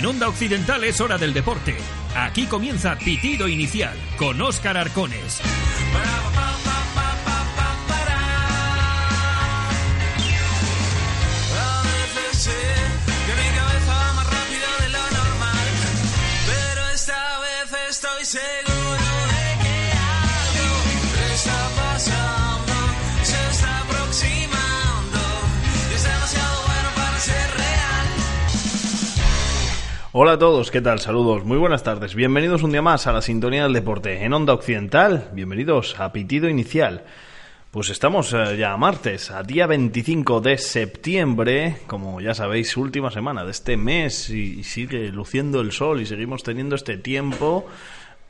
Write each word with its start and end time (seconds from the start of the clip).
En 0.00 0.06
Onda 0.06 0.28
Occidental 0.28 0.82
es 0.84 0.98
hora 1.02 1.18
del 1.18 1.34
deporte. 1.34 1.76
Aquí 2.16 2.46
comienza 2.46 2.96
Pitido 2.96 3.46
Inicial 3.48 3.94
con 4.16 4.40
Óscar 4.40 4.78
Arcones. 4.78 5.42
A 5.94 6.29
Hola 30.12 30.32
a 30.32 30.38
todos, 30.40 30.72
¿qué 30.72 30.80
tal? 30.80 30.98
Saludos, 30.98 31.44
muy 31.44 31.56
buenas 31.56 31.84
tardes. 31.84 32.16
Bienvenidos 32.16 32.64
un 32.64 32.72
día 32.72 32.82
más 32.82 33.06
a 33.06 33.12
la 33.12 33.22
sintonía 33.22 33.62
del 33.62 33.72
deporte 33.72 34.24
en 34.24 34.32
Onda 34.32 34.54
Occidental. 34.54 35.30
Bienvenidos 35.32 36.00
a 36.00 36.12
Pitido 36.12 36.48
Inicial. 36.48 37.04
Pues 37.70 37.90
estamos 37.90 38.32
eh, 38.32 38.56
ya 38.58 38.76
martes, 38.76 39.30
a 39.30 39.44
día 39.44 39.68
25 39.68 40.40
de 40.40 40.58
septiembre, 40.58 41.76
como 41.86 42.20
ya 42.20 42.34
sabéis, 42.34 42.76
última 42.76 43.12
semana 43.12 43.44
de 43.44 43.52
este 43.52 43.76
mes 43.76 44.30
y 44.30 44.64
sigue 44.64 45.10
luciendo 45.10 45.60
el 45.60 45.70
sol 45.70 46.00
y 46.00 46.06
seguimos 46.06 46.42
teniendo 46.42 46.74
este 46.74 46.96
tiempo 46.96 47.68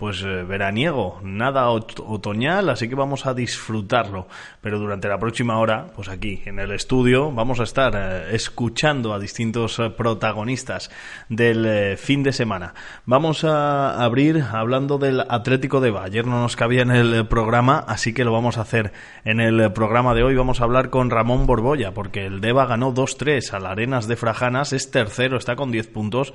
pues 0.00 0.22
eh, 0.22 0.42
veraniego, 0.42 1.20
nada 1.22 1.68
ot- 1.68 2.02
otoñal, 2.04 2.70
así 2.70 2.88
que 2.88 2.95
vamos 2.96 3.27
a 3.27 3.34
disfrutarlo. 3.34 4.27
Pero 4.62 4.78
durante 4.80 5.06
la 5.06 5.18
próxima 5.18 5.58
hora, 5.58 5.86
pues 5.95 6.08
aquí 6.08 6.42
en 6.46 6.58
el 6.58 6.72
estudio, 6.72 7.30
vamos 7.30 7.60
a 7.60 7.64
estar 7.64 7.92
eh, 7.95 8.34
escuchando 8.34 9.12
a 9.14 9.18
distintos 9.20 9.78
eh, 9.78 9.91
protagonistas 9.91 10.91
del 11.28 11.97
fin 11.98 12.22
de 12.22 12.33
semana. 12.33 12.75
Vamos 13.05 13.44
a 13.44 14.02
abrir 14.02 14.42
hablando 14.52 14.98
del 14.98 15.20
Atlético 15.28 15.80
de 15.80 15.91
Ba. 15.91 16.05
Ayer 16.05 16.27
no 16.27 16.41
nos 16.41 16.56
cabía 16.56 16.82
en 16.82 16.91
el 16.91 17.27
programa, 17.28 17.84
así 17.86 18.12
que 18.14 18.25
lo 18.25 18.32
vamos 18.32 18.58
a 18.58 18.62
hacer 18.62 18.92
en 19.25 19.38
el 19.41 19.70
programa 19.72 20.14
de 20.14 20.22
hoy. 20.22 20.34
Vamos 20.34 20.60
a 20.60 20.64
hablar 20.64 20.91
con 20.91 21.10
Ramón 21.10 21.47
Borbolla, 21.47 21.92
porque 21.92 22.25
el 22.25 22.41
Deva 22.41 22.64
ganó 22.64 22.94
2-3 22.94 23.53
al 23.53 23.66
Arenas 23.66 24.08
de 24.08 24.16
Frajanas, 24.16 24.72
es 24.72 24.91
tercero, 24.91 25.36
está 25.36 25.56
con 25.56 25.70
10 25.70 25.88
puntos. 25.88 26.32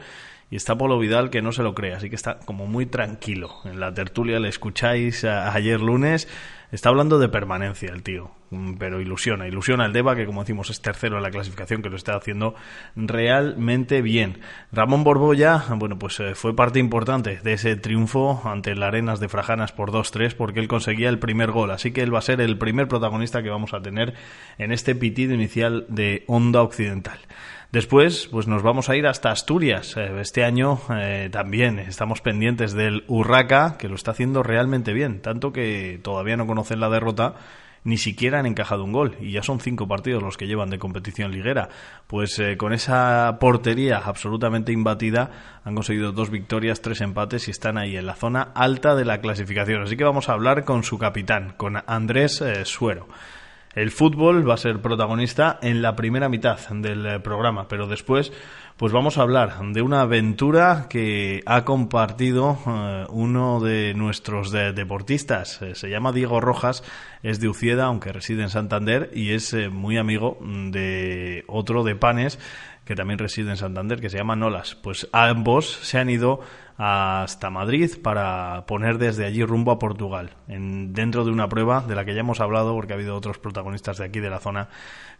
Y 0.49 0.55
está 0.55 0.77
Polo 0.77 0.99
Vidal 0.99 1.29
que 1.29 1.41
no 1.41 1.51
se 1.51 1.63
lo 1.63 1.73
cree, 1.73 1.93
así 1.93 2.09
que 2.09 2.15
está 2.15 2.39
como 2.39 2.67
muy 2.67 2.85
tranquilo. 2.85 3.55
En 3.65 3.79
la 3.79 3.93
tertulia 3.93 4.39
le 4.39 4.49
escucháis 4.49 5.23
ayer 5.23 5.81
lunes. 5.81 6.27
Está 6.71 6.89
hablando 6.89 7.19
de 7.19 7.29
permanencia 7.29 7.91
el 7.91 8.03
tío, 8.03 8.31
Mm, 8.55 8.75
pero 8.77 9.01
ilusiona, 9.01 9.47
ilusiona 9.47 9.85
el 9.85 9.93
Deva 9.93 10.15
que 10.15 10.25
como 10.25 10.41
decimos 10.41 10.69
es 10.69 10.81
tercero 10.81 11.17
en 11.17 11.23
la 11.23 11.31
clasificación 11.31 11.81
que 11.81 11.89
lo 11.89 11.95
está 11.95 12.15
haciendo 12.15 12.55
realmente 12.95 14.01
bien. 14.01 14.39
Ramón 14.71 15.03
Borbolla, 15.03 15.65
bueno 15.75 15.97
pues 15.97 16.19
eh, 16.19 16.35
fue 16.35 16.55
parte 16.55 16.79
importante 16.79 17.39
de 17.43 17.53
ese 17.53 17.75
triunfo 17.75 18.41
ante 18.45 18.71
el 18.71 18.83
Arenas 18.83 19.19
de 19.19 19.29
Frajanas 19.29 19.71
por 19.71 19.91
2-3 19.91 20.35
porque 20.35 20.59
él 20.59 20.67
conseguía 20.67 21.09
el 21.09 21.19
primer 21.19 21.51
gol, 21.51 21.71
así 21.71 21.91
que 21.91 22.01
él 22.01 22.13
va 22.13 22.19
a 22.19 22.21
ser 22.21 22.39
el 22.39 22.57
primer 22.57 22.87
protagonista 22.87 23.41
que 23.41 23.49
vamos 23.49 23.73
a 23.73 23.81
tener 23.81 24.13
en 24.57 24.71
este 24.71 24.95
pitido 24.95 25.33
inicial 25.33 25.85
de 25.89 26.23
Onda 26.27 26.61
Occidental. 26.61 27.19
Después, 27.75 28.29
pues 28.31 28.47
nos 28.47 28.63
vamos 28.63 28.87
a 28.87 28.95
ir 28.95 29.05
hasta 29.05 29.31
Asturias. 29.31 29.97
Eh, 29.97 30.21
Este 30.21 30.45
año 30.45 30.79
eh, 30.97 31.27
también 31.29 31.77
estamos 31.79 32.21
pendientes 32.21 32.71
del 32.71 33.03
Urraca, 33.09 33.75
que 33.77 33.89
lo 33.89 33.95
está 33.95 34.11
haciendo 34.11 34.43
realmente 34.43 34.93
bien, 34.93 35.19
tanto 35.21 35.51
que 35.51 35.99
todavía 36.01 36.37
no 36.37 36.47
conocen 36.47 36.79
la 36.79 36.87
derrota, 36.89 37.33
ni 37.83 37.97
siquiera 37.97 38.39
han 38.39 38.45
encajado 38.45 38.85
un 38.85 38.93
gol, 38.93 39.17
y 39.19 39.33
ya 39.33 39.43
son 39.43 39.59
cinco 39.59 39.89
partidos 39.89 40.23
los 40.23 40.37
que 40.37 40.47
llevan 40.47 40.69
de 40.69 40.79
competición 40.79 41.33
liguera. 41.33 41.67
Pues 42.07 42.39
eh, 42.39 42.55
con 42.55 42.71
esa 42.71 43.39
portería 43.41 43.97
absolutamente 43.97 44.71
imbatida, 44.71 45.59
han 45.65 45.75
conseguido 45.75 46.13
dos 46.13 46.29
victorias, 46.29 46.81
tres 46.81 47.01
empates 47.01 47.49
y 47.49 47.51
están 47.51 47.77
ahí 47.77 47.97
en 47.97 48.05
la 48.05 48.15
zona 48.15 48.53
alta 48.55 48.95
de 48.95 49.03
la 49.03 49.19
clasificación. 49.19 49.81
Así 49.81 49.97
que 49.97 50.05
vamos 50.05 50.29
a 50.29 50.31
hablar 50.31 50.63
con 50.63 50.83
su 50.83 50.97
capitán, 50.97 51.55
con 51.57 51.83
Andrés 51.87 52.41
Suero. 52.63 53.09
El 53.75 53.91
fútbol 53.91 54.49
va 54.49 54.53
a 54.53 54.57
ser 54.57 54.81
protagonista 54.81 55.59
en 55.61 55.81
la 55.81 55.95
primera 55.95 56.29
mitad 56.29 56.57
del 56.69 57.05
eh, 57.05 57.19
programa, 57.19 57.67
pero 57.67 57.87
después 57.87 58.31
pues 58.77 58.91
vamos 58.91 59.17
a 59.17 59.21
hablar 59.21 59.57
de 59.71 59.81
una 59.81 60.01
aventura 60.01 60.87
que 60.89 61.41
ha 61.45 61.63
compartido 61.63 62.57
eh, 62.67 63.05
uno 63.09 63.59
de 63.61 63.93
nuestros 63.93 64.51
de- 64.51 64.73
deportistas. 64.73 65.61
Eh, 65.61 65.75
se 65.75 65.89
llama 65.89 66.11
Diego 66.11 66.41
Rojas, 66.41 66.83
es 67.23 67.39
de 67.39 67.47
Ucieda, 67.47 67.85
aunque 67.85 68.11
reside 68.11 68.43
en 68.43 68.49
Santander, 68.49 69.11
y 69.13 69.31
es 69.31 69.55
muy 69.71 69.97
amigo 69.97 70.37
mm, 70.41 70.71
de 70.71 71.43
otro 71.47 71.83
de 71.83 71.95
Panes, 71.95 72.37
que 72.85 72.95
también 72.95 73.19
reside 73.19 73.49
en 73.49 73.57
Santander, 73.57 73.99
que 73.99 74.09
se 74.09 74.17
llama 74.17 74.35
Nolas. 74.35 74.75
Pues 74.75 75.09
ambos 75.11 75.71
se 75.81 75.97
han 75.97 76.09
ido 76.09 76.39
hasta 76.77 77.49
Madrid 77.49 77.91
para 78.01 78.65
poner 78.67 78.97
desde 78.97 79.25
allí 79.25 79.43
rumbo 79.43 79.71
a 79.71 79.79
Portugal, 79.79 80.31
en, 80.47 80.93
dentro 80.93 81.25
de 81.25 81.31
una 81.31 81.49
prueba 81.49 81.81
de 81.81 81.95
la 81.95 82.05
que 82.05 82.13
ya 82.13 82.19
hemos 82.19 82.41
hablado 82.41 82.73
porque 82.73 82.93
ha 82.93 82.95
habido 82.95 83.15
otros 83.15 83.39
protagonistas 83.39 83.97
de 83.97 84.05
aquí 84.05 84.19
de 84.19 84.29
la 84.29 84.39
zona 84.39 84.69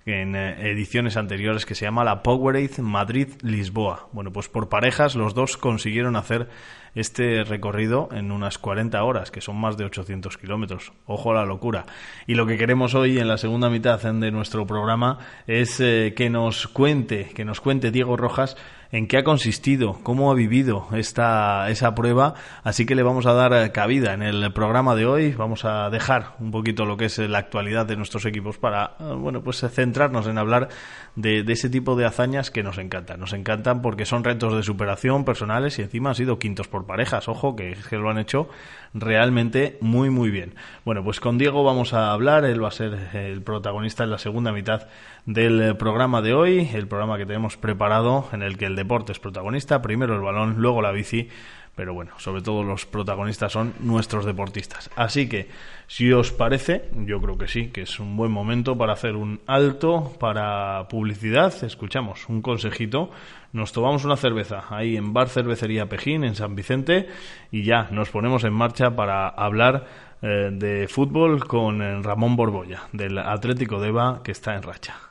en 0.06 0.36
eh, 0.36 0.70
ediciones 0.70 1.18
anteriores 1.18 1.66
que 1.66 1.74
se 1.74 1.86
llama 1.86 2.04
la 2.04 2.22
Powerade 2.22 2.82
Madrid-Lisboa. 2.82 4.10
Bueno, 4.12 4.32
pues 4.32 4.48
por 4.48 4.70
parejas 4.70 5.16
los 5.16 5.34
dos 5.34 5.58
consiguieron 5.58 6.16
hacer 6.16 6.48
este 6.94 7.44
recorrido 7.44 8.10
en 8.12 8.32
unas 8.32 8.58
40 8.58 9.04
horas, 9.04 9.32
que 9.32 9.42
son 9.42 9.58
más 9.58 9.78
de 9.78 9.86
800 9.86 10.38
kilómetros. 10.38 10.94
Ojo 11.06 11.32
a 11.32 11.36
la 11.36 11.46
locura. 11.46 11.86
Y 12.28 12.36
lo 12.36 12.46
que 12.46 12.58
queremos 12.58 12.94
hoy 12.94 13.18
en 13.20 13.28
la 13.28 13.38
segunda 13.38 13.70
mitad 13.70 14.00
de 14.02 14.32
nuestro 14.32 14.66
programa 14.66 15.20
es 15.48 15.80
eh, 15.80 16.14
que 16.16 16.30
nos 16.30 16.68
cuente, 16.68 17.32
que 17.34 17.44
nos 17.44 17.60
cuente 17.60 17.92
Diego 17.92 18.16
Rojas 18.16 18.56
en 18.96 19.08
qué 19.08 19.18
ha 19.18 19.24
consistido, 19.26 20.00
cómo 20.04 20.32
ha 20.32 20.36
vivido 20.36 20.88
esta, 20.94 21.70
esa 21.70 21.94
prueba. 21.96 22.34
Así 22.64 22.86
que 22.86 22.96
le 22.96 23.04
vamos 23.04 23.26
a 23.26 23.34
dar 23.34 23.52
eh, 23.54 23.72
cabida 23.74 24.14
en 24.14 24.24
el 24.24 24.54
programa 24.54 24.96
de 24.96 25.06
hoy. 25.06 25.34
Vamos 25.34 25.66
a 25.66 25.90
dejar 25.90 26.36
un 26.40 26.52
poquito 26.52 26.86
lo 26.86 26.96
que 26.96 27.06
es 27.06 27.20
eh, 27.20 27.28
la 27.28 27.40
actualidad 27.40 27.86
de 27.86 27.98
nuestros 27.98 28.26
equipos 28.26 28.58
para, 28.58 28.96
eh, 29.02 29.14
bueno, 29.18 29.44
pues 29.44 29.60
centrarnos 29.70 30.28
en 30.28 30.38
hablar 30.38 30.70
de, 31.18 31.44
de 31.44 31.54
ese 31.54 31.70
tipo 31.70 31.98
de 31.98 32.06
hazañas 32.06 32.52
que 32.52 32.64
nos 32.64 32.78
encantan. 32.78 33.20
Nos 33.20 33.34
encantan 33.34 33.82
porque 33.82 34.06
son 34.06 34.24
retos 34.24 34.56
de 34.56 34.64
superación 34.64 35.26
personales 35.26 35.78
y 35.78 35.82
encima 35.82 36.12
han 36.12 36.16
sido 36.16 36.40
quintos 36.40 36.70
por 36.70 36.86
parejas. 36.86 37.28
Ojo, 37.28 37.58
que, 37.58 37.76
que 37.90 37.98
lo 37.98 38.10
han 38.10 38.18
hecho 38.18 38.48
realmente 38.94 39.78
muy, 39.82 40.10
muy 40.10 40.30
bien. 40.30 40.56
Bueno, 40.86 41.04
pues 41.04 41.20
con 41.20 41.38
Diego 41.38 41.66
vamos 41.66 41.94
a 41.94 42.14
hablar. 42.14 42.46
Él 42.46 42.64
va 42.64 42.70
a 42.70 42.72
ser 42.72 43.10
el 43.14 43.42
protagonista 43.42 44.06
en 44.06 44.12
la 44.12 44.20
segunda 44.20 44.54
mitad 44.54 44.88
del 45.26 45.76
programa 45.76 46.22
de 46.22 46.34
hoy. 46.34 46.70
El 46.74 46.88
programa 46.88 47.18
que 47.18 47.26
tenemos 47.26 47.58
preparado 47.58 48.30
en 48.32 48.42
el 48.42 48.58
que 48.58 48.66
el 48.66 48.76
deporte 48.76 48.85
es 49.10 49.20
protagonista. 49.20 49.82
Primero 49.82 50.16
el 50.16 50.22
balón, 50.22 50.56
luego 50.58 50.82
la 50.82 50.92
bici. 50.92 51.30
Pero 51.76 51.94
bueno, 51.94 52.14
sobre 52.18 52.42
todo 52.42 52.64
los 52.64 52.86
protagonistas 52.86 53.52
son 53.52 53.74
nuestros 53.82 54.26
deportistas. 54.26 54.90
Así 54.96 55.28
que, 55.28 55.50
si 55.88 56.12
os 56.14 56.32
parece, 56.32 56.90
yo 57.06 57.20
creo 57.20 57.38
que 57.38 57.50
sí, 57.50 57.68
que 57.68 57.82
es 57.82 58.00
un 58.00 58.16
buen 58.16 58.32
momento 58.32 58.78
para 58.78 58.94
hacer 58.94 59.18
un 59.18 59.42
alto 59.46 60.14
para 60.18 60.88
publicidad. 60.88 61.54
Escuchamos 61.66 62.30
un 62.30 62.42
consejito. 62.42 63.12
Nos 63.52 63.74
tomamos 63.74 64.06
una 64.06 64.16
cerveza 64.16 64.64
ahí 64.70 64.96
en 64.96 65.12
Bar 65.12 65.28
Cervecería 65.28 65.88
Pejín, 65.88 66.24
en 66.24 66.36
San 66.36 66.56
Vicente, 66.56 67.10
y 67.52 67.64
ya 67.64 67.90
nos 67.92 68.10
ponemos 68.10 68.46
en 68.46 68.54
marcha 68.54 68.96
para 68.96 69.28
hablar 69.28 69.86
eh, 70.22 70.52
de 70.54 70.88
fútbol 70.88 71.46
con 71.46 71.82
eh, 71.82 72.02
Ramón 72.02 72.38
Borbolla, 72.38 72.84
del 72.94 73.18
Atlético 73.18 73.82
de 73.82 73.90
Eva, 73.90 74.22
que 74.24 74.32
está 74.32 74.56
en 74.56 74.64
racha. 74.64 75.05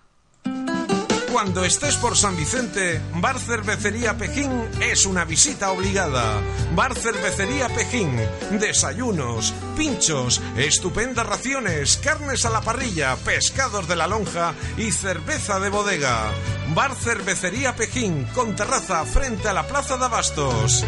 Cuando 1.35 1.65
estés 1.65 1.97
por 1.97 2.17
San 2.17 2.37
Vicente, 2.37 3.03
Bar 3.17 3.41
Cervecería 3.41 4.17
Pejín 4.17 4.53
es 4.81 5.05
una 5.05 5.25
visita 5.25 5.73
obligada. 5.73 6.41
Bar 6.77 6.95
Cervecería 6.95 7.69
Pejín, 7.71 8.21
desayunos, 8.53 9.53
pinchos, 9.77 10.41
estupendas 10.57 11.27
raciones, 11.27 11.97
carnes 11.97 12.45
a 12.45 12.51
la 12.51 12.61
parrilla, 12.61 13.17
pescados 13.17 13.89
de 13.89 13.97
la 13.97 14.07
lonja 14.07 14.55
y 14.77 14.93
cerveza 14.93 15.59
de 15.59 15.71
bodega. 15.71 16.31
Bar 16.73 16.95
Cervecería 16.95 17.75
Pejín, 17.75 18.27
con 18.33 18.55
terraza 18.55 19.05
frente 19.05 19.49
a 19.49 19.55
la 19.55 19.67
Plaza 19.67 19.97
de 19.97 20.05
Abastos. 20.05 20.85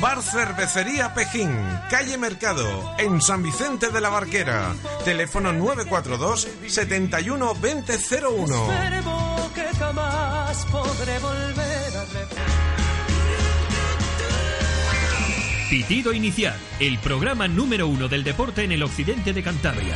Bar 0.00 0.22
Cervecería 0.22 1.14
Pejín, 1.14 1.50
calle 1.90 2.18
Mercado, 2.18 2.94
en 2.98 3.20
San 3.20 3.42
Vicente 3.42 3.90
de 3.90 4.00
la 4.00 4.08
Barquera. 4.08 4.74
Teléfono 5.04 5.52
942 5.52 6.48
71 6.66 7.54
2001. 7.54 8.68
Verbo 8.68 9.50
que 9.54 9.68
jamás 9.78 10.66
podré 10.66 11.18
volver 11.18 11.96
a 11.96 12.04
repetir. 12.04 12.72
Pitido 15.70 16.12
Inicial, 16.12 16.58
el 16.80 16.98
programa 16.98 17.48
número 17.48 17.86
uno 17.86 18.08
del 18.08 18.24
deporte 18.24 18.64
en 18.64 18.72
el 18.72 18.82
occidente 18.82 19.32
de 19.32 19.42
Cantabria. 19.42 19.94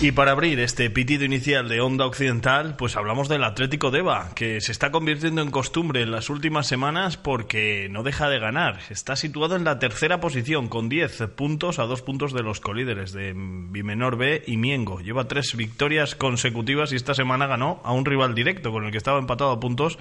Y 0.00 0.12
para 0.12 0.32
abrir 0.32 0.58
este 0.58 0.90
pitido 0.90 1.24
inicial 1.24 1.68
de 1.68 1.80
Onda 1.80 2.04
Occidental, 2.04 2.74
pues 2.76 2.96
hablamos 2.96 3.28
del 3.28 3.44
Atlético 3.44 3.90
Deva, 3.90 4.32
que 4.34 4.60
se 4.60 4.72
está 4.72 4.90
convirtiendo 4.90 5.40
en 5.40 5.50
costumbre 5.50 6.02
en 6.02 6.10
las 6.10 6.28
últimas 6.28 6.66
semanas 6.66 7.16
porque 7.16 7.88
no 7.90 8.02
deja 8.02 8.28
de 8.28 8.40
ganar. 8.40 8.80
Está 8.90 9.16
situado 9.16 9.56
en 9.56 9.64
la 9.64 9.78
tercera 9.78 10.20
posición 10.20 10.68
con 10.68 10.88
10 10.88 11.28
puntos 11.36 11.78
a 11.78 11.84
dos 11.84 12.02
puntos 12.02 12.34
de 12.34 12.42
los 12.42 12.60
colíderes 12.60 13.12
de 13.12 13.32
Bimenor 13.34 14.18
B 14.18 14.42
y 14.46 14.56
Miengo. 14.56 15.00
Lleva 15.00 15.28
tres 15.28 15.56
victorias 15.56 16.16
consecutivas 16.16 16.92
y 16.92 16.96
esta 16.96 17.14
semana 17.14 17.46
ganó 17.46 17.80
a 17.84 17.92
un 17.92 18.04
rival 18.04 18.34
directo 18.34 18.72
con 18.72 18.84
el 18.84 18.90
que 18.90 18.98
estaba 18.98 19.20
empatado 19.20 19.52
a 19.52 19.60
puntos 19.60 19.98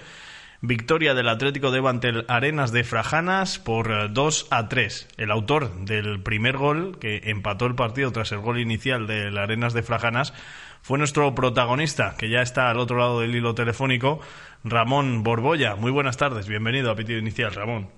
Victoria 0.66 1.14
del 1.14 1.28
Atlético 1.28 1.72
de 1.72 1.86
ante 1.86 2.08
el 2.08 2.26
Arenas 2.30 2.72
de 2.72 2.86
Frajanas 2.86 3.60
por 3.60 4.14
2 4.14 4.48
a 4.50 4.70
3. 4.70 5.10
El 5.18 5.30
autor 5.30 5.76
del 5.80 6.24
primer 6.24 6.56
gol, 6.56 6.98
que 7.00 7.20
empató 7.26 7.66
el 7.66 7.76
partido 7.76 8.14
tras 8.14 8.32
el 8.32 8.40
gol 8.40 8.62
inicial 8.62 9.06
del 9.06 9.38
Arenas 9.38 9.74
de 9.74 9.84
Frajanas, 9.84 10.34
fue 10.82 10.98
nuestro 10.98 11.36
protagonista, 11.36 12.16
que 12.18 12.30
ya 12.30 12.42
está 12.42 12.70
al 12.70 12.80
otro 12.80 12.98
lado 12.98 13.20
del 13.20 13.36
hilo 13.36 13.54
telefónico, 13.56 14.22
Ramón 14.64 15.22
Borbolla. 15.24 15.76
Muy 15.76 15.92
buenas 15.92 16.16
tardes, 16.16 16.48
bienvenido 16.48 16.92
a 16.92 16.96
Pitido 16.96 17.20
Inicial, 17.20 17.54
Ramón. 17.54 17.90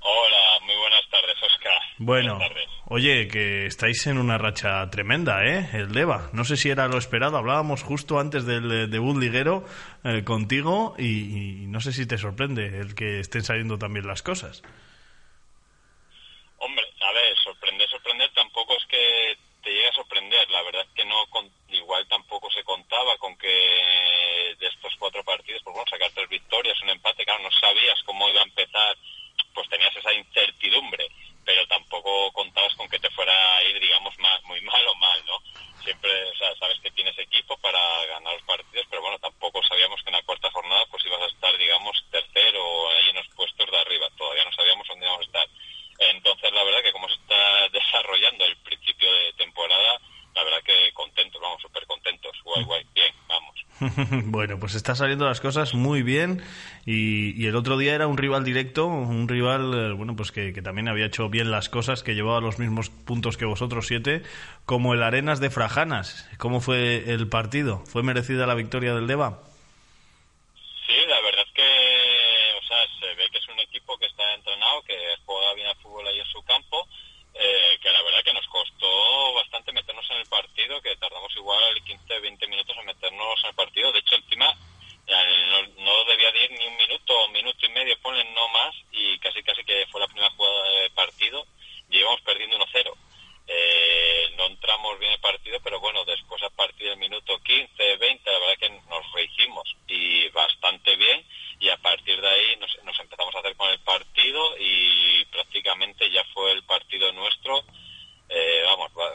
Hola, 0.00 0.64
muy 0.64 0.74
buenas 0.74 1.06
tardes, 1.10 1.36
Oscar. 1.42 1.72
Bueno, 1.98 2.36
Buenas 2.36 2.48
tardes. 2.48 2.61
Oye, 2.92 3.26
que 3.28 3.66
estáis 3.66 4.06
en 4.06 4.18
una 4.18 4.38
racha 4.38 4.88
tremenda, 4.90 5.44
¿eh? 5.44 5.68
El 5.72 5.92
Deva. 5.92 6.30
No 6.32 6.44
sé 6.44 6.56
si 6.56 6.70
era 6.70 6.88
lo 6.88 6.98
esperado. 6.98 7.36
Hablábamos 7.38 7.82
justo 7.82 8.18
antes 8.20 8.44
del 8.46 8.70
eh, 8.70 8.86
debut 8.86 9.16
liguero 9.16 9.64
eh, 10.04 10.22
contigo 10.24 10.94
y, 10.98 11.64
no 11.66 11.80
sé 11.80 11.92
si 11.92 12.06
te 12.06 12.18
sorprende 12.18 12.66
el 12.80 12.94
que 12.94 13.20
estén 13.20 13.42
saliendo 13.42 13.78
también 13.78 14.06
las 14.06 14.22
cosas. 14.22 14.62
Hombre, 16.58 16.84
a 17.00 17.12
ver, 17.12 17.36
sorprender, 17.42 17.88
sorprender 17.88 18.30
tampoco 18.34 18.76
es 18.76 18.86
que 18.86 19.36
te 19.62 19.70
llegue 19.70 19.88
a 19.88 19.92
sorprender. 19.94 20.48
La 20.50 20.62
verdad 20.62 20.82
es 20.82 20.94
que 20.94 21.04
no, 21.04 21.26
con- 21.30 21.50
igual 21.68 22.06
tampoco 22.08 22.50
se 22.50 22.62
contaba 22.62 23.16
con 23.18 23.36
que 23.36 24.54
de 24.60 24.66
estos 24.66 24.94
cuatro 24.98 25.24
partidos, 25.24 25.62
pues 25.64 25.74
bueno, 25.74 25.90
sacar 25.90 26.10
tres 26.14 26.28
victorias, 26.28 26.80
un 26.82 26.90
empate, 26.90 27.24
claro, 27.24 27.42
no 27.42 27.50
sabías 27.50 28.00
cómo 28.04 28.28
iba 28.28 28.40
a 28.40 28.44
empezar, 28.44 28.96
pues 29.54 29.68
tenías 29.68 29.96
esa 29.96 30.12
incertidumbre, 30.12 31.06
pero 31.44 31.66
tampoco 31.66 32.32
contabas 32.32 32.74
con 32.74 32.88
que 32.88 32.98
te 32.98 33.10
fuera 33.10 33.56
a 33.56 33.62
ir, 33.64 33.78
digamos, 33.80 34.16
ma- 34.18 34.40
muy 34.44 34.60
mal 34.62 34.86
o 34.88 34.94
mal, 34.96 35.24
¿no? 35.26 35.38
Siempre, 35.82 36.10
sabes 36.60 36.78
que 36.80 36.90
tienes 36.92 37.18
equipo 37.18 37.56
para 37.58 37.80
ganar 38.06 38.34
los 38.34 38.42
partidos, 38.44 38.86
pero 38.88 39.02
bueno, 39.02 39.18
tampoco 39.18 39.60
sabíamos 39.64 40.00
que 40.02 40.10
en 40.10 40.16
la 40.16 40.22
cuarta 40.22 40.48
jornada 40.52 40.86
pues 40.86 41.04
ibas 41.04 41.22
a 41.22 41.26
estar, 41.26 41.56
digamos, 41.58 41.96
tercero 42.10 42.64
o 42.64 42.90
ahí 42.90 43.08
en 43.10 43.16
los 43.16 43.28
puestos 43.34 43.68
de 43.68 43.78
arriba. 43.78 44.08
Todavía 44.16 44.44
no 44.44 44.52
sabíamos 44.52 44.86
dónde 44.86 45.06
íbamos 45.06 45.22
a 45.22 45.24
estar. 45.26 45.48
Entonces, 45.98 46.52
la 46.52 46.62
verdad 46.64 46.82
que 46.82 46.92
como 46.92 47.08
se 47.08 47.14
está 47.14 47.68
desarrollando 47.72 48.44
el 48.44 48.56
principio 48.58 49.12
de 49.12 49.32
temporada, 49.34 50.00
la 50.34 50.44
verdad 50.44 50.62
que 50.62 50.92
contentos, 50.92 51.40
vamos, 51.42 51.60
súper 51.60 51.84
contentos. 51.86 52.32
Guay, 52.44 52.64
guay, 52.64 52.84
bien. 52.94 53.12
bueno, 54.26 54.58
pues 54.58 54.74
está 54.74 54.94
saliendo 54.94 55.26
las 55.26 55.40
cosas 55.40 55.74
muy 55.74 56.02
bien 56.02 56.42
y, 56.86 57.40
y 57.42 57.46
el 57.46 57.56
otro 57.56 57.76
día 57.76 57.94
era 57.94 58.06
un 58.06 58.16
rival 58.16 58.44
directo, 58.44 58.86
un 58.86 59.28
rival, 59.28 59.74
eh, 59.74 59.92
bueno, 59.92 60.14
pues 60.14 60.30
que, 60.30 60.52
que 60.52 60.62
también 60.62 60.88
había 60.88 61.06
hecho 61.06 61.28
bien 61.28 61.50
las 61.50 61.68
cosas, 61.68 62.02
que 62.02 62.14
llevaba 62.14 62.40
los 62.40 62.58
mismos 62.58 62.90
puntos 62.90 63.36
que 63.36 63.44
vosotros, 63.44 63.86
siete, 63.86 64.22
como 64.66 64.94
el 64.94 65.02
Arenas 65.02 65.40
de 65.40 65.50
Frajanas. 65.50 66.28
¿Cómo 66.38 66.60
fue 66.60 67.10
el 67.12 67.28
partido? 67.28 67.82
¿Fue 67.86 68.02
merecida 68.02 68.46
la 68.46 68.54
victoria 68.54 68.94
del 68.94 69.06
Deva? 69.06 69.40
Sí, 70.86 70.94
la 71.08 71.20
verdad 71.20 71.44
es 71.46 71.52
que, 71.54 71.62
o 71.62 72.66
sea, 72.66 72.78
se 73.00 73.14
ve 73.14 73.28
que 73.30 73.38
es 73.38 73.48
un 73.48 73.58
equipo 73.60 73.96
que 73.98 74.06
está 74.06 74.34
entrenado, 74.34 74.82
que 74.82 74.96
juega 75.24 75.54
bien 75.54 75.68
al 75.68 75.76
fútbol 75.76 76.06
ahí 76.06 76.20
en 76.20 76.26
su 76.26 76.42
campo, 76.42 76.86
eh, 77.34 77.78
que 77.82 77.90
la 77.90 78.02
verdad 78.02 78.22
que 78.24 78.32
nos 78.32 78.46
costó 78.46 79.11
bastante 79.34 79.72
meternos 79.72 80.08
en 80.10 80.16
el 80.18 80.26
partido, 80.26 80.80
que 80.82 80.96
tardamos 80.96 81.34
igual 81.36 81.82
15, 81.84 82.20
20 82.20 82.46
minutos 82.48 82.76
en 82.78 82.86
meternos 82.86 83.40
en 83.44 83.50
el 83.50 83.54
partido. 83.54 83.92
De 83.92 83.98
hecho, 84.00 84.14
encima 84.16 84.54
no, 85.78 86.04
debía 86.04 86.30
de 86.32 86.44
ir 86.44 86.50
ni 86.52 86.66
un 86.66 86.76
minuto, 86.76 87.28
minuto 87.28 87.66
y 87.66 87.68
medio, 87.70 87.98
ponle 88.00 88.24
no 88.32 88.48
más, 88.48 88.74
y 88.92 89.18
casi 89.18 89.42
casi 89.42 89.64
que 89.64 89.86
fue 89.90 90.00
la 90.00 90.06
primera 90.06 90.30
jugada 90.30 90.70
de 90.80 90.90
partido, 90.90 91.46
y 91.90 91.98
íbamos 91.98 92.20
perdiendo 92.22 92.56
1-0. 92.58 92.94
Eh, 93.48 94.32
no 94.36 94.46
entramos 94.46 94.98
bien 95.00 95.12
el 95.12 95.20
partido, 95.20 95.58
pero 95.62 95.80
bueno, 95.80 96.04
después 96.04 96.40
a 96.42 96.50
partir 96.50 96.88
del 96.88 96.96
minuto 96.98 97.38
15, 97.42 97.96
20, 97.96 98.30
la 98.30 98.38
verdad 98.38 98.58
que 98.58 98.68
nos 98.88 99.12
rehicimos 99.12 99.76
y 99.88 100.28
bastante 100.28 100.94
bien 100.96 101.26
y 101.58 101.68
a 101.68 101.76
partir 101.76 102.20
de 102.20 102.28
ahí 102.28 102.56
nos, 102.60 102.70
nos 102.84 102.98
empezamos 103.00 103.34
a 103.34 103.40
hacer 103.40 103.54
con 103.56 103.68
el 103.70 103.80
partido 103.80 104.56
y 104.58 105.24
prácticamente 105.26 106.10
ya 106.10 106.24
fue 106.32 106.52
el 106.52 106.62
partido 106.62 107.12
nuestro. 107.12 107.64
Eh, 108.28 108.62
vamos, 108.64 108.90
va- 108.98 109.14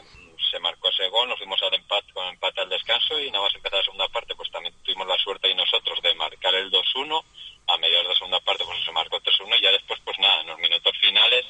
se 0.50 0.58
marcó 0.60 0.88
ese 0.90 1.08
gol, 1.08 1.28
nos 1.28 1.38
fuimos 1.38 1.60
al 1.62 1.74
empate, 1.74 2.12
con 2.12 2.26
empate 2.28 2.60
al 2.60 2.68
descanso 2.70 3.18
y 3.20 3.30
nada 3.30 3.44
más 3.44 3.54
empezar 3.54 3.78
la 3.78 3.84
segunda 3.84 4.08
parte, 4.08 4.34
pues 4.34 4.50
también 4.50 4.74
tuvimos 4.84 5.06
la 5.08 5.18
suerte 5.18 5.50
y 5.50 5.54
nosotros 5.54 6.00
de 6.02 6.14
marcar 6.14 6.54
el 6.54 6.70
2-1. 6.70 7.24
A 7.66 7.76
mediados 7.78 8.04
de 8.04 8.12
la 8.12 8.18
segunda 8.18 8.40
parte 8.40 8.64
pues 8.64 8.82
se 8.84 8.92
marcó 8.92 9.20
3-1 9.20 9.58
y 9.58 9.62
ya 9.62 9.72
después 9.72 10.00
pues 10.04 10.18
nada, 10.18 10.40
en 10.42 10.46
los 10.48 10.58
minutos 10.58 10.96
finales 11.00 11.44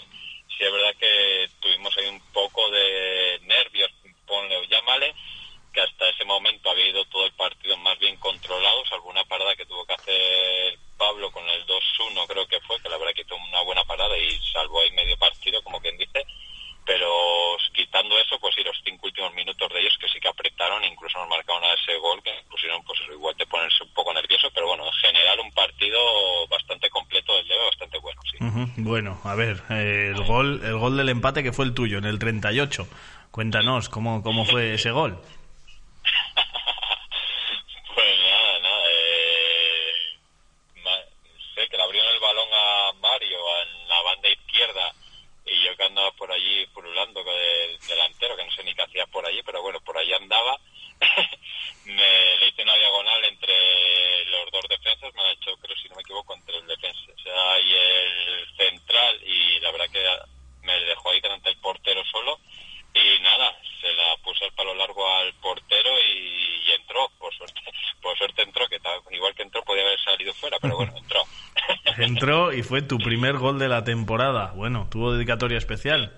sí 0.56 0.64
es 0.64 0.72
verdad 0.72 0.96
que 0.98 1.48
tuvimos 1.60 1.96
ahí 1.96 2.06
un 2.06 2.20
poco 2.32 2.68
de 2.70 3.38
nervios, 3.42 3.92
ponle 4.26 4.56
o 4.56 4.64
llámale, 4.64 5.14
que 5.72 5.80
hasta 5.80 6.08
ese 6.08 6.24
momento 6.24 6.68
había 6.70 6.88
ido 6.88 7.04
todo 7.04 7.24
el 7.26 7.32
partido 7.34 7.76
más 7.76 7.96
bien 8.00 8.16
controlado, 8.16 8.84
salvo 8.86 9.10
una 9.10 9.22
parada 9.24 9.54
que 9.54 9.66
tuvo 9.66 9.86
que 9.86 9.92
hacer 9.92 10.78
Pablo 10.96 11.30
con 11.30 11.48
el 11.48 11.64
2-1 11.66 12.26
creo 12.26 12.48
que 12.48 12.60
fue, 12.62 12.80
que 12.82 12.88
la 12.88 12.98
verdad 12.98 13.14
que 13.14 13.20
hizo 13.22 13.36
una 13.36 13.60
buena 13.62 13.84
parada 13.84 14.18
y 14.18 14.36
salvó 14.52 14.80
ahí 14.80 14.90
medio 14.90 15.16
partido, 15.18 15.62
como 15.62 15.80
quien 15.80 15.96
dice, 15.96 16.24
pero 16.84 17.56
quitando 17.74 18.18
eso, 18.18 18.38
pues 18.40 18.54
sí, 18.54 18.62
los 18.64 18.76
cinco 18.82 19.06
últimos 19.06 19.32
minutos 19.34 19.68
de 19.72 19.80
ellos 19.80 19.96
que 20.00 20.08
sí 20.08 20.18
que 20.18 20.28
apretaron, 20.28 20.82
incluso 20.84 21.18
nos 21.18 21.28
marcaron 21.28 21.62
a 21.62 21.74
ese 21.74 21.96
gol 21.98 22.22
que 22.22 22.32
pusieron, 22.50 22.82
pues 22.84 22.98
eso, 23.00 23.12
igual 23.12 23.36
te 23.36 23.46
pones 23.46 23.78
un 23.82 23.92
poco 23.92 24.12
nervioso, 24.14 24.50
pero 24.54 24.66
bueno, 24.68 24.86
en 24.86 24.92
general 24.94 25.38
un 25.40 25.52
partido 25.52 26.48
bastante 26.48 26.88
completo 26.88 27.36
del 27.36 27.46
Debe, 27.46 27.64
bastante 27.66 27.98
bueno, 27.98 28.20
sí. 28.30 28.38
Ujú. 28.42 28.66
Bueno, 28.78 29.20
a 29.22 29.27
ver, 29.38 29.62
el 29.70 30.22
gol, 30.24 30.60
el 30.64 30.76
gol 30.76 30.96
del 30.96 31.08
empate 31.08 31.42
que 31.42 31.52
fue 31.52 31.64
el 31.64 31.72
tuyo 31.74 31.98
en 31.98 32.04
el 32.04 32.18
38. 32.18 32.86
Cuéntanos 33.30 33.88
cómo, 33.88 34.22
cómo 34.22 34.44
fue 34.44 34.74
ese 34.74 34.90
gol. 34.90 35.18
Pues 37.94 38.18
nada, 38.20 38.58
nada. 38.60 38.84
Eh, 38.90 39.92
ma- 40.84 41.04
sé 41.54 41.68
que 41.68 41.76
le 41.76 41.82
abrieron 41.82 42.12
el 42.14 42.20
balón 42.20 42.48
a 42.52 42.92
Mario 43.00 43.38
en 43.62 43.88
la 43.88 44.02
banda 44.02 44.28
izquierda 44.28 44.92
y 45.46 45.64
yo 45.64 45.76
que 45.76 45.84
andaba 45.84 46.10
por 46.12 46.30
allí 46.30 46.66
pululando 46.74 47.24
con 47.24 47.32
el 47.34 47.78
delantero, 47.86 48.36
que 48.36 48.44
no 48.44 48.52
sé 48.52 48.62
ni 48.64 48.74
qué 48.74 48.82
hacía 48.82 49.06
por 49.06 49.24
allí, 49.26 49.40
pero 49.44 49.62
bueno, 49.62 49.80
por 49.80 49.96
allí 49.96 50.12
andaba. 50.12 50.58
me 51.84 52.36
le 52.40 52.48
hice 52.48 52.62
una 52.62 52.74
diagonal 52.76 53.24
entre 53.24 53.54
los 54.26 54.50
dos 54.50 54.64
defensas, 54.68 55.14
me 55.14 55.22
ha 55.22 55.30
hecho, 55.32 55.56
creo 55.60 55.76
si 55.76 55.88
no 55.88 55.94
me 55.96 56.02
equivoco, 56.02 56.34
entre 56.34 56.56
el 56.56 56.66
defensa 56.66 56.98
y 57.64 57.72
el 57.74 58.46
central 58.56 59.20
y 59.24 59.60
la 59.60 59.70
verdad 59.70 59.86
que 59.92 60.04
me 60.66 60.72
dejó 60.80 61.10
ahí 61.10 61.20
delante 61.20 61.48
del 61.50 61.58
portero 61.60 62.02
solo 62.04 62.38
y 62.94 63.20
nada, 63.22 63.56
se 63.80 63.92
la 63.92 64.16
puse 64.24 64.44
al 64.44 64.52
palo 64.52 64.74
largo 64.74 65.06
al 65.08 65.32
portero 65.34 65.90
y, 66.12 66.62
y 66.68 66.72
entró, 66.72 67.08
por 67.18 67.32
suerte, 67.34 67.60
por 68.02 68.16
suerte 68.18 68.42
entró, 68.42 68.66
que 68.68 68.80
tal, 68.80 69.00
igual 69.12 69.34
que 69.34 69.42
entró 69.42 69.62
podía 69.62 69.84
haber 69.84 70.00
salido 70.00 70.34
fuera, 70.34 70.58
pero 70.60 70.74
bueno, 70.76 70.77
entró. 71.98 72.52
Y 72.52 72.62
fue 72.62 72.82
tu 72.82 72.98
primer 72.98 73.36
gol 73.38 73.58
de 73.58 73.68
la 73.68 73.84
temporada. 73.84 74.52
Bueno, 74.54 74.86
tuvo 74.90 75.12
dedicatoria 75.12 75.58
especial. 75.58 76.12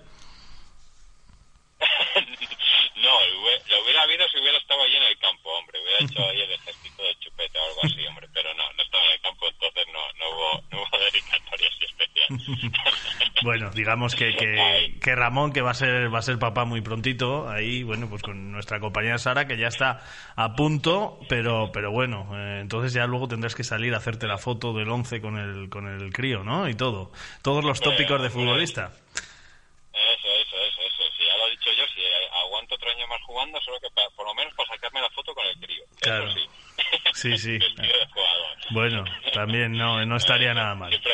no, 2.95 3.09
lo 3.25 3.41
hubie- 3.41 3.61
lo 3.69 3.83
hubiera 3.83 4.03
habido 4.03 4.27
si 4.29 4.37
hubiera 4.39 4.57
estado 4.57 4.81
ahí 4.83 4.95
en 4.95 5.03
el 5.03 5.17
campo, 5.17 5.49
hombre, 5.57 5.79
hubiera 5.81 6.05
hecho 6.05 6.23
ahí 6.29 6.41
el 6.41 6.51
ejército 6.51 7.03
de 7.03 7.15
chupete 7.19 7.57
o 7.59 7.63
algo 7.65 7.79
así, 7.83 8.05
hombre, 8.07 8.27
pero 8.33 8.53
no, 8.53 8.63
no 8.73 8.83
estaba 8.83 9.03
en 9.05 9.11
el 9.13 9.21
campo, 9.21 9.47
entonces 9.47 9.85
no, 9.91 9.99
no 10.19 10.29
hubo, 10.29 10.63
no 10.71 10.81
hubo 10.83 10.97
dedicatoria 10.99 11.67
así 11.69 11.85
especial. 11.85 13.30
Bueno, 13.43 13.69
digamos 13.71 14.15
que, 14.15 14.35
que, 14.35 14.97
que 15.01 15.15
Ramón, 15.15 15.51
que 15.51 15.61
va 15.61 15.71
a 15.71 15.73
ser 15.73 16.13
va 16.13 16.19
a 16.19 16.21
ser 16.21 16.37
papá 16.37 16.65
muy 16.65 16.81
prontito, 16.81 17.49
ahí, 17.49 17.83
bueno, 17.83 18.07
pues 18.09 18.21
con 18.21 18.51
nuestra 18.51 18.79
compañera 18.79 19.17
Sara, 19.17 19.47
que 19.47 19.57
ya 19.57 19.67
está 19.67 20.01
a 20.35 20.55
punto, 20.55 21.19
pero 21.27 21.71
pero 21.71 21.91
bueno, 21.91 22.29
eh, 22.33 22.59
entonces 22.61 22.93
ya 22.93 23.05
luego 23.05 23.27
tendrás 23.27 23.55
que 23.55 23.63
salir 23.63 23.93
a 23.93 23.97
hacerte 23.97 24.27
la 24.27 24.37
foto 24.37 24.73
del 24.73 24.89
11 24.89 25.21
con 25.21 25.37
el, 25.37 25.69
con 25.69 25.87
el 25.87 26.13
crío, 26.13 26.43
¿no? 26.43 26.69
Y 26.69 26.75
todo. 26.75 27.11
Todos 27.41 27.63
los 27.63 27.79
tópicos 27.81 28.21
de 28.21 28.29
futbolista. 28.29 28.91
Eso, 29.93 30.27
eso, 30.41 30.55
eso, 30.57 30.81
eso. 30.81 31.03
Si 31.17 31.25
ya 31.25 31.37
lo 31.37 31.47
he 31.47 31.51
dicho 31.51 31.69
yo, 31.77 31.85
si 31.93 32.01
aguanto 32.45 32.75
otro 32.75 32.89
año 32.89 33.07
más 33.07 33.21
jugando, 33.23 33.59
solo 33.61 33.77
que 33.79 33.87
por 34.15 34.25
lo 34.25 34.33
menos 34.35 34.53
para 34.53 34.69
sacarme 34.69 35.01
la 35.01 35.09
foto 35.09 35.33
con 35.33 35.45
el 35.45 35.57
crío. 35.57 35.83
Claro. 35.99 36.27
Eso 36.27 36.39
sí. 36.39 36.49
Sí, 37.13 37.37
sí. 37.37 37.55
el 37.77 38.07
jugador. 38.07 38.57
Bueno, 38.71 39.03
también 39.33 39.73
no, 39.73 40.05
no 40.05 40.15
estaría 40.15 40.53
nada 40.53 40.75
mal. 40.75 40.89
Siempre 40.89 41.11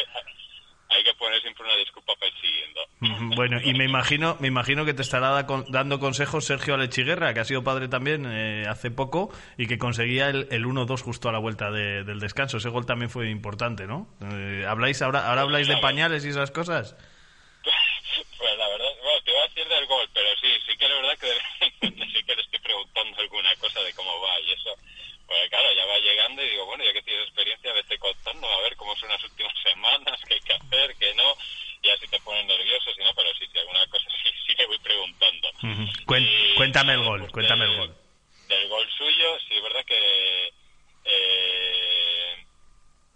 hay 0.90 1.04
que 1.04 1.14
poner 1.16 1.42
siempre 1.42 1.64
una 1.64 1.76
disculpa 1.76 2.14
persiguiendo. 2.16 2.82
Ujú, 3.02 3.07
Bueno, 3.36 3.60
y 3.64 3.74
me 3.74 3.86
imagino, 3.86 4.38
me 4.40 4.48
imagino 4.48 4.86
que 4.86 4.94
te 4.94 5.02
estará 5.02 5.30
da- 5.30 5.46
con- 5.46 5.66
dando 5.70 6.00
consejos 6.00 6.46
Sergio 6.46 6.74
Alechiguerra, 6.76 7.34
que 7.34 7.40
ha 7.40 7.46
sido 7.46 7.64
padre 7.64 7.88
también 7.88 8.26
eh, 8.26 8.66
hace 8.68 8.92
poco 8.92 9.32
y 9.58 9.68
que 9.68 9.78
conseguía 9.78 10.30
el, 10.30 10.48
el 10.52 10.66
1-2 10.66 11.02
justo 11.02 11.30
a 11.30 11.32
la 11.32 11.40
vuelta 11.40 11.72
de- 11.72 12.04
del 12.04 12.20
descanso. 12.20 12.58
Ese 12.58 12.70
gol 12.70 12.86
también 12.86 13.10
fue 13.10 13.30
importante, 13.30 13.86
¿no? 13.88 14.08
Eh, 14.22 14.66
¿habláis 14.68 15.02
ahora, 15.02 15.28
ahora 15.28 15.42
habláis 15.42 15.68
de 15.68 15.78
pañales 15.78 16.26
y 16.26 16.30
esas 16.30 16.52
cosas? 16.52 16.96
Pues 17.64 18.58
la 18.58 18.68
verdad, 18.70 18.86
bueno, 19.04 19.20
te 19.26 19.32
voy 19.32 19.42
a 19.42 19.48
decir 19.48 19.68
del 19.68 19.86
gol, 19.88 20.08
pero 20.14 20.28
sí, 20.42 20.48
sí 20.66 20.78
que 20.78 20.86
es 20.86 20.92
verdad 20.92 21.18
que 21.20 21.28
sí 21.90 22.24
que 22.24 22.36
le 22.36 22.42
estoy 22.42 22.60
preguntando 22.60 23.18
contando. 35.00 35.48
Ujú. 35.64 36.06
Cuen- 36.06 36.24
Y, 36.24 36.54
cuéntame 36.68 36.94
el 36.94 37.04
gol, 37.04 37.32
cuéntame 37.32 37.64
el 37.64 37.78
gol. 37.78 37.96
Del 38.50 38.68
gol 38.68 38.86
suyo, 38.98 39.40
sí, 39.48 39.56
es 39.56 39.64
verdad 39.64 39.86
que 39.86 40.54
eh, 41.06 42.46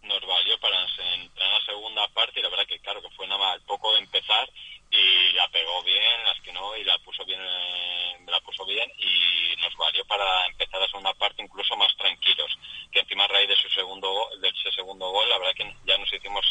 nos 0.03 0.25
valió 0.25 0.58
para 0.60 0.81
entrar 0.81 1.50
a 1.50 1.60
la 1.60 1.65
segunda 1.65 2.08
parte 2.10 2.39
y 2.39 2.43
la 2.43 2.50
verdad 2.50 2.65
que 2.65 2.79
claro 2.79 3.01
que 3.01 3.10
fue 3.10 3.27
nada 3.27 3.39
más 3.39 3.53
al 3.55 3.62
poco 3.63 3.93
de 3.93 4.00
empezar 4.00 4.50
y 4.89 5.34
la 5.34 5.50
pegó 5.50 5.84
bien, 5.84 6.24
la 6.24 6.31
esquinó 6.31 6.77
y 6.77 6.86
la 6.86 6.98
puso 7.00 7.25
bien, 7.25 7.41
eh, 7.41 8.17
la 8.27 8.39
puso 8.39 8.65
bien 8.65 8.89
y 8.98 9.55
nos 9.62 9.75
valió 9.75 10.05
para 10.05 10.46
empezar 10.48 10.79
la 10.79 10.88
segunda 10.88 11.13
parte 11.15 11.43
incluso 11.43 11.75
más 11.75 11.96
tranquilos. 11.98 12.58
Que 12.89 13.01
encima 13.01 13.25
a 13.25 13.27
raíz 13.27 13.50
de 13.50 13.58
su 13.58 13.70
segundo 13.70 14.10
gol, 14.10 14.41
de 14.41 14.48
ese 14.48 14.72
segundo 14.72 15.10
gol, 15.10 15.27
la 15.27 15.39
verdad 15.39 15.55
que 15.55 15.75
ya 15.86 15.98
nos 15.98 16.12
hicimos 16.13 16.46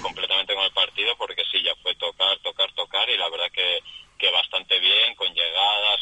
completamente 0.00 0.54
con 0.54 0.64
el 0.64 0.72
partido 0.72 1.14
porque 1.16 1.44
sí, 1.52 1.62
ya 1.62 1.74
fue 1.82 1.94
tocar, 1.96 2.38
tocar, 2.38 2.72
tocar 2.72 3.10
y 3.10 3.18
la 3.18 3.28
verdad 3.28 3.50
que, 3.52 3.80
que 4.18 4.30
bastante 4.30 4.78
bien, 4.78 5.14
con 5.16 5.32
llegadas, 5.34 6.00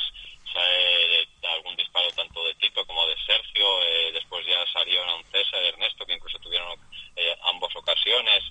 o 0.49 0.53
sea, 0.53 0.63
eh, 0.65 1.29
algún 1.55 1.77
disparo 1.77 2.11
tanto 2.13 2.45
de 2.45 2.55
Tito 2.55 2.85
como 2.87 3.07
de 3.07 3.17
Sergio, 3.27 3.83
eh, 3.83 4.13
después 4.13 4.45
ya 4.47 4.65
salieron 4.73 5.23
César 5.31 5.63
y 5.63 5.69
Ernesto 5.69 6.07
que 6.07 6.15
incluso 6.15 6.39
tuvieron 6.39 6.79
eh, 7.17 7.37
ambas 7.53 7.75
ocasiones. 7.77 8.43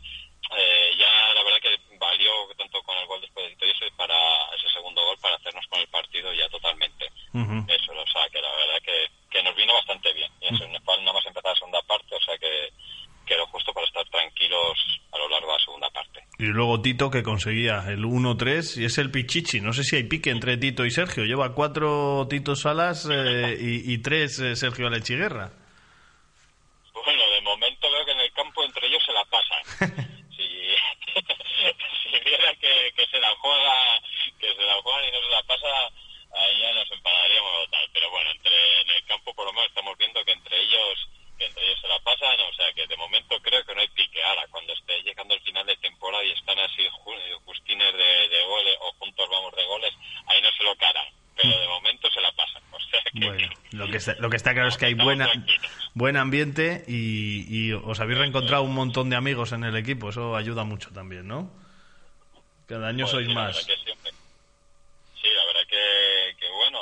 Eh, 0.56 0.96
ya 0.98 1.34
la 1.34 1.44
verdad 1.44 1.60
que 1.60 1.98
valió 1.98 2.32
tanto 2.58 2.82
con 2.84 2.98
el 2.98 3.06
gol 3.08 3.20
después 3.20 3.46
de 3.46 3.52
Tito 3.52 3.66
y 3.66 3.72
ese, 3.72 3.92
para 3.98 4.16
ese 4.56 4.70
segundo 4.70 5.04
gol 5.04 5.18
para 5.20 5.36
hacernos 5.36 5.66
con 5.68 5.80
el 5.80 5.88
partido 5.88 6.34
ya 6.34 6.48
totalmente. 6.50 7.10
Ujú. 7.34 7.66
Eso, 7.68 7.92
o 7.92 8.08
sea, 8.08 8.30
que 8.30 8.42
la 8.42 8.52
verdad 8.52 8.82
que, 8.84 9.10
que 9.30 9.44
nos 9.44 9.56
vino 9.56 9.74
bastante 9.74 10.14
bien. 10.14 10.32
Y 10.42 10.56
eso, 10.56 10.68
nada 10.68 11.14
más 11.14 11.26
empezar 11.26 11.52
la 11.52 11.60
segunda 11.60 11.82
parte, 11.82 12.16
o 12.16 12.22
sea 12.22 12.38
que 12.38 12.72
quedó 13.26 13.46
justo 13.48 13.74
para 13.74 13.86
estar 13.86 14.08
tranquilos 14.10 15.02
a 15.12 15.18
lo 15.18 15.28
largo 15.28 15.48
de 15.48 15.58
la 15.58 15.66
segunda 15.66 15.90
parte. 15.90 16.24
Y 16.40 16.46
luego 16.46 16.77
Tito 16.88 17.12
que 17.12 17.22
conseguía 17.22 17.84
el 17.90 18.06
1-3 18.06 18.80
y 18.80 18.86
es 18.86 18.98
el 18.98 19.12
Pichichi. 19.12 19.60
No 19.60 19.74
sé 19.74 19.84
si 19.84 19.98
hay 19.98 20.04
pique 20.04 20.30
entre 20.30 20.56
Tito 20.56 20.86
y 20.86 20.90
Sergio. 20.92 21.26
Lleva 21.26 21.54
cuatro 21.54 22.26
Tito 22.30 22.56
Salas 22.56 23.06
eh, 23.12 23.58
y, 23.60 23.98
tres 23.98 24.40
eh, 24.40 24.56
Sergio 24.56 24.88
Alechiguerra. 24.88 25.52
Bueno, 26.94 27.24
de 27.36 27.42
momento 27.42 27.92
veo 27.92 28.06
que 28.06 28.12
en 28.14 28.22
el 28.22 28.32
campo 28.32 28.64
entre 28.64 28.88
ellos 28.88 29.04
se 29.06 29.12
la 29.12 29.26
pasan. 29.26 29.64
si, 30.32 30.48
si 32.04 32.20
viera 32.24 32.56
que, 32.56 32.94
que 32.96 33.06
se 33.12 33.20
la 33.20 33.36
juega, 33.36 33.74
que 34.40 34.48
se 34.56 34.62
la 34.64 34.74
juegan 34.82 35.04
y 35.10 35.12
no 35.12 35.20
se 35.28 35.30
la 35.36 35.44
pasa, 35.44 35.68
ahí 36.40 36.62
ya 36.62 36.72
nos 36.74 36.90
enfadaríamos 36.90 37.52
o 37.68 37.70
tal. 37.70 37.90
Pero 37.92 38.10
bueno, 38.12 38.32
entre 38.32 38.54
en 38.82 38.90
el 38.96 39.04
campo 39.08 39.34
por 39.36 39.46
lo 39.46 39.52
menos 39.52 39.68
estamos 39.68 39.98
viendo 39.98 40.24
que 40.24 40.32
entre 40.32 40.56
ellos 40.58 41.10
que 41.38 41.46
entre 41.46 41.64
ellos 41.68 41.78
se 41.82 41.88
la 41.88 42.00
pasan, 42.00 42.34
o 42.50 42.54
sea 42.56 42.74
que 42.74 42.88
de 42.88 42.98
momento 42.98 43.38
creo 43.44 43.64
que 43.64 43.76
no 43.76 43.82
hay 43.82 43.88
pique. 43.90 44.24
Ahora, 44.24 44.48
cuando 44.50 44.74
esté 44.74 45.00
llegando 45.04 45.36
el 45.36 45.42
final 45.42 45.68
de 45.68 45.78
temporada 45.78 46.24
y 46.24 46.32
están 46.32 46.58
así 46.58 46.82
ju- 46.90 47.40
justines 47.46 47.94
de, 47.94 48.28
de 48.30 48.44
goles 48.48 48.76
o 48.82 48.92
juntos 48.94 49.30
vamos 49.30 49.56
de 49.56 49.64
goles, 49.66 49.94
ahí 50.26 50.42
no 50.42 50.50
se 50.58 50.64
lo 50.64 50.76
caran. 50.78 51.06
Pero 51.36 51.60
de 51.60 51.68
momento 51.68 52.10
se 52.10 52.22
la 52.22 52.32
pasan. 52.32 52.64
O 52.72 52.80
sea 52.90 53.00
que, 53.14 53.20
Bueno, 53.28 53.50
lo 53.74 53.88
que 53.88 53.97
está, 54.12 54.22
lo 54.22 54.30
que 54.30 54.38
está 54.38 54.54
claro 54.54 54.70
es 54.70 54.78
que 54.78 54.86
hay 54.86 54.94
buena, 54.94 55.30
buen 55.94 56.18
ambiente 56.18 56.84
y, 56.88 57.46
y 57.50 57.74
os 57.74 58.00
habéis 58.00 58.20
reencontrado 58.20 58.64
un 58.64 58.74
montón 58.74 59.10
de 59.10 59.16
amigos 59.16 59.52
en 59.52 59.64
el 59.64 59.76
equipo. 59.76 60.10
Eso 60.10 60.36
ayuda 60.36 60.64
mucho 60.64 60.92
también, 60.92 61.28
¿no? 61.28 61.52
Cada 62.68 62.90
año 62.90 63.06
Pues 63.06 63.12
sois 63.12 63.28
más. 63.30 63.56
verdad 63.56 63.68
que 63.68 63.84
siempre. 63.84 64.12
Sí, 65.22 65.30
la 65.36 65.46
verdad 65.46 65.68
que, 65.70 66.36
que 66.40 66.50
bueno, 66.52 66.80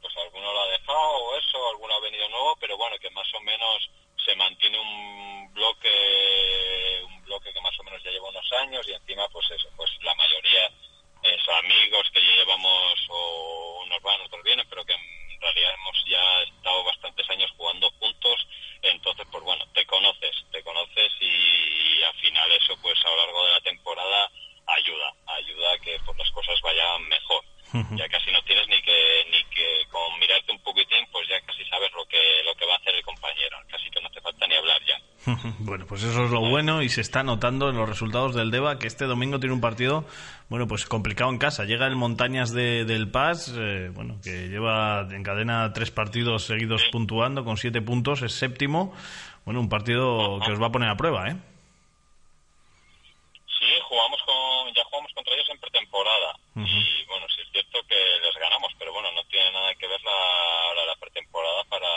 pues 0.00 0.14
alguno 0.16 0.52
lo 0.52 0.60
ha 0.60 0.68
dejado 0.68 1.10
o 1.10 1.38
eso, 1.38 1.68
alguno 1.70 1.94
ha 1.94 2.00
venido 2.00 2.28
nuevo, 2.28 2.56
pero 2.60 2.76
bueno, 2.76 2.96
que 3.00 3.10
más 3.10 3.26
o 3.34 3.40
menos 3.40 3.90
se 4.24 4.34
mantiene 4.36 4.78
un 4.78 5.52
bloque, 5.54 7.02
un 7.06 7.22
bloque 7.24 7.52
que 7.52 7.60
más 7.60 7.78
o 7.80 7.84
menos 7.84 8.02
ya 8.02 8.10
lleva 8.10 8.28
unos 8.28 8.52
años 8.60 8.86
y 8.88 8.92
encima 8.92 9.26
pues 9.28 9.46
eso, 9.50 9.68
pues 9.76 9.90
la 10.02 10.14
mayoría 10.14 10.70
es 11.22 11.48
amigos 11.48 12.06
que 12.12 12.22
ya 12.22 12.36
llevamos 12.36 12.94
o 13.08 13.82
unos 13.86 14.02
van, 14.02 14.20
otros 14.20 14.42
vienen, 14.42 14.66
pero 14.68 14.84
que 14.84 14.92
en 14.92 15.40
realidad 15.40 15.74
hemos 15.74 16.04
ya 16.06 16.42
estado 16.42 16.84
bastantes 16.84 17.30
años 17.30 17.50
jugando 17.56 17.90
juntos, 17.98 18.46
entonces 18.82 19.26
pues 19.30 19.44
bueno, 19.44 19.64
te 19.72 19.86
conoces, 19.86 20.44
te 20.50 20.62
conoces 20.62 21.12
y, 21.20 22.02
al 22.02 22.14
final 22.14 22.52
eso 22.52 22.76
pues 22.80 22.98
a 23.04 23.08
lo 23.10 23.16
largo 23.16 23.46
de 23.46 23.52
la 23.52 23.60
temporada 23.60 24.30
ayuda, 24.66 25.14
ayuda 25.26 25.72
a 25.72 25.78
que 25.78 25.98
pues 26.04 26.18
las 26.18 26.30
cosas 26.30 26.60
vayan 26.62 27.08
Ya 27.96 28.08
casi 28.08 28.30
no 28.32 28.40
tienes 28.42 28.66
ni 28.68 28.80
que 28.82 29.24
ni 29.30 29.42
que 29.54 29.86
con 29.90 30.18
mirarte 30.18 30.52
un 30.52 30.58
poquitín, 30.62 31.06
pues 31.12 31.28
ya 31.28 31.40
casi 31.42 31.64
sabes 31.66 31.90
lo 31.94 32.04
que 32.06 32.18
lo 32.44 32.54
que 32.54 32.64
va 32.66 32.74
a 32.74 32.76
hacer 32.78 32.94
el 32.94 33.02
compañero, 33.02 33.56
casi 33.70 33.90
que 33.90 34.00
no 34.00 34.08
hace 34.08 34.20
falta 34.20 34.46
ni 34.46 34.54
hablar 34.54 34.80
ya. 34.86 34.98
Bueno, 35.60 35.84
pues 35.86 36.02
eso 36.02 36.24
es 36.24 36.30
lo 36.30 36.40
bueno 36.40 36.82
y 36.82 36.88
se 36.88 37.00
está 37.02 37.22
notando 37.22 37.68
en 37.68 37.76
los 37.76 37.88
resultados 37.88 38.34
del 38.34 38.50
Deva 38.50 38.78
que 38.78 38.86
este 38.86 39.04
domingo 39.04 39.38
tiene 39.38 39.54
un 39.54 39.60
partido, 39.60 40.06
bueno, 40.48 40.66
pues 40.66 40.86
complicado 40.86 41.30
en 41.30 41.38
casa. 41.38 41.64
Llega 41.64 41.86
el 41.86 41.96
Montañas 41.96 42.52
de- 42.52 42.84
del 42.84 43.10
Paz, 43.10 43.52
eh, 43.56 43.90
bueno, 43.92 44.18
que 44.22 44.48
lleva 44.48 45.06
en 45.10 45.22
cadena 45.22 45.72
tres 45.74 45.90
partidos 45.90 46.44
seguidos 46.44 46.84
puntuando 46.90 47.44
con 47.44 47.56
siete 47.58 47.82
puntos, 47.82 48.22
es 48.22 48.32
séptimo. 48.32 48.94
Bueno, 49.44 49.60
un 49.60 49.68
partido 49.68 50.38
que 50.44 50.52
os 50.52 50.60
va 50.62 50.66
a 50.68 50.72
poner 50.72 50.88
a 50.90 50.96
prueba, 50.96 51.28
¿eh? 51.28 51.36
Sí, 53.58 53.66
jugamos 53.88 54.20
con, 54.22 54.72
ya 54.74 54.84
jugamos 54.84 55.12
contra 55.14 55.34
ellos 55.34 55.48
en 55.50 55.58
pretemporada. 55.60 56.34
Y 56.54 57.04
bueno, 57.06 57.26
sí 57.34 57.40
es 57.42 57.48
cierto 57.52 57.78
que 57.88 57.94
les 57.96 58.34
ganamos, 58.36 58.72
pero 58.78 58.92
bueno, 58.92 59.10
no 59.12 59.22
tiene 59.24 59.50
nada 59.52 59.74
que 59.74 59.86
ver 59.86 60.00
la, 60.02 60.10
ahora 60.68 60.86
la 60.86 60.96
pretemporada 60.96 61.64
para, 61.64 61.88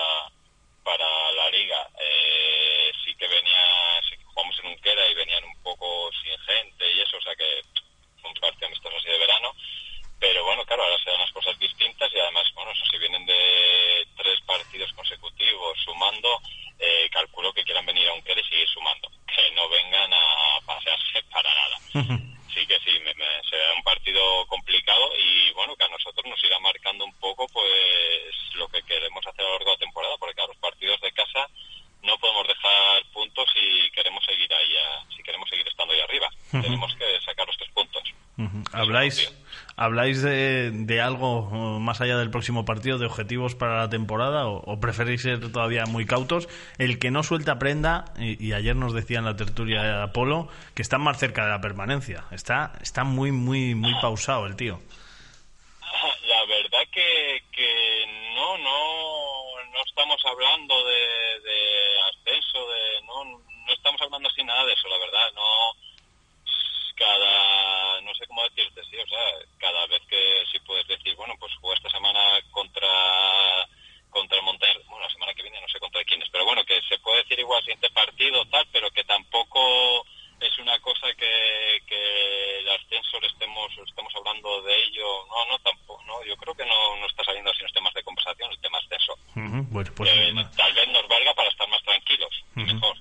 para 0.83 1.05
la 1.31 1.49
liga. 1.49 1.87
Eh, 1.99 2.91
sí 3.03 3.13
que 3.15 3.27
venía, 3.27 3.61
sí 4.09 4.17
que 4.17 4.23
jugamos 4.25 4.55
en 4.63 4.69
Unquera 4.71 5.07
y 5.09 5.15
venían 5.15 5.43
un 5.43 5.61
poco 5.63 6.09
sin 6.23 6.37
gente 6.45 6.85
y 6.95 7.01
eso, 7.01 7.17
o 7.17 7.21
sea 7.21 7.35
que 7.35 7.45
fue 8.21 8.29
un 8.31 8.37
partido 8.39 8.67
amistoso 8.67 8.95
así 8.97 9.09
de 9.09 9.17
verano. 9.19 9.51
Pero 10.19 10.45
bueno, 10.45 10.63
claro, 10.65 10.83
ahora 10.83 10.97
se 11.03 11.09
dan 11.09 11.19
las 11.19 11.31
cosas 11.31 11.57
distintas 11.59 12.09
y 12.13 12.19
además, 12.19 12.45
bueno, 12.53 12.71
eso 12.71 12.85
si 12.85 12.97
vienen 12.99 13.25
de 13.25 14.07
tres 14.17 14.39
partidos 14.45 14.93
consecutivos 14.93 15.77
sumando, 15.83 16.29
eh, 16.77 17.09
calculo 17.11 17.51
que 17.53 17.63
quieran 17.63 17.85
venir 17.87 18.07
a 18.07 18.13
Unquera 18.13 18.39
y 18.39 18.43
seguir 18.45 18.67
sumando, 18.69 19.09
que 19.25 19.51
no 19.55 19.67
vengan 19.69 20.13
a 20.13 20.61
pasearse 20.67 21.23
para 21.31 21.49
nada. 21.49 21.77
Sí 22.53 22.67
que 22.67 22.77
sí, 22.81 22.91
me- 22.99 23.13
me- 23.15 23.41
será 23.49 23.73
un 23.75 23.81
partido 23.83 24.45
complicado 24.47 25.09
y 25.17 25.51
bueno, 25.53 25.73
que 25.75 25.85
a 25.85 25.87
nosotros 25.87 26.23
nos 26.27 26.43
irá 26.43 26.59
marcando 26.59 27.05
un 27.05 27.13
poco 27.15 27.47
pues 27.47 28.35
lo 28.55 28.67
que 28.67 28.83
queremos 28.83 29.25
hacer 29.25 29.41
a 29.41 29.47
lo 29.47 29.53
largo 29.53 29.71
de 29.71 29.77
la 29.77 29.85
temporada, 29.85 30.17
porque 30.19 30.35
claro, 30.35 30.49
los 30.53 30.61
partidos 30.61 30.99
de 31.01 31.11
casa 31.13 31.47
no 32.03 32.17
podemos 32.17 32.47
dejar 32.47 33.03
puntos 33.13 33.47
si 33.53 33.89
queremos 33.91 34.23
seguir 34.25 34.53
ahí, 34.53 34.75
a- 34.77 35.15
si 35.15 35.23
queremos 35.23 35.49
seguir 35.49 35.65
estando 35.67 35.93
ahí 35.93 36.01
arriba. 36.01 36.29
Tenemos 36.51 36.93
que 36.95 37.21
sacar 37.25 37.47
los 37.47 37.57
tres 37.57 37.71
puntos. 37.71 38.03
Ujú. 38.37 38.63
¿Habláis, 38.73 39.31
¿habláis 39.91 40.21
de, 40.21 40.71
de 40.71 41.01
algo 41.01 41.49
eh, 41.51 41.79
más 41.81 41.99
allá 41.99 42.17
del 42.17 42.31
próximo 42.31 42.63
partido, 42.63 42.97
de 42.97 43.05
objetivos 43.07 43.55
para 43.55 43.77
la 43.77 43.89
temporada 43.89 44.47
o, 44.47 44.63
o 44.63 44.79
preferís 44.79 45.21
ser 45.21 45.51
todavía 45.51 45.85
muy 45.85 46.05
cautos? 46.05 46.47
El 46.77 46.97
que 46.97 47.11
no 47.11 47.23
suelta 47.23 47.59
prenda, 47.59 48.05
y, 48.17 48.53
ayer 48.53 48.73
nos 48.75 48.93
decía 48.93 49.19
en 49.19 49.25
la 49.25 49.35
tertulia 49.35 49.83
de 49.83 50.03
Apolo, 50.03 50.47
que 50.75 50.81
está 50.81 50.97
más 50.97 51.19
cerca 51.19 51.43
de 51.43 51.51
la 51.51 51.59
permanencia. 51.59 52.23
Está, 52.31 52.71
está 52.81 53.03
muy, 53.03 53.33
muy, 53.33 53.75
muy 53.75 53.93
pausado 54.01 54.45
el 54.47 54.55
tío. 54.55 54.79
La 56.25 56.45
verdad 56.45 56.87
que, 56.93 57.43
no, 58.33 58.57
no, 58.59 59.71
no 59.73 59.83
estamos 59.85 60.21
hablando 60.25 60.73
de 60.85 61.01
ascenso, 62.11 62.59
de 62.59 63.05
no, 63.07 63.23
no 63.25 63.73
estamos 63.73 64.01
hablando 64.01 64.29
así 64.29 64.41
nada 64.43 64.65
de 64.65 64.71
eso, 64.73 64.87
la 64.87 64.97
verdad, 64.99 65.31
no 65.35 65.41
cada, 66.95 68.01
no 68.01 68.13
sé 68.13 68.27
cómo 68.27 68.43
decirte, 68.43 68.81
sí, 68.85 68.95
o 68.97 69.07
sea, 69.07 69.25
cada 69.57 69.87
vez 69.87 70.01
que 70.07 70.43
si 70.51 70.59
puedes 70.59 70.87
decir, 70.87 71.15
bueno, 71.15 71.33
pues 71.39 71.51
juego 71.55 71.73
esta 71.73 71.89
semana 71.89 72.19
contra 72.51 72.87
contra 74.11 74.37
el 74.37 74.43
Montaña, 74.43 74.73
bueno, 74.87 75.05
la 75.07 75.09
semana 75.13 75.33
que 75.33 75.41
viene 75.41 75.59
no 75.61 75.67
sé 75.69 75.79
contra 75.79 76.03
quiénes, 76.03 76.29
pero 76.29 76.45
bueno, 76.45 76.63
que 76.65 76.79
se 76.89 76.99
puede 76.99 77.23
decir 77.23 77.39
igual 77.39 77.61
siguiente 77.63 77.89
partido, 77.89 78.45
tal, 78.51 78.67
pero 78.71 78.91
que 78.91 79.03
tampoco 79.05 80.05
es 80.41 80.57
una 80.59 80.77
cosa 80.81 81.07
que, 81.17 81.79
que 81.87 82.59
el 82.59 82.69
ascenso 82.69 83.19
le 83.21 83.27
estemos, 83.27 83.71
estemos 83.87 84.13
hablando 84.15 84.61
de 84.63 84.83
ello, 84.83 85.25
no, 85.27 85.45
no, 85.51 85.59
tampoco, 85.59 86.03
no, 86.05 86.23
yo 86.25 86.35
creo 86.37 86.53
que 86.53 86.65
no, 86.65 86.97
no 86.97 87.05
está 87.07 87.23
saliendo 87.23 87.49
así 87.51 87.61
los 87.63 87.73
temas 87.73 87.93
de 87.93 88.03
conversación, 88.03 88.51
el 88.51 88.59
tema 88.59 88.77
ascenso. 88.77 89.13
Ujú. 89.35 89.63
Bueno, 89.71 89.91
pues 89.95 90.09
Eh, 90.11 90.33
nada. 90.33 90.51
tal 90.57 90.73
vez 90.73 90.87
nos 90.89 91.07
valga 91.07 91.33
para 91.33 91.49
estar 91.49 91.67
más 91.69 91.81
tranquilos, 91.83 92.43
y 92.57 92.59
mejor. 92.63 92.97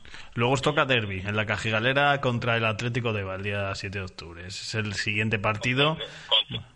Luego 0.50 0.58
os 0.58 0.62
toca 0.62 0.84
derby 0.84 1.20
en 1.24 1.36
la 1.36 1.46
Cajigalera 1.46 2.20
contra 2.20 2.56
el 2.56 2.64
Atlético 2.64 3.12
de 3.12 3.22
Val, 3.22 3.36
el 3.36 3.42
día 3.44 3.72
7 3.72 3.98
de 3.98 4.04
octubre. 4.04 4.44
Ese 4.48 4.62
es 4.64 4.74
el 4.84 4.94
siguiente 4.94 5.38
partido. 5.38 5.96
Contra- 6.28 6.68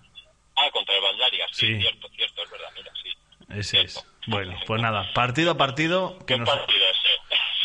ah, 0.54 0.70
contra 0.72 0.94
el 0.94 1.02
Valdarias, 1.02 1.48
sí, 1.50 1.66
Sí. 1.66 1.80
cierto, 1.80 2.08
cierto, 2.14 2.42
es 2.44 2.50
verdad, 2.52 2.66
mira, 2.76 2.92
sí. 3.02 3.58
Ese 3.58 3.80
es. 3.80 4.06
Bueno, 4.28 4.54
pues 4.68 4.80
nada, 4.80 5.12
partido 5.12 5.50
a 5.50 5.56
partido 5.56 6.16
que 6.20 6.24
¿Qué 6.34 6.38
nos... 6.38 6.48
partido 6.48 6.73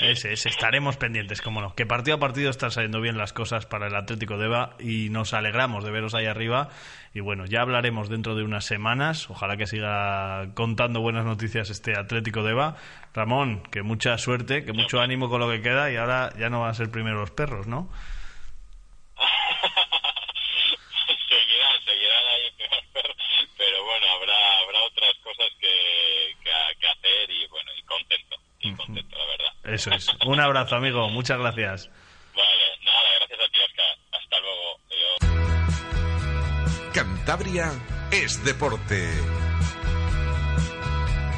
ese? 0.01 0.33
Ese, 0.33 0.49
estaremos 0.49 0.97
pendientes, 0.97 1.41
como 1.41 1.61
no. 1.61 1.75
Que 1.75 1.85
partido 1.85 2.17
a 2.17 2.19
partido 2.19 2.49
están 2.49 2.71
saliendo 2.71 3.01
bien 3.01 3.17
las 3.17 3.33
cosas 3.33 3.65
para 3.65 3.87
el 3.87 3.95
Atlético 3.95 4.37
de 4.37 4.45
Eva 4.45 4.75
y 4.79 5.09
nos 5.09 5.33
alegramos 5.33 5.83
de 5.83 5.91
veros 5.91 6.13
ahí 6.15 6.25
arriba. 6.25 6.69
Y 7.13 7.21
bueno, 7.21 7.45
ya 7.45 7.61
hablaremos 7.61 8.09
dentro 8.09 8.35
de 8.35 8.43
unas 8.43 8.65
semanas. 8.65 9.29
Ojalá 9.29 9.57
que 9.57 9.67
siga 9.67 10.53
contando 10.53 11.01
buenas 11.01 11.25
noticias 11.25 11.69
este 11.69 11.97
Atlético 11.97 12.43
de 12.43 12.51
Eva. 12.51 12.75
Ramón, 13.13 13.63
que 13.71 13.81
mucha 13.81 14.17
suerte, 14.17 14.63
que 14.63 14.73
mucho 14.73 15.01
ánimo 15.01 15.29
con 15.29 15.39
lo 15.39 15.49
que 15.49 15.61
queda 15.61 15.91
y 15.91 15.95
ahora 15.95 16.31
ya 16.37 16.49
no 16.49 16.61
van 16.61 16.71
a 16.71 16.73
ser 16.73 16.91
primero 16.91 17.19
los 17.19 17.31
perros, 17.31 17.67
¿no? 17.67 17.89
seguirán, 21.27 21.81
seguirán 21.85 22.25
ahí, 22.27 22.53
pero, 22.93 23.13
Eso 29.79 29.91
es. 29.91 30.07
Un 30.25 30.41
abrazo, 30.41 30.75
amigo. 30.75 31.07
Muchas 31.09 31.39
gracias. 31.39 31.89
Vale, 32.35 32.49
nada, 32.83 32.99
gracias 33.19 33.39
a 33.39 33.47
ti, 33.49 33.59
Oscar. 33.65 33.85
Hasta 34.11 34.39
luego. 34.41 34.79
Adiós. 35.21 36.93
Cantabria 36.93 37.71
es 38.11 38.43
deporte. 38.43 39.09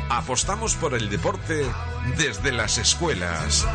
Apostamos 0.10 0.76
por 0.76 0.96
el 0.96 1.12
deporte 1.12 1.66
desde 2.18 2.52
las 2.52 2.80
escuelas. 2.80 3.68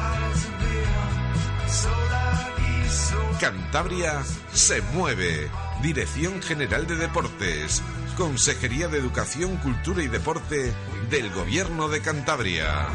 Cantabria 3.41 4.25
se 4.53 4.83
mueve. 4.83 5.49
Dirección 5.81 6.43
General 6.43 6.89
de 6.89 6.97
Deportes. 6.97 7.85
Consejería 8.17 8.89
de 8.89 8.99
Educación, 8.99 9.59
Cultura 9.59 10.03
y 10.03 10.09
Deporte 10.09 10.75
del 11.09 11.31
Gobierno 11.31 11.89
de 11.89 12.03
Cantabria. 12.03 12.89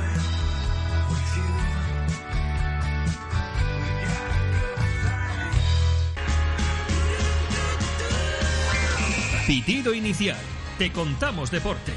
Pitido 9.48 9.94
inicial. 9.94 10.38
Te 10.78 10.92
contamos 10.92 11.50
deporte. 11.50 11.92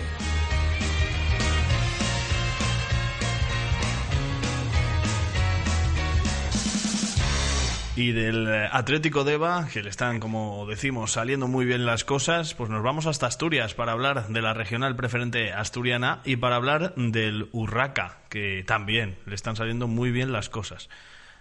Y 7.96 8.12
del 8.12 8.48
eh, 8.48 8.68
Atlético 8.72 9.22
de 9.22 9.38
que 9.72 9.82
le 9.82 9.90
están, 9.90 10.18
como 10.18 10.66
decimos, 10.66 11.12
saliendo 11.12 11.46
muy 11.46 11.64
bien 11.64 11.86
las 11.86 12.04
cosas, 12.04 12.54
pues 12.54 12.70
nos 12.70 12.82
vamos 12.82 13.06
hasta 13.06 13.26
Asturias 13.26 13.74
para 13.74 13.92
hablar 13.92 14.26
de 14.28 14.42
la 14.42 14.52
regional 14.54 14.96
preferente 14.96 15.52
asturiana 15.52 16.20
y 16.24 16.36
para 16.36 16.56
hablar 16.56 16.94
del 16.96 17.48
Urraca, 17.52 18.18
que 18.30 18.64
también 18.66 19.16
le 19.26 19.34
están 19.34 19.54
saliendo 19.54 19.86
muy 19.86 20.10
bien 20.10 20.32
las 20.32 20.48
cosas. 20.48 20.88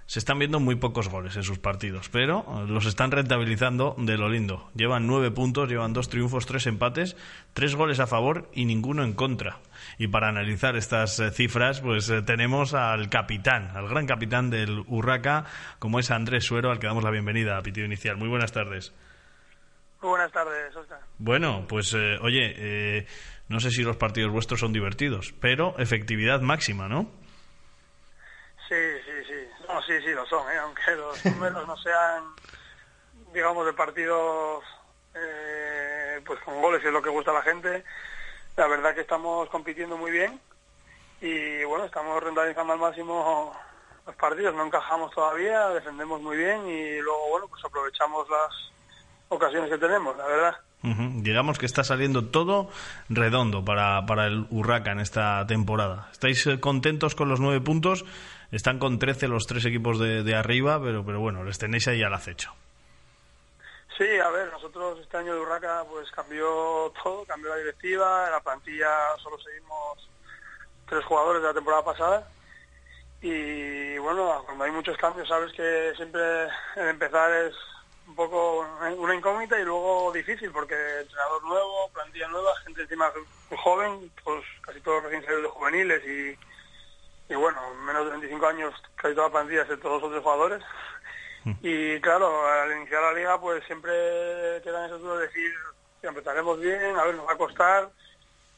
Se 0.06 0.20
están 0.20 0.38
viendo 0.38 0.60
muy 0.60 0.76
pocos 0.76 1.10
goles 1.10 1.36
en 1.38 1.44
sus 1.44 1.60
partidos, 1.60 2.10
pero 2.10 2.46
eh, 2.48 2.68
los 2.68 2.86
están 2.86 3.12
rentabilizando 3.12 3.96
de 3.98 4.18
lo 4.18 4.30
lindo. 4.30 4.70
Llevan 4.76 5.08
nueve 5.08 5.32
puntos, 5.32 5.70
llevan 5.70 5.94
dos 5.94 6.10
triunfos, 6.10 6.46
tres 6.46 6.68
empates, 6.68 7.16
tres 7.54 7.76
goles 7.76 8.00
a 8.00 8.08
favor 8.08 8.50
y 8.54 8.66
ninguno 8.66 9.04
en 9.04 9.14
contra. 9.14 9.60
Y 9.98 10.08
para 10.08 10.30
analizar 10.30 10.76
estas 10.76 11.20
eh, 11.20 11.32
cifras, 11.32 11.82
pues 11.82 12.10
eh, 12.10 12.22
tenemos 12.22 12.74
al 12.74 13.10
capitán, 13.10 13.72
al 13.76 13.88
gran 13.88 14.06
capitán 14.06 14.50
del 14.50 14.84
Urraca, 14.88 15.46
como 15.80 16.00
es 16.00 16.12
Andrés 16.12 16.46
Suero, 16.46 16.70
al 16.70 16.80
que 16.80 16.88
damos 16.88 17.04
la 17.04 17.12
bienvenida 17.12 17.58
a 17.58 17.62
Pitido 17.62 17.86
Inicial. 17.86 18.18
Muy 18.18 18.28
buenas 18.28 18.52
tardes. 18.52 18.94
Muy 20.04 20.10
buenas 20.10 20.34
tardes, 20.34 20.76
Oscar. 20.76 21.00
Bueno, 21.18 21.66
pues 21.66 21.94
eh, 21.94 22.18
oye, 22.22 22.54
eh, 22.58 23.08
no 23.48 23.62
sé 23.62 23.72
si 23.72 23.84
los 23.84 23.96
partidos 23.96 24.34
vuestros 24.34 24.60
son 24.60 24.74
divertidos, 24.74 25.34
pero 25.40 25.80
efectividad 25.80 26.42
máxima, 26.42 26.90
¿no? 26.90 27.10
Sí, 28.68 28.76
sí, 29.06 29.12
sí. 29.28 29.53
No, 29.74 29.82
sí, 29.82 29.94
sí, 30.02 30.12
lo 30.12 30.24
son, 30.28 30.48
¿eh? 30.52 30.58
aunque 30.62 30.92
los 30.96 31.26
números 31.26 31.66
no 31.66 31.76
sean, 31.78 32.24
digamos, 33.34 33.66
de 33.66 33.74
partidos 33.74 34.64
eh, 35.16 36.22
pues 36.26 36.40
con 36.42 36.62
goles, 36.62 36.84
es 36.86 36.94
lo 36.94 37.02
que 37.02 37.10
gusta 37.10 37.32
a 37.32 37.36
la 37.36 37.42
gente. 37.42 37.84
La 38.56 38.68
verdad 38.68 38.94
que 38.94 39.02
estamos 39.02 39.50
compitiendo 39.50 39.98
muy 39.98 40.12
bien 40.12 40.40
y 41.22 41.64
bueno, 41.64 41.86
estamos 41.86 42.22
rentabilizando 42.22 42.74
al 42.74 42.80
máximo 42.80 43.52
los 44.06 44.16
partidos. 44.16 44.54
No 44.54 44.64
encajamos 44.64 45.12
todavía, 45.12 45.70
defendemos 45.70 46.22
muy 46.22 46.38
bien 46.38 46.68
y 46.68 47.00
luego, 47.00 47.30
bueno, 47.32 47.48
pues 47.48 47.66
aprovechamos 47.66 48.28
las 48.30 48.72
ocasiones 49.30 49.72
que 49.72 49.78
tenemos, 49.80 50.16
la 50.18 50.28
verdad. 50.28 50.56
Digamos 50.84 51.60
que 51.60 51.66
está 51.66 51.86
saliendo 51.86 52.26
todo 52.26 52.70
redondo 53.08 53.64
para, 53.64 54.06
para 54.06 54.28
el 54.28 54.46
Urraca 54.50 54.92
en 54.92 55.00
esta 55.00 55.48
temporada. 55.48 56.10
¿Estáis 56.12 56.46
eh, 56.46 56.60
contentos 56.60 57.16
con 57.16 57.30
los 57.30 57.40
nueve 57.40 57.62
puntos? 57.62 58.04
Están 58.54 58.78
con 58.78 59.00
13 59.00 59.28
los 59.28 59.48
tres 59.48 59.66
equipos 59.66 60.00
de, 60.00 60.22
de 60.22 60.36
arriba, 60.36 60.80
pero, 60.80 61.04
pero 61.04 61.20
bueno, 61.20 61.44
les 61.44 61.58
tenéis 61.58 61.88
ahí 61.88 62.04
al 62.04 62.14
acecho. 62.14 62.54
Sí, 63.98 64.06
a 64.20 64.30
ver, 64.30 64.52
nosotros 64.52 65.00
este 65.00 65.18
año 65.18 65.34
de 65.34 65.40
Urraca 65.40 65.84
pues 65.90 66.12
cambió 66.12 66.94
todo, 67.04 67.26
cambió 67.26 67.50
la 67.50 67.58
directiva, 67.58 68.26
en 68.28 68.32
la 68.32 68.40
plantilla 68.42 68.90
solo 69.24 69.40
seguimos 69.40 70.08
tres 70.88 71.04
jugadores 71.06 71.42
de 71.42 71.48
la 71.48 71.54
temporada 71.56 71.84
pasada 71.84 72.28
y 73.22 73.98
bueno, 73.98 74.44
cuando 74.46 74.66
hay 74.66 74.72
muchos 74.72 74.98
cambios 74.98 75.28
sabes 75.28 75.52
que 75.54 75.94
siempre 75.96 76.22
el 76.76 76.90
empezar 76.90 77.32
es 77.32 77.56
un 78.08 78.16
poco 78.16 78.68
una 78.98 79.16
incógnita 79.16 79.60
y 79.60 79.64
luego 79.64 80.12
difícil 80.12 80.52
porque 80.52 80.76
entrenador 81.02 81.44
nuevo, 81.44 81.90
plantilla 81.92 82.28
nueva, 82.28 82.56
gente 82.66 82.84
encima 82.84 83.12
joven, 83.64 84.12
pues 84.24 84.44
casi 84.62 84.80
todos 84.82 85.02
recién 85.02 85.24
salidos 85.24 85.44
de 85.44 85.50
juveniles 85.50 86.06
y, 86.06 86.53
y 87.30 87.36
bueno, 87.36 87.60
menos 87.86 88.06
de 88.06 88.12
25 88.12 88.48
años 88.48 88.74
casi 88.96 89.16
toda 89.16 89.28
la 89.28 89.34
plantilla, 89.34 89.62
excepto 89.62 89.90
dos 89.90 90.04
o 90.04 90.10
tres 90.10 90.22
jugadores. 90.22 90.64
Y 91.62 92.00
claro, 92.00 92.48
al 92.48 92.72
iniciar 92.78 93.02
la 93.02 93.14
liga 93.14 93.40
pues 93.40 93.64
siempre 93.66 93.92
quedan 94.64 94.86
esos 94.86 95.02
dudas 95.02 95.20
de 95.20 95.28
decir 95.28 95.52
empezaremos 96.08 96.60
bien, 96.60 96.98
a 96.98 97.04
ver, 97.04 97.16
nos 97.16 97.28
va 97.28 97.34
a 97.34 97.38
costar. 97.38 97.90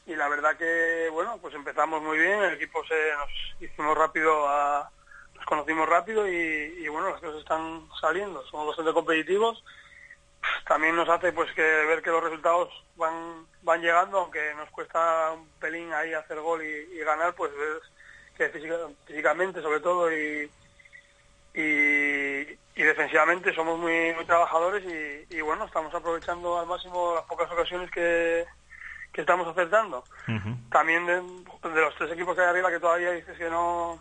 Y 0.06 0.14
la 0.14 0.28
verdad 0.28 0.56
que, 0.56 1.08
bueno, 1.12 1.38
pues 1.40 1.54
empezamos 1.54 2.00
muy 2.00 2.18
bien, 2.18 2.40
el 2.42 2.54
equipo 2.54 2.84
se 2.84 2.94
nos 2.94 3.60
hicimos 3.60 3.98
rápido, 3.98 4.48
a, 4.48 4.88
nos 5.34 5.44
conocimos 5.46 5.88
rápido 5.88 6.28
y, 6.28 6.76
y 6.78 6.88
bueno, 6.88 7.10
las 7.10 7.20
cosas 7.20 7.40
están 7.40 7.88
saliendo, 8.00 8.44
somos 8.46 8.68
bastante 8.68 8.92
competitivos. 8.92 9.64
También 10.68 10.94
nos 10.94 11.08
hace 11.08 11.32
pues 11.32 11.52
que 11.54 11.62
ver 11.62 12.02
que 12.02 12.10
los 12.10 12.22
resultados 12.22 12.70
van 12.94 13.46
van 13.62 13.80
llegando, 13.80 14.20
aunque 14.20 14.54
nos 14.54 14.70
cuesta 14.70 15.32
un 15.32 15.48
pelín 15.58 15.92
ahí 15.92 16.14
hacer 16.14 16.38
gol 16.40 16.62
y, 16.62 16.96
y 16.96 16.98
ganar, 17.00 17.34
pues 17.34 17.50
ves 17.52 17.82
que 18.36 18.48
física- 18.50 18.88
físicamente 19.06 19.62
sobre 19.62 19.80
todo 19.80 20.12
y, 20.12 20.50
y, 21.54 21.60
y 22.74 22.82
defensivamente 22.82 23.54
somos 23.54 23.78
muy, 23.78 24.12
muy 24.14 24.24
trabajadores 24.26 24.84
y, 24.84 25.36
y 25.36 25.40
bueno, 25.40 25.64
estamos 25.64 25.94
aprovechando 25.94 26.58
al 26.58 26.66
máximo 26.66 27.14
las 27.14 27.24
pocas 27.24 27.50
ocasiones 27.50 27.90
que, 27.90 28.44
que 29.12 29.20
estamos 29.22 29.48
acertando. 29.48 30.04
También 30.70 31.06
de, 31.06 31.14
de 31.70 31.80
los 31.80 31.94
tres 31.96 32.12
equipos 32.12 32.34
que 32.34 32.42
hay 32.42 32.48
arriba 32.48 32.70
que 32.70 32.80
todavía 32.80 33.12
dices 33.12 33.36
que 33.38 33.48
no 33.48 33.98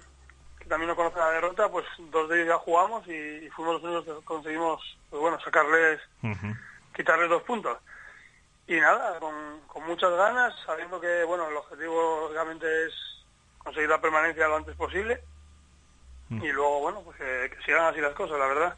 que 0.59 0.65
también 0.65 0.89
no 0.89 0.95
conocen 0.95 1.19
la 1.19 1.29
derrota, 1.31 1.69
pues 1.69 1.85
dos 2.11 2.27
de 2.27 2.37
ellos 2.37 2.47
ya 2.55 2.57
jugamos 2.57 3.07
y, 3.07 3.11
y 3.13 3.49
fuimos 3.51 3.75
los 3.75 3.83
únicos 3.83 4.19
que 4.19 4.25
conseguimos 4.25 4.97
pues 5.09 5.21
bueno, 5.21 5.39
sacarles, 5.39 6.01
quitarles 6.95 7.29
dos 7.29 7.43
puntos. 7.43 7.77
Y 8.67 8.79
nada, 8.79 9.19
con, 9.19 9.61
con 9.67 9.85
muchas 9.85 10.11
ganas, 10.11 10.53
sabiendo 10.65 10.99
que 10.99 11.23
bueno, 11.23 11.47
el 11.47 11.55
objetivo 11.55 12.25
obviamente 12.25 12.65
es 12.87 12.93
conseguir 13.65 13.89
la 13.89 13.99
permanencia 13.99 14.47
lo 14.47 14.55
antes 14.55 14.75
posible 14.77 15.21
y 16.29 16.47
luego 16.51 16.79
bueno, 16.79 17.01
pues 17.01 17.17
que, 17.17 17.51
que 17.55 17.63
sigan 17.65 17.85
así 17.85 17.99
las 17.99 18.13
cosas, 18.13 18.39
la 18.39 18.47
verdad. 18.47 18.75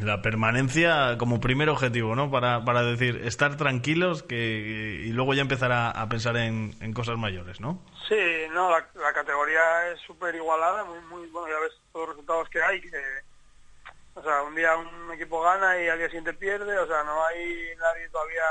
La 0.00 0.22
permanencia 0.22 1.16
como 1.18 1.40
primer 1.40 1.68
objetivo, 1.68 2.16
¿no? 2.16 2.30
Para, 2.30 2.64
para 2.64 2.82
decir, 2.82 3.20
estar 3.24 3.56
tranquilos 3.56 4.22
que, 4.22 5.02
y 5.04 5.12
luego 5.12 5.34
ya 5.34 5.42
empezar 5.42 5.70
a, 5.70 5.90
a 5.90 6.08
pensar 6.08 6.36
en, 6.36 6.74
en 6.80 6.92
cosas 6.92 7.16
mayores, 7.18 7.60
¿no? 7.60 7.78
Sí, 8.08 8.18
no, 8.52 8.70
la, 8.70 8.86
la 8.94 9.12
categoría 9.12 9.90
es 9.92 10.00
súper 10.00 10.34
igualada, 10.34 10.82
muy, 10.84 10.98
muy, 11.02 11.28
bueno, 11.28 11.48
ya 11.48 11.60
ves 11.60 11.72
todos 11.92 12.08
los 12.08 12.16
resultados 12.16 12.48
que 12.48 12.62
hay, 12.62 12.80
que, 12.80 13.00
o 14.14 14.22
sea, 14.22 14.42
un 14.42 14.54
día 14.54 14.74
un 14.76 15.12
equipo 15.12 15.42
gana 15.42 15.80
y 15.80 15.88
al 15.88 15.98
día 15.98 16.08
siguiente 16.08 16.32
pierde, 16.32 16.76
o 16.76 16.86
sea, 16.86 17.04
no 17.04 17.24
hay 17.26 17.68
nadie 17.78 18.08
todavía, 18.10 18.42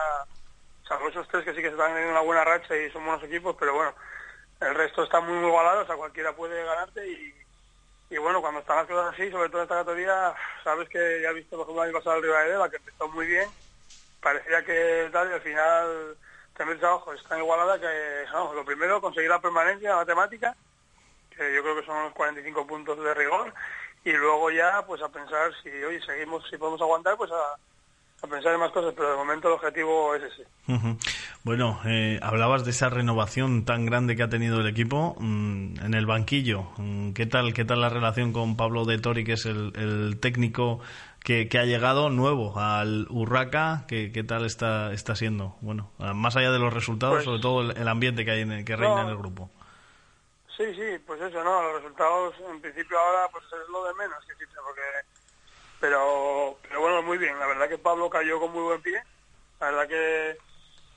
salvo 0.88 1.10
esos 1.10 1.28
tres 1.28 1.44
que 1.44 1.54
sí 1.54 1.62
que 1.62 1.68
están 1.68 1.98
en 1.98 2.10
una 2.10 2.22
buena 2.22 2.46
racha 2.46 2.78
y 2.78 2.90
son 2.92 3.04
buenos 3.06 3.24
equipos, 3.24 3.56
pero 3.60 3.74
bueno, 3.74 3.94
el 4.62 4.76
resto 4.76 5.04
está 5.04 5.20
muy, 5.20 5.46
igualado, 5.46 5.82
o 5.82 5.86
sea, 5.86 5.96
cualquiera 5.96 6.36
puede 6.36 6.64
ganarte 6.64 7.08
y, 8.10 8.18
bueno, 8.18 8.42
cuando 8.42 8.60
están 8.60 8.78
las 8.78 8.88
cosas 8.88 9.14
así, 9.14 9.32
sobre 9.32 9.50
todo 9.50 9.62
en 9.62 9.64
esta 9.64 9.80
categoría, 9.80 10.34
sabes 10.64 10.88
que 10.88 11.22
ya 11.22 11.30
has 11.30 11.36
visto, 11.36 11.58
por 11.58 11.66
ejemplo, 11.66 11.84
el 11.84 11.90
año 11.90 11.98
pasado 11.98 12.18
el 12.18 12.24
Ribadedeva, 12.24 12.70
que 12.70 12.78
empezó 12.78 13.08
muy 13.10 13.26
bien, 13.26 13.50
parecía 14.22 14.64
que 14.64 15.10
tal, 15.12 15.30
y 15.30 15.34
al 15.34 15.42
final 15.42 16.18
también 16.56 16.76
el 16.76 16.80
trabajo 16.80 17.14
es 17.14 17.24
tan 17.24 17.40
igualada 17.40 17.80
que, 17.80 18.26
vamos, 18.32 18.56
lo 18.56 18.64
primero, 18.64 19.02
conseguir 19.02 19.30
la 19.30 19.42
permanencia 19.42 19.90
la 19.90 19.96
matemática, 19.98 20.56
que 21.36 21.56
yo 21.56 21.64
creo 21.64 21.76
que 21.76 21.86
son 21.86 22.04
los 22.04 22.14
45 22.14 22.68
puntos 22.68 23.04
de 23.04 23.14
rigor, 23.16 23.52
y 24.06 24.12
luego 24.12 24.52
ya, 24.52 24.86
pues 24.86 25.02
a 25.02 25.10
pensar 25.10 25.52
si, 25.64 25.70
oye, 25.84 26.00
seguimos, 26.06 26.48
si 26.50 26.58
podemos 26.58 26.82
aguantar, 26.82 27.18
pues 27.18 27.32
a, 27.32 27.58
a 28.24 28.28
pensar 28.28 28.54
en 28.54 28.60
más 28.62 28.72
cosas, 28.72 28.94
pero 28.96 29.12
de 29.12 29.18
momento 29.18 29.50
el 29.50 29.56
objetivo 29.56 30.16
es 30.16 30.24
ese. 30.24 30.46
Bueno, 31.44 31.80
eh, 31.86 32.20
hablabas 32.24 32.64
de 32.64 32.72
esa 32.72 32.90
renovación 32.90 33.66
tan 33.66 33.86
grande 33.86 34.16
que 34.16 34.24
ha 34.24 34.30
tenido 34.30 34.62
el 34.62 34.68
equipo 34.68 35.16
mm, 35.20 35.84
en 35.84 35.94
el 35.94 36.06
banquillo. 36.06 36.64
Mm, 36.78 37.12
¿Qué 37.12 37.26
tal, 37.26 37.54
qué 37.54 37.66
tal 37.66 37.82
la 37.82 37.90
relación 37.90 38.32
con 38.32 38.56
Pablo 38.56 38.86
de 38.86 38.98
Tori, 38.98 39.26
que 39.26 39.34
es 39.34 39.46
el, 39.46 39.74
el 39.76 40.20
técnico 40.22 40.80
que, 41.22 41.50
que 41.50 41.60
ha 41.60 41.66
llegado 41.66 42.10
nuevo 42.10 42.58
al 42.60 43.08
Urraca? 43.10 43.84
¿Qué, 43.90 44.12
qué 44.14 44.24
tal 44.24 44.46
está, 44.46 44.94
está 44.94 45.16
siendo? 45.16 45.58
Bueno, 45.60 45.92
ah, 46.00 46.14
más 46.14 46.38
allá 46.38 46.52
de 46.52 46.60
los 46.60 46.74
resultados, 46.74 47.16
Pues- 47.16 47.26
sobre 47.26 47.42
todo 47.42 47.62
el, 47.62 47.78
el 47.78 47.88
ambiente 47.90 48.24
que 48.24 48.32
hay 48.32 48.42
en 48.42 48.52
el- 48.54 48.66
que 48.66 48.76
reina 48.78 48.96
No. 48.96 49.02
en 49.04 49.08
el 49.10 49.18
grupo. 49.18 49.50
Sí, 50.56 50.64
sí, 50.76 51.00
pues 51.06 51.20
eso, 51.20 51.44
¿no? 51.44 51.62
Los 51.64 51.82
resultados, 51.82 52.36
en 52.50 52.62
principio 52.62 52.98
ahora, 52.98 53.28
pues 53.32 53.44
es 53.46 53.68
lo 53.70 53.84
de 53.86 53.94
menos 53.96 54.24
que 54.26 54.34
porque... 54.64 54.82
Pero, 55.84 56.58
pero 56.62 56.80
bueno, 56.80 57.02
muy 57.02 57.18
bien. 57.18 57.38
La 57.38 57.46
verdad 57.46 57.68
que 57.68 57.78
Pablo 57.78 58.10
cayó 58.10 58.40
con 58.40 58.54
muy 58.54 58.64
buen 58.64 58.82
pie. 58.82 59.04
La 59.60 59.70
verdad 59.70 59.86
que, 59.90 60.38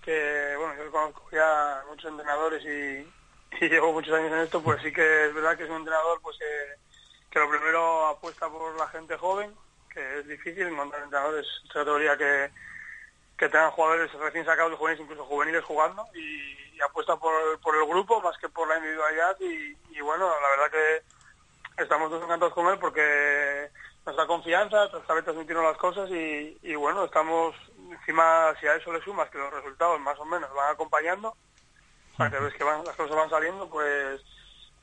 que 0.01 0.55
bueno, 0.57 0.77
yo 0.77 0.92
conozco 0.92 1.29
ya 1.33 1.83
muchos 1.88 2.09
entrenadores 2.09 2.62
y, 2.64 3.64
y 3.64 3.68
llevo 3.68 3.92
muchos 3.92 4.14
años 4.14 4.31
en 4.31 4.38
esto, 4.38 4.62
pues 4.62 4.81
sí 4.83 4.92
que 4.92 5.27
es 5.27 5.35
verdad 5.35 5.57
que 5.57 5.64
es 5.64 5.70
un 5.70 5.79
entrenador 5.79 6.20
pues 6.22 6.38
que, 6.38 6.77
que 7.33 7.40
lo 7.40 7.51
primero 7.51 8.07
apuesta 8.07 8.49
por 8.49 8.79
la 8.79 8.87
gente 8.87 9.16
joven, 9.16 9.53
que 9.92 10.20
es 10.20 10.29
difícil 10.29 10.68
encontrar 10.68 11.03
entrenadores 11.03 11.44
de 11.64 11.68
categoría 11.68 12.16
que, 12.16 12.53
que 13.37 13.49
tengan 13.49 13.72
jugadores 13.72 14.12
recién 14.12 14.44
sacados 14.44 14.70
de 14.70 14.77
juveniles, 14.77 15.03
incluso 15.03 15.25
juveniles 15.25 15.64
jugando, 15.64 16.07
y, 16.14 16.81
apuesta 16.81 17.16
por, 17.16 17.33
por 17.61 17.75
el 17.75 17.88
grupo 17.88 18.20
más 18.20 18.38
que 18.38 18.49
por 18.49 18.68
la 18.68 18.77
individualidad, 18.77 19.37
y, 19.40 19.77
y 19.90 20.01
bueno, 20.01 20.29
la 20.29 20.49
verdad 20.51 20.70
que 20.70 21.83
estamos 21.83 22.09
todos 22.09 22.22
encantados 22.22 22.55
con 22.55 22.68
él 22.68 22.79
porque 22.79 23.68
da 24.14 24.27
confianza, 24.27 24.88
sabe 25.07 25.23
transmitirnos 25.23 25.64
las 25.64 25.79
cosas 25.79 26.09
y, 26.11 26.75
bueno, 26.77 27.05
estamos 27.05 27.55
encima, 27.90 28.53
si 28.61 28.66
a 28.66 28.77
eso 28.77 28.92
le 28.92 29.03
sumas 29.03 29.29
que 29.31 29.38
los 29.38 29.53
resultados 29.53 29.99
más 30.01 30.19
o 30.21 30.25
menos 30.25 30.49
van 30.55 30.73
acompañando, 30.73 31.35
sea, 32.16 32.31
que 32.31 32.38
ves 32.38 32.55
que 32.55 32.64
van, 32.64 32.85
las 32.85 32.95
cosas 32.95 33.16
van 33.16 33.31
saliendo, 33.31 33.69
pues 33.69 34.21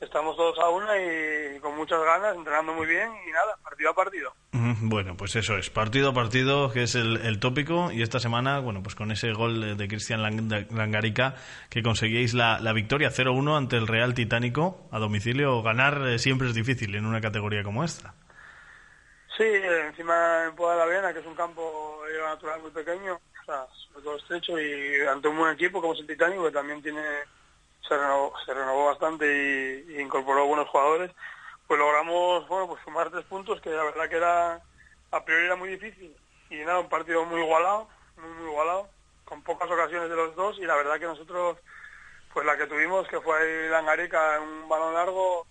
estamos 0.00 0.36
todos 0.36 0.58
a 0.58 0.68
una 0.68 0.92
y 0.98 1.58
con 1.60 1.74
muchas 1.76 2.02
ganas, 2.04 2.36
entrenando 2.36 2.74
muy 2.74 2.86
bien 2.86 3.10
y 3.26 3.30
nada, 3.32 3.56
partido 3.62 3.90
a 3.90 3.94
partido. 3.94 4.34
Bueno, 4.52 5.16
pues 5.16 5.34
eso 5.36 5.56
es, 5.56 5.70
partido 5.70 6.10
a 6.10 6.14
partido, 6.14 6.70
que 6.70 6.82
es 6.82 6.94
el, 6.94 7.16
el 7.18 7.40
tópico, 7.40 7.90
y 7.90 8.02
esta 8.02 8.20
semana, 8.20 8.58
bueno, 8.58 8.82
pues 8.82 8.94
con 8.94 9.10
ese 9.10 9.32
gol 9.32 9.76
de, 9.78 9.88
Cristian 9.88 10.20
Lang- 10.22 10.70
Langarica, 10.70 11.36
que 11.70 11.82
conseguíais 11.82 12.34
la, 12.34 12.60
la 12.60 12.72
victoria 12.74 13.08
0-1 13.10 13.56
ante 13.56 13.76
el 13.76 13.86
Real 13.86 14.12
Titánico 14.12 14.86
a 14.92 14.98
domicilio, 14.98 15.62
ganar 15.62 16.06
eh, 16.06 16.18
siempre 16.18 16.48
es 16.48 16.54
difícil 16.54 16.94
en 16.94 17.06
una 17.06 17.20
categoría 17.22 17.62
como 17.62 17.84
esta. 17.84 18.14
Sí, 19.36 19.42
encima 19.42 20.44
en 20.44 20.54
Puebla 20.54 20.74
de 20.74 20.80
la 20.80 20.86
Viena, 20.86 21.12
que 21.12 21.18
es 21.18 21.26
un 21.26 21.34
campo 21.34 22.02
de 22.06 22.20
natural 22.20 22.62
muy 22.62 22.70
pequeño, 22.70 23.14
o 23.14 23.44
sea, 23.44 23.66
sobre 23.88 24.04
todo 24.04 24.16
estrecho, 24.16 24.60
y 24.60 25.00
ante 25.08 25.26
un 25.26 25.36
buen 25.38 25.52
equipo 25.54 25.80
como 25.80 25.92
es 25.92 26.00
el 26.00 26.06
Titánico, 26.06 26.44
que 26.44 26.52
también 26.52 26.80
tiene 26.80 27.02
se 27.88 27.96
renovó, 27.96 28.32
se 28.46 28.54
renovó 28.54 28.86
bastante 28.86 29.26
y, 29.26 29.94
y 29.94 30.00
incorporó 30.00 30.46
buenos 30.46 30.68
jugadores, 30.68 31.10
pues 31.66 31.80
logramos 31.80 32.46
bueno 32.48 32.68
pues 32.68 32.82
sumar 32.84 33.10
tres 33.10 33.24
puntos, 33.24 33.60
que 33.60 33.70
la 33.70 33.82
verdad 33.82 34.08
que 34.08 34.16
era 34.16 34.62
a 35.10 35.24
priori 35.24 35.46
era 35.46 35.56
muy 35.56 35.68
difícil. 35.70 36.16
Y 36.50 36.56
nada, 36.58 36.78
un 36.78 36.88
partido 36.88 37.24
muy 37.24 37.40
igualado, 37.40 37.88
muy, 38.16 38.30
muy 38.30 38.50
igualado, 38.50 38.88
con 39.24 39.42
pocas 39.42 39.68
ocasiones 39.68 40.10
de 40.10 40.16
los 40.16 40.36
dos, 40.36 40.58
y 40.58 40.62
la 40.62 40.76
verdad 40.76 41.00
que 41.00 41.06
nosotros, 41.06 41.58
pues 42.32 42.46
la 42.46 42.56
que 42.56 42.68
tuvimos, 42.68 43.08
que 43.08 43.20
fue 43.20 43.36
ahí 43.36 43.68
Langarica 43.68 44.36
en 44.36 44.42
un 44.42 44.68
balón 44.68 44.94
largo, 44.94 45.44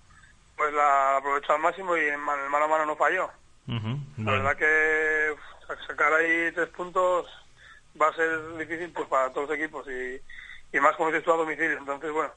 pues 0.56 0.74
la 0.74 1.18
aprovechó 1.18 1.52
al 1.54 1.60
máximo 1.60 1.98
y 1.98 2.02
en 2.06 2.14
el 2.14 2.20
mano 2.20 2.66
a 2.66 2.68
mano 2.68 2.86
no 2.86 2.96
falló. 2.96 3.30
La 3.68 3.76
bueno. 4.18 4.32
verdad 4.44 4.58
que 4.58 5.36
sacar 5.88 6.14
ahí 6.14 6.52
tres 6.54 6.70
puntos 6.70 7.28
va 8.00 8.10
a 8.10 8.14
ser 8.16 8.58
difícil 8.58 8.92
pues 8.92 9.08
para 9.08 9.32
todos 9.32 9.50
los 9.50 9.58
equipos 9.58 9.86
y, 9.88 10.20
y 10.76 10.80
más 10.80 10.96
como 10.96 11.10
dices 11.10 11.24
tú 11.24 11.32
a 11.34 11.38
domicilio. 11.38 11.78
Entonces, 11.78 12.12
bueno, 12.12 12.32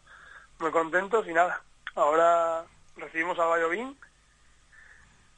muy 0.61 0.71
contentos 0.71 1.27
y 1.29 1.33
nada. 1.33 1.61
Ahora 1.95 2.65
recibimos 2.97 3.39
a 3.39 3.45
Vallovín, 3.47 3.97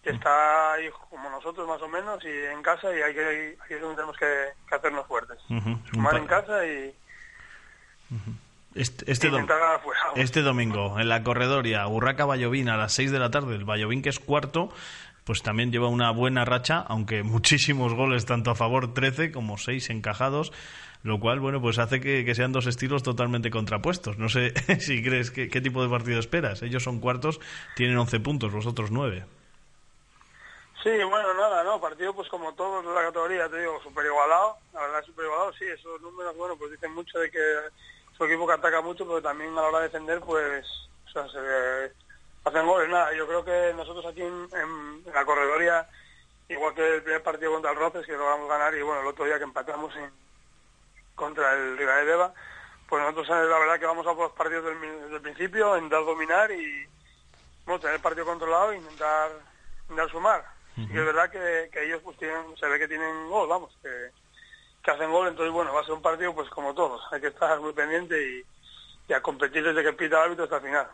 que 0.03 0.11
está 0.11 0.75
ahí 0.75 0.89
como 1.11 1.31
nosotros 1.31 1.67
más 1.67 1.81
o 1.83 1.89
menos 1.89 2.23
y 2.25 2.29
en 2.29 2.63
casa 2.63 2.95
y 2.97 3.01
hay 3.03 3.15
que, 3.15 3.25
ahí 3.61 3.75
es 3.75 3.81
donde 3.81 3.97
tenemos 3.97 4.17
que, 4.17 4.49
que 4.69 4.75
hacernos 4.75 5.07
fuertes. 5.07 5.39
Sumar 5.93 6.13
pa- 6.13 6.19
en 6.19 6.27
casa 6.27 6.67
y 6.67 6.95
Este, 8.75 9.11
este, 9.11 9.31
dom- 9.31 9.49
este 10.17 10.43
domingo, 10.43 11.01
en 11.01 11.09
la 11.09 11.23
corredoria, 11.25 11.87
Urraca 11.89 12.27
Vallovín 12.27 12.69
a 12.69 12.77
las 12.77 12.93
6 12.93 13.11
de 13.11 13.19
la 13.19 13.31
tarde, 13.31 13.55
el 13.57 13.65
Vallovín 13.65 14.03
que 14.03 14.09
es 14.11 14.21
cuarto, 14.21 14.73
pues 15.29 15.43
también 15.43 15.71
lleva 15.71 15.89
una 15.89 16.11
buena 16.11 16.47
racha, 16.47 16.79
aunque 16.89 17.23
muchísimos 17.35 17.93
goles, 17.93 18.25
tanto 18.25 18.51
a 18.51 18.55
favor 18.55 18.95
13 18.95 19.31
como 19.31 19.59
6 19.59 19.91
encajados, 19.91 20.55
lo 21.03 21.21
cual, 21.21 21.39
bueno, 21.39 21.61
pues 21.61 21.79
hace 21.79 22.01
que, 22.01 22.35
sean 22.35 22.51
dos 22.51 22.67
estilos 22.67 23.03
totalmente 23.03 23.51
contrapuestos. 23.51 24.17
No 24.17 24.31
sé 24.31 24.55
si 24.81 25.05
crees 25.05 25.31
que, 25.31 25.51
qué 25.51 25.61
tipo 25.61 25.83
de 25.83 25.91
partido 25.91 26.19
esperas. 26.19 26.63
Ellos 26.63 26.83
son 26.83 26.99
cuartos, 26.99 27.41
tienen 27.77 27.99
11 27.99 28.21
puntos, 28.21 28.53
vosotros 28.55 28.91
9. 28.91 29.27
Sí, 30.83 30.91
bueno, 31.05 31.35
nada, 31.35 31.63
no, 31.63 31.79
partido 31.79 32.15
pues 32.15 32.27
como 32.31 32.55
todos 32.55 32.87
de 32.87 32.95
la 32.95 33.03
categoría, 33.03 33.51
te 33.51 33.61
digo, 33.61 33.83
súper 33.83 34.07
igualado, 34.07 34.57
la 34.73 34.81
verdad 34.81 35.05
súper 35.05 35.27
igualado, 35.27 35.53
sí, 35.59 35.67
esos 35.67 36.01
números, 36.01 36.35
bueno, 36.39 36.57
pues 36.57 36.71
dicen 36.71 36.95
mucho 36.95 37.19
de 37.19 37.31
que 37.31 37.39
es 37.39 38.19
un 38.19 38.29
equipo 38.29 38.47
que 38.47 38.55
ataca 38.55 38.81
mucho, 38.81 39.07
pero 39.07 39.21
también 39.21 39.51
a 39.53 39.61
la 39.61 39.69
hora 39.69 39.79
de 39.81 39.89
defender, 39.89 40.21
pues, 40.21 40.65
o 41.07 41.11
sea, 41.11 41.29
se 41.29 41.39
hacen 42.45 42.67
goles, 42.67 42.89
nada, 42.89 43.13
yo 43.15 43.27
creo 43.27 43.45
que 43.45 43.73
nosotros 43.75 44.07
aquí 44.07 44.23
en, 44.23 44.49
en 44.53 45.13
la 45.13 45.25
corredoria, 45.25 45.87
igual 46.49 46.75
que 46.75 46.97
el 46.97 47.03
primer 47.03 47.23
partido 47.23 47.53
contra 47.53 47.73
el 47.73 47.79
Roces, 47.79 48.07
que 48.07 48.13
logramos 48.13 48.49
ganar, 48.49 48.75
y 48.75 48.83
bueno, 48.83 49.03
el 49.03 49.07
otro 49.09 49.25
día 49.25 49.39
que 49.39 49.45
empatamos 49.45 49.95
en, 49.97 50.11
contra 51.15 51.53
el 51.55 51.77
Riva 51.77 51.97
de 51.97 52.05
Deva, 52.07 52.33
pues 52.89 53.03
nosotros 53.03 53.29
eh, 53.29 53.49
la 53.49 53.59
verdad 53.59 53.79
que 53.79 53.87
vamos 53.87 54.07
a 54.07 54.15
por 54.15 54.29
los 54.29 54.33
partidos 54.33 54.65
del, 54.65 54.81
desde 54.81 55.17
el 55.17 55.23
principio, 55.23 55.77
intentar 55.77 56.05
dominar 56.05 56.51
y 56.51 56.87
bueno, 57.67 57.81
tener 57.81 57.97
el 57.97 58.03
partido 58.03 58.25
controlado 58.25 58.73
e 58.73 58.79
intentar, 58.79 59.31
intentar 59.83 60.11
sumar. 60.11 60.59
Y 60.77 60.85
es 60.85 61.05
verdad 61.05 61.29
que, 61.29 61.69
que 61.73 61.85
ellos 61.85 62.01
pues 62.05 62.17
tienen, 62.19 62.57
se 62.57 62.67
ve 62.69 62.79
que 62.79 62.87
tienen 62.87 63.29
gol, 63.29 63.49
vamos, 63.49 63.77
que, 63.83 64.11
que 64.83 64.91
hacen 64.93 65.11
gol, 65.11 65.27
entonces 65.27 65.53
bueno, 65.53 65.75
va 65.75 65.81
a 65.81 65.85
ser 65.85 65.95
un 65.95 66.03
partido 66.03 66.33
pues 66.35 66.49
como 66.51 66.73
todos, 66.73 67.03
hay 67.13 67.21
que 67.21 67.27
estar 67.27 67.59
muy 67.59 67.73
pendiente 67.73 68.17
y, 68.17 68.45
y 69.09 69.13
a 69.15 69.23
competir 69.23 69.65
desde 69.65 69.83
que 69.83 69.93
pita 69.95 70.17
el 70.17 70.23
árbitro 70.25 70.45
hasta 70.45 70.57
el 70.57 70.63
final. 70.63 70.87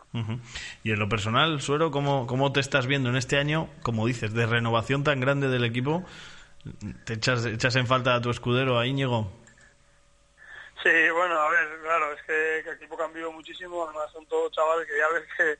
Y 0.83 0.91
en 0.91 0.99
lo 0.99 1.09
personal, 1.09 1.61
Suero, 1.61 1.91
¿cómo, 1.91 2.25
¿cómo 2.27 2.53
te 2.53 2.61
estás 2.61 2.87
viendo 2.87 3.09
en 3.09 3.17
este 3.17 3.37
año, 3.37 3.69
como 3.83 4.07
dices, 4.07 4.33
de 4.33 4.45
renovación 4.45 5.03
tan 5.03 5.19
grande 5.19 5.49
del 5.49 5.65
equipo? 5.65 6.05
¿Te 7.05 7.13
echas, 7.13 7.45
echas 7.45 7.75
en 7.75 7.87
falta 7.87 8.15
a 8.15 8.21
tu 8.21 8.29
escudero, 8.29 8.79
a 8.79 8.87
Íñigo? 8.87 9.31
Sí, 10.81 11.09
bueno, 11.13 11.37
a 11.39 11.49
ver, 11.49 11.81
claro, 11.81 12.13
es 12.13 12.21
que, 12.21 12.61
que 12.63 12.69
el 12.69 12.75
equipo 12.77 12.95
cambió 12.95 13.31
muchísimo, 13.31 13.83
además 13.83 14.11
son 14.13 14.25
todos 14.27 14.51
chavales 14.51 14.87
que 14.87 14.97
ya 14.97 15.07
ves 15.13 15.27
que 15.35 15.59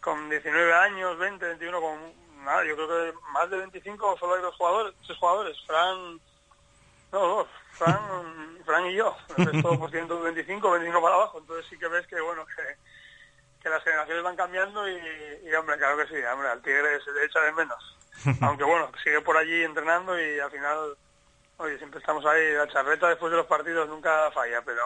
con 0.00 0.30
19 0.30 0.72
años, 0.72 1.18
20, 1.18 1.44
21, 1.46 1.80
con 1.80 1.98
nada, 2.44 2.64
yo 2.64 2.76
creo 2.76 2.88
que 2.88 3.18
más 3.32 3.50
de 3.50 3.56
25 3.56 4.16
solo 4.18 4.34
hay 4.34 4.42
dos 4.42 4.54
jugadores, 4.54 4.94
tres 5.04 5.18
jugadores, 5.18 5.56
Fran, 5.66 6.20
no, 7.12 7.18
dos, 7.18 7.48
Fran, 7.78 8.64
Fran 8.64 8.86
y 8.86 8.94
yo, 8.94 9.16
el 9.36 9.46
resto 9.46 9.78
por 9.78 9.90
125, 9.90 10.70
25 10.70 11.02
para 11.02 11.14
abajo, 11.14 11.38
entonces 11.38 11.66
sí 11.68 11.78
que 11.78 11.88
ves 11.88 12.06
que, 12.06 12.20
bueno, 12.20 12.44
que, 12.46 12.62
que 13.62 13.68
las 13.68 13.82
generaciones 13.82 14.22
van 14.22 14.36
cambiando 14.36 14.88
y, 14.88 14.98
y, 15.44 15.54
hombre, 15.54 15.78
claro 15.78 15.96
que 15.98 16.06
sí, 16.06 16.22
hombre, 16.24 16.48
al 16.48 16.62
Tigre 16.62 17.00
se 17.02 17.12
le 17.12 17.24
echa 17.24 17.40
de 17.40 17.52
menos, 17.52 17.96
aunque 18.42 18.64
bueno, 18.64 18.90
sigue 19.02 19.20
por 19.20 19.36
allí 19.36 19.62
entrenando 19.62 20.18
y 20.20 20.38
al 20.38 20.50
final 20.50 20.96
Oye, 21.58 21.78
siempre 21.78 22.00
estamos 22.00 22.24
ahí, 22.26 22.52
la 22.52 22.68
charreta 22.68 23.08
después 23.08 23.30
de 23.30 23.38
los 23.38 23.46
partidos 23.46 23.88
nunca 23.88 24.30
falla, 24.32 24.60
pero 24.62 24.82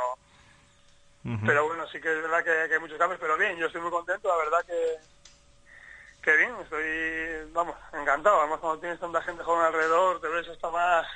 pero 1.45 1.67
bueno, 1.67 1.87
sí 1.89 2.01
que 2.01 2.11
es 2.11 2.23
verdad 2.23 2.39
que, 2.39 2.69
que 2.69 2.75
hay 2.75 2.81
muchos 2.81 2.97
cambios, 2.97 3.21
pero 3.21 3.37
bien, 3.37 3.57
yo 3.59 3.67
estoy 3.67 3.83
muy 3.83 3.91
contento, 3.91 4.29
la 4.29 4.37
verdad 4.37 4.65
que 4.65 4.97
que 6.23 6.37
bien, 6.37 6.55
estoy, 6.63 7.51
vamos, 7.53 7.77
encantado, 7.93 8.41
además 8.41 8.61
cuando 8.61 8.81
tienes 8.81 9.01
tanta 9.01 9.23
gente 9.23 9.43
joven 9.43 9.65
alrededor, 9.65 10.21
te 10.21 10.29
ves 10.29 10.49
hasta 10.49 10.71
más, 10.71 11.07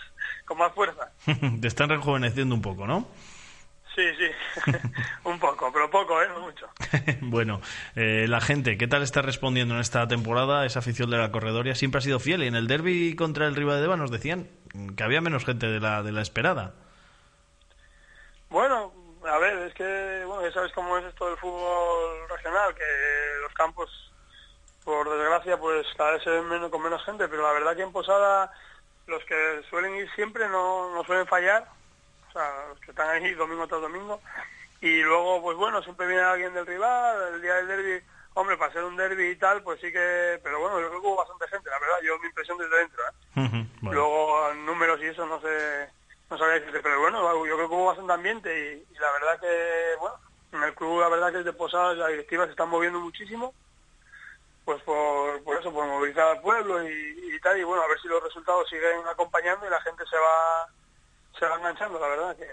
con 0.45 0.59
más 0.59 0.73
fuerza. 0.73 1.11
te 1.61 1.69
están 1.69 1.89
rejuveneciendo 1.89 2.55
un 2.55 2.63
poco, 2.63 2.87
¿no? 2.87 3.07
Sí, 3.95 4.03
sí, 4.19 4.71
un 5.25 5.39
poco, 5.39 5.71
pero 5.73 5.89
poco, 5.89 6.21
¿eh? 6.21 6.27
No 6.29 6.41
mucho. 6.41 6.69
bueno, 7.21 7.61
eh, 7.95 8.27
la 8.29 8.41
gente, 8.41 8.77
¿qué 8.77 8.89
tal 8.89 9.03
está 9.03 9.23
respondiendo 9.23 9.75
en 9.75 9.81
esta 9.81 10.09
temporada? 10.09 10.67
Esa 10.67 10.81
afición 10.81 11.11
de 11.11 11.19
la 11.19 11.31
corredoria 11.31 11.77
siempre 11.77 11.99
ha 11.99 12.03
sido 12.03 12.19
fiel 12.19 12.43
y 12.43 12.49
en 12.49 12.57
el 12.57 12.67
derby 12.67 13.15
contra 13.15 13.47
el 13.47 13.55
Riva 13.55 13.77
de 13.77 13.83
Deva 13.83 13.97
nos 13.97 14.11
decían 14.11 14.49
que 14.97 15.05
había 15.05 15.21
menos 15.21 15.45
gente 15.45 15.69
de 15.69 15.79
la, 15.79 16.03
de 16.03 16.11
la 16.11 16.23
esperada. 16.23 16.75
Bueno, 18.51 18.93
a 19.29 19.39
ver, 19.39 19.59
es 19.69 19.75
que, 19.75 20.25
bueno, 20.27 20.43
ya 20.43 20.53
sabes 20.53 20.73
cómo 20.73 20.99
es 20.99 21.05
esto 21.05 21.27
del 21.29 21.39
fútbol 21.39 22.29
regional, 22.29 22.75
que 22.75 22.85
los 23.43 23.53
campos, 23.55 24.13
por 24.85 25.09
desgracia, 25.09 25.57
pues 25.57 25.87
cada 25.97 26.13
vez 26.13 26.25
se 26.25 26.31
ven 26.31 26.49
menos, 26.49 26.71
con 26.71 26.83
menos 26.83 27.05
gente, 27.05 27.29
pero 27.29 27.43
la 27.43 27.53
verdad 27.53 27.77
que 27.77 27.83
en 27.83 27.93
Posada 27.93 28.53
los 29.07 29.25
que 29.25 29.63
suelen 29.69 29.97
ir 29.97 30.11
siempre 30.15 30.49
no, 30.49 30.95
no 30.95 31.05
suelen 31.05 31.27
fallar, 31.27 31.69
o 32.29 32.33
sea, 32.33 32.67
los 32.69 32.81
que 32.81 32.91
están 32.91 33.09
ahí 33.11 33.35
domingo 33.35 33.67
tras 33.67 33.81
domingo, 33.81 34.21
y 34.81 35.03
luego, 35.03 35.43
pues 35.43 35.57
bueno, 35.57 35.83
siempre 35.83 36.07
viene 36.07 36.23
alguien 36.23 36.55
del 36.55 36.67
rival, 36.67 37.35
el 37.35 37.43
día 37.43 37.55
del 37.55 37.69
derby, 37.69 38.05
hombre, 38.35 38.57
para 38.57 38.73
ser 38.73 38.85
un 38.85 38.97
derby 38.97 39.31
y 39.31 39.37
tal, 39.37 39.63
pues 39.63 39.81
sí 39.81 39.91
que, 39.93 40.41
pero 40.43 40.61
bueno, 40.61 40.81
yo 40.81 40.89
creo 40.89 41.01
que 41.01 41.07
hubo 41.07 41.17
bastante 41.17 41.49
gente, 41.49 41.71
la 41.71 41.79
verdad, 41.79 42.01
yo 42.03 42.19
mi 42.19 42.27
impresión 42.27 42.59
desde 42.59 42.77
dentro, 42.77 43.03
¿eh? 43.05 43.67
Bueno. 43.81 44.01
Luego 44.01 44.55
números 44.55 45.01
y 45.03 45.07
eso 45.07 45.27
no 45.27 45.41
sé, 45.41 45.89
no 46.31 46.39
sabía 46.39 46.55
decirte, 46.55 46.81
pero 46.81 47.01
bueno, 47.01 47.47
yo 47.47 47.57
creo 47.57 47.69
que 47.69 47.75
hubo 47.75 47.87
bastante 47.87 48.13
ambiente 48.13 48.51
y, 48.59 48.95
y 48.95 48.99
la 48.99 49.13
verdad 49.13 49.41
que, 49.41 49.97
bueno, 50.01 50.17
en 50.53 50.63
el 50.63 50.75
club 50.75 51.01
la 51.01 51.09
verdad 51.09 51.33
que 51.33 51.41
es 51.41 51.45
de 51.45 51.53
Posadas 51.53 51.97
la 51.97 52.09
directiva 52.09 52.45
se 52.45 52.53
está 52.53 52.65
moviendo 52.65 53.01
muchísimo, 53.01 53.55
pues 54.65 54.83
por, 54.83 55.43
por 55.45 55.59
eso, 55.61 55.73
por 55.73 55.87
movilizar 55.87 56.37
al 56.37 56.41
pueblo 56.41 56.83
y, 56.83 56.89
y 57.35 57.41
tal, 57.41 57.59
y 57.59 57.65
bueno, 57.65 57.83
a 57.83 57.89
ver 57.89 57.99
si 58.01 58.09
los 58.09 58.23
resultados 58.23 58.69
siguen 58.69 59.07
acompañando 59.11 59.67
y 59.67 59.71
la 59.71 59.81
gente 59.83 60.05
se 60.09 60.17
va 60.17 60.67
se 61.39 61.47
va 61.47 61.57
enganchando, 61.57 61.99
la 61.99 62.09
verdad, 62.09 62.37
que, 62.37 62.47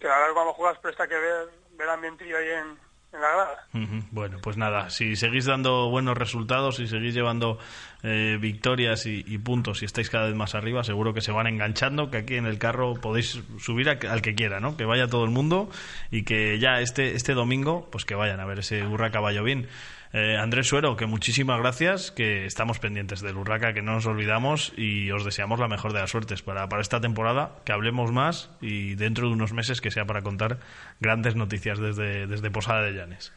que 0.00 0.06
la 0.08 0.18
verdad 0.18 0.34
cuando 0.34 0.52
juegas 0.54 0.78
presta 0.78 1.06
que 1.06 1.14
ver, 1.18 1.48
ver 1.72 1.88
ambientillo 1.90 2.38
ahí 2.38 2.48
en, 2.48 2.78
en 3.12 3.20
la 3.20 3.28
grada. 3.28 3.66
Bueno, 4.10 4.38
pues 4.42 4.56
nada, 4.56 4.88
si 4.88 5.14
seguís 5.14 5.44
dando 5.44 5.90
buenos 5.90 6.16
resultados, 6.16 6.76
si 6.76 6.86
seguís 6.88 7.12
llevando 7.14 7.58
eh, 8.02 8.38
victorias 8.40 9.04
y, 9.04 9.22
puntos 9.38 9.82
y 9.82 9.84
estáis 9.84 10.08
cada 10.08 10.26
vez 10.26 10.34
más 10.34 10.54
arriba, 10.54 10.82
seguro 10.84 11.12
que 11.12 11.20
se 11.20 11.32
van 11.32 11.46
enganchando, 11.48 12.10
que 12.10 12.16
aquí 12.16 12.36
en 12.36 12.46
el 12.46 12.58
carro 12.58 12.94
podéis 12.94 13.42
subir 13.60 13.90
a- 13.90 13.98
al 14.10 14.22
que 14.22 14.34
quiera, 14.34 14.58
¿no? 14.58 14.76
Que 14.78 14.86
vaya 14.86 15.06
todo 15.06 15.24
el 15.24 15.30
mundo 15.30 15.68
y 16.10 16.24
que 16.24 16.58
ya 16.58 16.80
este, 16.80 17.14
este 17.14 17.34
domingo, 17.34 17.88
pues 17.92 18.06
que 18.06 18.14
vayan 18.14 18.40
a 18.40 18.46
ver 18.46 18.60
ese 18.60 18.86
Urraca 18.86 19.20
Vallovín. 19.20 19.68
Eh, 20.12 20.36
Andrés 20.38 20.68
Suero, 20.68 20.96
que 20.96 21.06
muchísimas 21.06 21.58
gracias, 21.58 22.10
que 22.10 22.46
estamos 22.46 22.78
pendientes 22.78 23.20
del 23.20 23.36
Urraca, 23.36 23.74
que 23.74 23.82
no 23.82 23.92
nos 23.92 24.06
olvidamos 24.06 24.72
y 24.76 25.10
os 25.10 25.24
deseamos 25.24 25.60
la 25.60 25.68
mejor 25.68 25.92
de 25.92 26.00
las 26.00 26.10
suertes 26.10 26.42
para, 26.42 26.68
para 26.68 26.80
esta 26.80 27.00
temporada, 27.00 27.56
que 27.64 27.72
hablemos 27.72 28.10
más 28.12 28.50
y 28.60 28.94
dentro 28.94 29.28
de 29.28 29.34
unos 29.34 29.52
meses 29.52 29.80
que 29.80 29.90
sea 29.90 30.06
para 30.06 30.22
contar 30.22 30.58
grandes 31.00 31.36
noticias 31.36 31.78
desde, 31.78 32.26
desde 32.26 32.50
Posada 32.50 32.82
de 32.82 32.92
Llanes. 32.92 33.32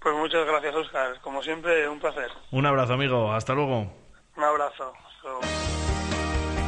Pues 0.00 0.16
muchas 0.16 0.44
gracias, 0.46 0.74
Oscar. 0.74 1.20
Como 1.20 1.42
siempre, 1.42 1.88
un 1.88 2.00
placer. 2.00 2.28
Un 2.50 2.66
abrazo, 2.66 2.94
amigo. 2.94 3.32
Hasta 3.32 3.54
luego. 3.54 3.92
Un 4.36 4.42
abrazo. 4.42 4.92
Hasta 5.06 5.28
luego. 5.28 5.81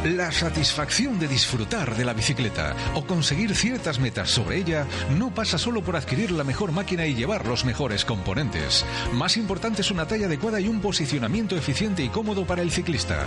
La 0.05 0.31
satisfacción 0.31 1.19
de 1.19 1.27
disfrutar 1.27 1.97
de 1.97 2.05
la 2.05 2.13
bicicleta 2.13 2.77
o 2.95 3.07
conseguir 3.07 3.55
ciertas 3.55 3.99
metas 3.99 4.29
sobre 4.29 4.59
ella 4.59 4.87
no 5.17 5.35
pasa 5.35 5.57
solo 5.57 5.83
por 5.83 5.97
adquirir 5.97 6.31
la 6.31 6.45
mejor 6.45 6.73
máquina 6.73 7.07
y 7.07 7.15
llevar 7.15 7.47
los 7.47 7.65
mejores 7.65 8.05
componentes. 8.05 8.85
Más 9.15 9.39
importante 9.39 9.81
es 9.81 9.91
una 9.91 10.07
talla 10.07 10.27
adecuada 10.27 10.61
y 10.61 10.69
un 10.69 10.83
posicionamiento 10.83 11.57
eficiente 11.57 12.05
y 12.05 12.11
cómodo 12.11 12.47
para 12.47 12.61
el 12.61 12.71
ciclista. 12.71 13.25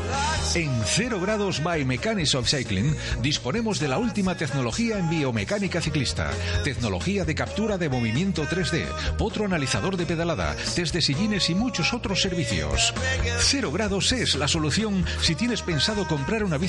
En 0.53 0.69
0 0.85 1.19
grados 1.19 1.63
by 1.63 1.83
Mechanics 1.83 2.35
of 2.35 2.47
Cycling 2.47 2.95
disponemos 3.23 3.79
de 3.79 3.87
la 3.87 3.97
última 3.97 4.37
tecnología 4.37 4.99
en 4.99 5.09
biomecánica 5.09 5.81
ciclista. 5.81 6.29
Tecnología 6.63 7.25
de 7.25 7.33
captura 7.33 7.79
de 7.79 7.89
movimiento 7.89 8.43
3D, 8.45 8.85
potro 9.17 9.45
analizador 9.45 9.97
de 9.97 10.05
pedalada, 10.05 10.55
test 10.75 10.93
de 10.93 11.01
sillines 11.01 11.49
y 11.49 11.55
muchos 11.55 11.95
otros 11.95 12.21
servicios. 12.21 12.93
0 13.39 13.71
grados 13.71 14.11
es 14.11 14.35
la 14.35 14.47
solución 14.47 15.03
si 15.23 15.33
tienes 15.33 15.63
pensado 15.63 16.07
comprar 16.07 16.43
una 16.43 16.59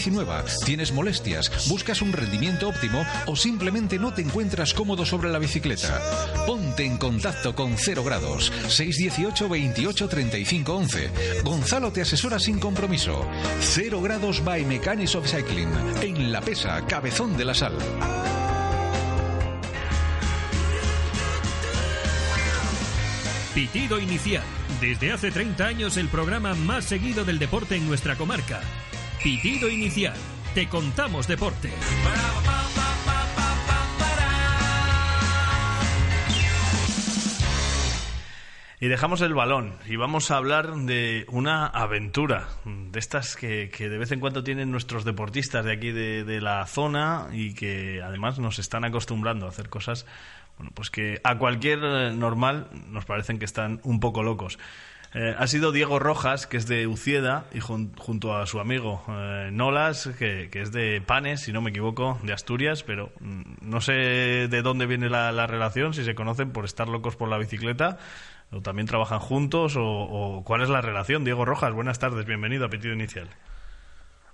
tienes 0.65 0.93
molestias, 0.93 1.69
buscas 1.69 2.03
un 2.03 2.13
rendimiento 2.13 2.69
óptimo 2.69 3.05
o 3.27 3.35
simplemente 3.35 3.99
no 3.99 4.15
te 4.15 4.23
encuentras 4.23 4.73
cómodo 4.73 5.05
sobre 5.05 5.29
la 5.29 5.39
bicicleta. 5.41 6.01
Ponte 6.47 6.85
en 6.85 6.99
contacto 6.99 7.55
con 7.55 7.77
0 7.77 8.05
grados 8.05 8.53
618 8.69 9.49
28 9.49 10.09
35 10.09 10.75
11. 10.75 11.11
Gonzalo 11.43 11.91
te 11.91 12.03
asesora 12.03 12.39
sin 12.39 12.61
compromiso. 12.61 13.27
0 13.61 14.01
grados 14.01 14.45
by 14.45 14.65
Mechanics 14.65 15.17
of 15.17 15.27
Cycling 15.27 15.71
en 16.01 16.31
La 16.31 16.41
Pesa, 16.41 16.87
Cabezón 16.87 17.37
de 17.37 17.45
la 17.45 17.55
Sal. 17.55 17.77
Pitido 23.53 23.99
Inicial. 23.99 24.45
Desde 24.81 25.11
hace 25.11 25.33
30 25.33 25.67
años 25.67 25.97
el 25.97 26.09
programa 26.09 26.55
más 26.55 26.85
seguido 26.85 27.25
del 27.25 27.41
deporte 27.41 27.75
en 27.75 27.89
nuestra 27.89 28.15
comarca. 28.15 28.61
Pitido 29.23 29.69
Inicial. 29.69 30.15
Te 30.55 30.69
contamos 30.69 31.27
deporte. 31.27 31.71
Y 38.81 38.87
dejamos 38.87 39.21
el 39.23 39.35
balón 39.35 39.75
y 39.89 39.97
vamos 39.97 40.31
a 40.31 40.37
hablar 40.37 40.73
de 40.73 41.27
una 41.31 41.67
aventura, 41.67 42.47
de 42.65 42.99
estas 43.01 43.35
que, 43.35 43.71
que 43.71 43.89
de 43.89 43.99
vez 43.99 44.13
en 44.13 44.21
cuando 44.21 44.45
tienen 44.45 44.71
nuestros 44.71 45.05
deportistas 45.05 45.65
de 45.65 45.73
aquí 45.73 45.91
de, 45.91 46.23
de 46.23 46.41
la 46.41 46.65
zona 46.67 47.27
y 47.33 47.55
que 47.55 48.01
además 48.01 48.39
nos 48.39 48.61
están 48.61 48.85
acostumbrando 48.85 49.47
a 49.47 49.49
hacer 49.49 49.69
cosas, 49.69 50.07
bueno, 50.59 50.71
pues 50.75 50.91
que 50.91 51.21
a 51.25 51.39
cualquier 51.39 51.81
eh, 51.83 52.13
normal 52.13 52.69
nos 52.89 53.05
parecen 53.05 53.41
que 53.41 53.47
están 53.47 53.81
un 53.83 53.99
poco 53.99 54.23
locos. 54.23 54.61
Eh, 55.14 55.35
ha 55.38 55.47
sido 55.47 55.73
Diego 55.73 55.99
Rojas, 55.99 56.47
que 56.47 56.59
es 56.59 56.66
de 56.66 56.87
Ucieda, 56.87 57.47
y 57.53 57.61
jun- 57.61 57.97
junto 57.97 58.37
a 58.37 58.47
su 58.47 58.61
amigo 58.61 59.03
eh, 59.09 59.49
Nolas, 59.51 60.11
que, 60.18 60.51
que 60.53 60.61
es 60.61 60.71
de 60.71 61.01
Panes, 61.01 61.40
si 61.40 61.53
no 61.53 61.62
me 61.62 61.71
equivoco, 61.71 62.18
de 62.23 62.35
Asturias, 62.35 62.83
pero 62.83 63.11
mm, 63.21 63.42
no 63.62 63.81
sé 63.81 63.92
de 63.92 64.62
dónde 64.62 64.85
viene 64.87 65.09
la, 65.09 65.33
la 65.33 65.47
relación, 65.47 65.94
si 65.94 66.05
se 66.05 66.14
conocen 66.14 66.53
por 66.53 66.66
estar 66.66 66.88
locos 66.88 67.16
por 67.16 67.29
la 67.31 67.38
bicicleta, 67.38 67.97
o 68.53 68.61
también 68.61 68.87
trabajan 68.87 69.18
juntos, 69.18 69.77
o, 69.77 69.83
o 69.85 70.44
cuál 70.44 70.61
es 70.62 70.68
la 70.68 70.83
relación. 70.83 71.25
Diego 71.25 71.47
Rojas, 71.47 71.73
buenas 71.73 71.99
tardes, 71.99 72.27
bienvenido 72.27 72.66
a 72.66 72.68
Pitido 72.68 72.92
Inicial. 72.92 73.29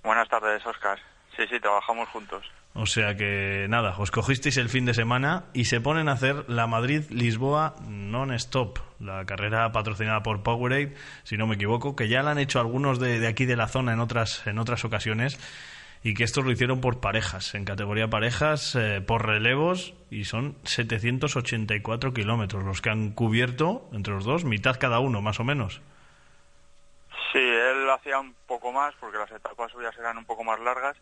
Buenas 0.03 0.27
tardes, 0.27 0.65
Oscar. 0.65 0.99
Sí, 1.35 1.43
sí, 1.49 1.59
trabajamos 1.59 2.07
juntos. 2.09 2.45
O 2.73 2.85
sea 2.85 3.15
que 3.15 3.67
nada, 3.69 3.95
os 3.97 4.11
cogisteis 4.11 4.57
el 4.57 4.67
fin 4.67 4.85
de 4.85 4.93
semana 4.93 5.45
y 5.53 5.65
se 5.65 5.79
ponen 5.79 6.09
a 6.09 6.13
hacer 6.13 6.43
la 6.49 6.67
Madrid-Lisboa 6.67 7.75
non-stop, 7.87 8.79
la 8.99 9.25
carrera 9.25 9.71
patrocinada 9.71 10.23
por 10.23 10.43
Powerade, 10.43 10.93
si 11.23 11.37
no 11.37 11.47
me 11.47 11.55
equivoco, 11.55 11.95
que 11.95 12.09
ya 12.09 12.21
la 12.21 12.31
han 12.31 12.37
hecho 12.37 12.59
algunos 12.59 12.99
de, 12.99 13.19
de 13.19 13.27
aquí 13.27 13.45
de 13.45 13.55
la 13.55 13.67
zona 13.67 13.93
en 13.93 14.01
otras, 14.01 14.45
en 14.45 14.59
otras 14.59 14.83
ocasiones 14.83 15.39
y 16.05 16.13
que 16.13 16.23
estos 16.23 16.45
lo 16.45 16.51
hicieron 16.51 16.81
por 16.81 16.99
parejas, 16.99 17.55
en 17.55 17.65
categoría 17.65 18.07
parejas, 18.09 18.75
eh, 18.75 19.01
por 19.01 19.25
relevos 19.25 19.95
y 20.11 20.25
son 20.25 20.55
784 20.63 22.13
kilómetros 22.13 22.63
los 22.63 22.81
que 22.81 22.91
han 22.91 23.11
cubierto 23.11 23.89
entre 23.91 24.13
los 24.13 24.23
dos, 24.23 24.43
mitad 24.43 24.77
cada 24.77 24.99
uno 24.99 25.21
más 25.21 25.39
o 25.39 25.43
menos. 25.43 25.81
Sí, 27.31 27.39
él 27.39 27.89
hacía 27.89 28.19
un 28.19 28.35
poco 28.45 28.71
más 28.71 28.93
porque 28.99 29.17
las 29.17 29.31
etapas 29.31 29.71
suyas 29.71 29.97
eran 29.97 30.17
un 30.17 30.25
poco 30.25 30.43
más 30.43 30.59
largas 30.59 30.95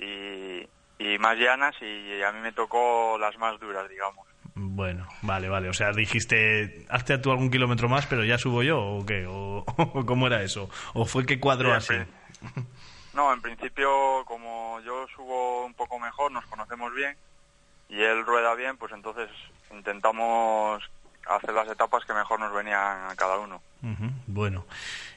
y, 0.00 0.68
y 0.98 1.18
más 1.18 1.36
llanas 1.38 1.74
y 1.80 2.22
a 2.22 2.32
mí 2.32 2.40
me 2.40 2.52
tocó 2.52 3.18
las 3.18 3.36
más 3.38 3.58
duras, 3.60 3.88
digamos. 3.88 4.26
Bueno, 4.58 5.06
vale, 5.20 5.50
vale. 5.50 5.68
O 5.68 5.74
sea, 5.74 5.92
dijiste, 5.92 6.86
hazte 6.88 7.18
tú 7.18 7.30
algún 7.30 7.50
kilómetro 7.50 7.90
más, 7.90 8.06
pero 8.06 8.24
ya 8.24 8.38
subo 8.38 8.62
yo, 8.62 8.80
¿o 8.80 9.04
qué? 9.04 9.26
¿O, 9.26 9.64
o 9.66 10.06
cómo 10.06 10.26
era 10.26 10.42
eso? 10.42 10.70
¿O 10.94 11.04
fue 11.04 11.26
que 11.26 11.38
cuadró 11.38 11.74
así? 11.74 11.94
Siempre. 11.94 12.14
No, 13.12 13.32
en 13.32 13.40
principio, 13.40 14.24
como 14.26 14.80
yo 14.80 15.06
subo 15.14 15.64
un 15.64 15.74
poco 15.74 15.98
mejor, 15.98 16.32
nos 16.32 16.44
conocemos 16.46 16.94
bien 16.94 17.16
y 17.88 18.02
él 18.02 18.24
rueda 18.26 18.54
bien, 18.54 18.76
pues 18.76 18.92
entonces 18.92 19.30
intentamos 19.70 20.82
hacer 21.26 21.54
las 21.54 21.68
etapas 21.68 22.04
que 22.04 22.12
mejor 22.12 22.40
nos 22.40 22.52
venían 22.52 23.10
a 23.10 23.14
cada 23.16 23.38
uno. 23.38 23.60
Bueno, 24.26 24.66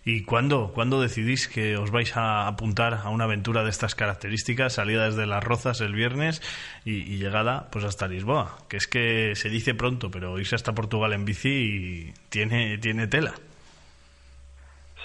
¿y 0.06 0.24
cuándo, 0.24 0.72
cuándo 0.74 1.02
decidís 1.02 1.48
que 1.48 1.78
os 1.78 1.92
vais 1.92 2.16
a 2.16 2.48
apuntar 2.48 3.02
a 3.04 3.10
una 3.10 3.24
aventura 3.24 3.64
de 3.64 3.70
estas 3.70 3.96
características, 3.96 4.74
salida 4.74 5.06
desde 5.06 5.26
Las 5.26 5.44
Rozas 5.44 5.82
el 5.82 5.94
viernes 5.94 6.42
y, 6.86 6.98
y 6.98 7.18
llegada 7.18 7.70
pues 7.72 7.86
hasta 7.86 8.08
Lisboa? 8.08 8.58
Que 8.68 8.78
es 8.78 8.88
que 8.88 9.34
se 9.36 9.50
dice 9.50 9.74
pronto, 9.74 10.12
pero 10.12 10.40
irse 10.40 10.56
hasta 10.56 10.74
Portugal 10.74 11.14
en 11.14 11.26
bici 11.26 11.50
y 11.50 12.14
tiene, 12.30 12.78
tiene 12.78 13.08
tela. 13.08 13.34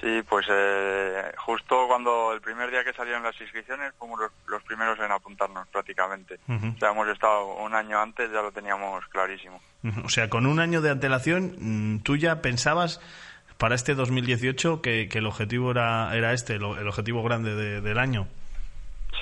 Sí, 0.05 0.23
pues 0.29 0.45
eh, 0.51 1.33
justo 1.39 1.87
cuando 1.89 2.35
el 2.35 2.43
primer 2.43 2.71
día 2.71 2.85
que 2.85 2.93
salieron 2.93 3.23
las 3.23 3.41
inscripciones 3.41 3.95
fuimos 3.99 4.21
los, 4.21 4.33
los 4.49 4.63
primeros 4.65 4.99
en 4.99 5.11
apuntarnos 5.11 5.67
prácticamente. 5.69 6.39
O 6.47 6.79
sea, 6.79 6.91
hemos 6.91 7.09
estado 7.09 7.55
un 7.55 7.75
año 7.75 7.99
antes, 7.99 8.31
ya 8.31 8.43
lo 8.43 8.53
teníamos 8.53 9.07
clarísimo. 9.07 9.63
O 10.05 10.11
sea, 10.11 10.29
con 10.29 10.45
un 10.45 10.61
año 10.61 10.83
de 10.83 10.91
antelación, 10.91 11.55
mm, 11.59 12.01
tú 12.01 12.17
ya 12.17 12.43
pensabas 12.43 13.01
para 13.59 13.75
este 13.75 13.95
2018 13.95 14.83
que, 14.83 15.09
que 15.09 15.19
el 15.19 15.27
objetivo 15.27 15.71
era, 15.71 16.15
era 16.15 16.33
este, 16.33 16.55
el, 16.55 16.65
el 16.65 16.89
objetivo 16.89 17.23
grande 17.23 17.55
de- 17.55 17.81
del 17.81 17.99
año. 17.99 18.27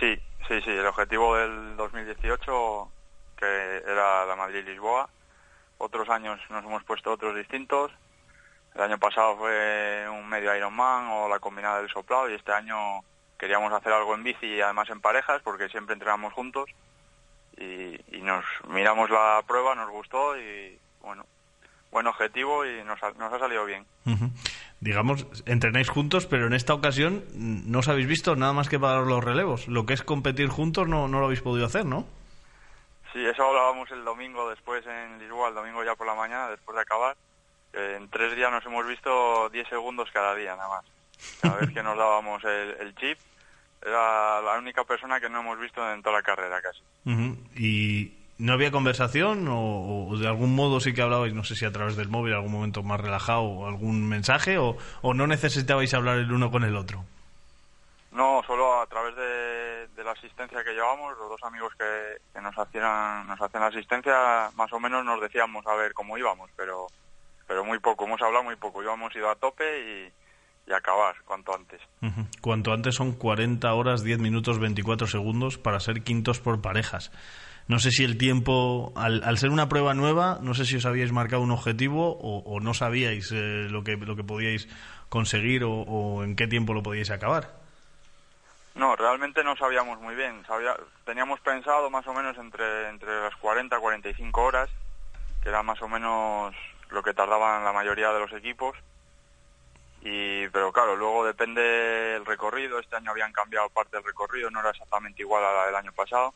Sí, 0.00 0.16
sí, 0.48 0.60
sí, 0.62 0.70
el 0.70 0.86
objetivo 0.86 1.36
del 1.36 1.76
2018 1.76 2.90
que 3.36 3.76
era 3.86 4.24
la 4.26 4.36
Madrid-Lisboa. 4.36 5.08
Otros 5.78 6.08
años 6.08 6.38
nos 6.48 6.64
hemos 6.64 6.84
puesto 6.84 7.10
otros 7.12 7.34
distintos. 7.36 7.90
El 8.74 8.82
año 8.82 8.98
pasado 8.98 9.36
fue 9.36 10.06
un 10.08 10.28
medio 10.28 10.54
Ironman 10.56 11.08
o 11.08 11.28
la 11.28 11.40
combinada 11.40 11.80
del 11.80 11.90
soplado 11.90 12.30
y 12.30 12.34
este 12.34 12.52
año 12.52 13.00
queríamos 13.38 13.72
hacer 13.72 13.92
algo 13.92 14.14
en 14.14 14.22
bici 14.22 14.46
y 14.46 14.60
además 14.60 14.88
en 14.90 15.00
parejas 15.00 15.42
porque 15.42 15.68
siempre 15.68 15.92
entrenamos 15.94 16.32
juntos 16.32 16.70
y, 17.58 17.96
y 18.16 18.22
nos 18.22 18.44
miramos 18.68 19.10
la 19.10 19.42
prueba, 19.46 19.74
nos 19.74 19.90
gustó 19.90 20.38
y 20.38 20.78
bueno, 21.00 21.26
buen 21.92 22.06
objetivo 22.08 22.66
y 22.66 22.82
nos 22.82 23.00
ha, 23.02 23.12
nos 23.12 23.32
ha 23.32 23.38
salido 23.38 23.64
bien. 23.64 23.86
Digamos, 24.80 25.26
entrenáis 25.46 25.88
juntos, 25.88 26.26
pero 26.26 26.48
en 26.48 26.54
esta 26.54 26.74
ocasión 26.74 27.22
no 27.34 27.78
os 27.78 27.88
habéis 27.88 28.08
visto 28.08 28.34
nada 28.34 28.52
más 28.52 28.68
que 28.68 28.80
para 28.80 29.02
los 29.02 29.22
relevos. 29.22 29.68
Lo 29.68 29.86
que 29.86 29.94
es 29.94 30.02
competir 30.02 30.48
juntos 30.48 30.88
no, 30.88 31.06
no 31.06 31.20
lo 31.20 31.26
habéis 31.26 31.42
podido 31.42 31.66
hacer, 31.66 31.84
¿no? 31.84 32.04
Sí, 33.12 33.24
eso 33.24 33.46
hablábamos 33.46 33.90
el 33.90 34.04
domingo 34.04 34.48
después 34.48 34.84
en 34.86 35.18
Lisboa, 35.18 35.50
el 35.50 35.54
domingo 35.54 35.84
ya 35.84 35.94
por 35.94 36.06
la 36.06 36.14
mañana, 36.14 36.48
después 36.48 36.74
de 36.74 36.82
acabar. 36.82 37.16
en 37.74 38.08
tres 38.08 38.34
días 38.34 38.50
nos 38.50 38.64
hemos 38.64 38.86
visto 38.88 39.50
10 39.50 39.68
segundos 39.68 40.08
cada 40.12 40.34
día, 40.34 40.56
nada 40.56 40.68
más. 40.68 40.84
Cada 41.40 41.56
vez 41.58 41.72
que 41.72 41.82
nos 41.82 41.96
dábamos 41.96 42.42
el, 42.42 42.76
el 42.80 42.94
chip, 42.96 43.18
era 43.84 44.40
la 44.40 44.58
única 44.58 44.82
persona 44.84 45.20
que 45.20 45.28
no 45.28 45.40
hemos 45.40 45.60
visto 45.60 45.92
en 45.92 46.02
toda 46.02 46.16
la 46.16 46.22
carrera 46.22 46.60
casi. 46.62 46.80
¿Y 47.54 48.21
no 48.38 48.52
había 48.52 48.70
conversación 48.70 49.46
o, 49.48 50.08
o 50.08 50.18
de 50.18 50.26
algún 50.26 50.54
modo 50.54 50.80
sí 50.80 50.92
que 50.92 51.02
hablabais, 51.02 51.34
no 51.34 51.44
sé 51.44 51.54
si 51.54 51.64
a 51.64 51.72
través 51.72 51.96
del 51.96 52.08
móvil, 52.08 52.34
algún 52.34 52.52
momento 52.52 52.82
más 52.82 53.00
relajado 53.00 53.42
o 53.42 53.66
algún 53.66 54.08
mensaje 54.08 54.58
o, 54.58 54.76
o 55.02 55.14
no 55.14 55.26
necesitabais 55.26 55.94
hablar 55.94 56.18
el 56.18 56.32
uno 56.32 56.50
con 56.50 56.64
el 56.64 56.76
otro? 56.76 57.04
No, 58.10 58.42
solo 58.46 58.80
a 58.80 58.86
través 58.86 59.16
de, 59.16 59.88
de 59.96 60.04
las 60.04 60.18
asistencia 60.18 60.62
que 60.62 60.72
llevamos, 60.72 61.16
los 61.18 61.30
dos 61.30 61.42
amigos 61.44 61.72
que, 61.78 62.18
que 62.32 62.40
nos 62.40 62.56
hacían 62.58 63.26
nos 63.26 63.40
hacían 63.40 63.62
la 63.62 63.68
asistencia, 63.68 64.50
más 64.54 64.72
o 64.72 64.80
menos 64.80 65.04
nos 65.04 65.20
decíamos 65.20 65.66
a 65.66 65.74
ver 65.74 65.92
cómo 65.94 66.18
íbamos, 66.18 66.50
pero 66.56 66.86
pero 67.46 67.64
muy 67.64 67.78
poco, 67.78 68.04
hemos 68.04 68.20
hablado 68.22 68.44
muy 68.44 68.56
poco, 68.56 68.82
íbamos 68.82 69.14
ido 69.14 69.30
a 69.30 69.34
tope 69.34 69.64
y, 69.64 70.70
y 70.70 70.72
acabar 70.72 71.14
cuanto 71.24 71.54
antes. 71.54 71.80
Ujú. 72.00 72.26
Cuanto 72.40 72.72
antes 72.72 72.94
son 72.94 73.12
40 73.12 73.72
horas, 73.74 74.02
10 74.02 74.20
minutos, 74.20 74.58
24 74.58 75.06
segundos 75.06 75.58
para 75.58 75.80
ser 75.80 76.02
quintos 76.02 76.40
por 76.40 76.60
parejas. 76.62 77.10
No 77.68 77.78
sé 77.78 77.90
si 77.90 78.04
el 78.04 78.18
tiempo, 78.18 78.92
al, 78.96 79.38
ser 79.38 79.50
una 79.50 79.68
prueba 79.68 79.94
nueva, 79.94 80.38
no 80.42 80.54
sé 80.54 80.64
si 80.64 80.76
os 80.76 80.84
habíais 80.86 81.12
marcado 81.12 81.42
un 81.42 81.50
objetivo 81.52 82.18
o, 82.20 82.60
no 82.60 82.74
sabíais 82.74 83.30
eh, 83.32 83.68
lo, 83.70 83.84
que, 83.84 83.96
lo 83.96 84.16
que 84.16 84.24
podíais 84.24 84.68
conseguir 85.08 85.64
o, 85.64 85.70
o 85.72 86.24
en 86.24 86.36
qué 86.36 86.46
tiempo 86.46 86.74
lo 86.74 86.82
podíais 86.82 87.10
acabar. 87.10 87.62
No, 88.74 88.96
realmente 88.96 89.44
no 89.44 89.54
sabíamos 89.56 90.00
muy 90.00 90.14
bien. 90.14 90.44
Sabía- 90.46 90.76
teníamos 91.04 91.40
pensado 91.40 91.90
más 91.90 92.06
o 92.06 92.14
menos 92.14 92.36
entre, 92.38 92.88
entre 92.88 93.20
las 93.20 93.36
40 93.36 93.76
y 93.76 93.80
45 93.80 94.42
horas, 94.42 94.68
que 95.42 95.48
era 95.50 95.62
más 95.62 95.80
o 95.82 95.88
menos 95.88 96.54
lo 96.90 97.02
que 97.02 97.14
tardaban 97.14 97.64
la 97.64 97.72
mayoría 97.72 98.12
de 98.12 98.20
los 98.20 98.32
equipos. 98.32 98.76
Y, 100.04 100.48
pero 100.48 100.72
claro, 100.72 100.96
luego 100.96 101.24
depende 101.24 102.16
el 102.16 102.26
recorrido. 102.26 102.78
Este 102.80 102.96
año 102.96 103.10
habían 103.12 103.32
cambiado 103.32 103.68
parte 103.68 103.96
del 103.96 104.04
recorrido, 104.04 104.50
no 104.50 104.60
era 104.60 104.70
exactamente 104.70 105.22
igual 105.22 105.44
a 105.44 105.52
la 105.52 105.66
del 105.66 105.76
año 105.76 105.92
pasado. 105.92 106.34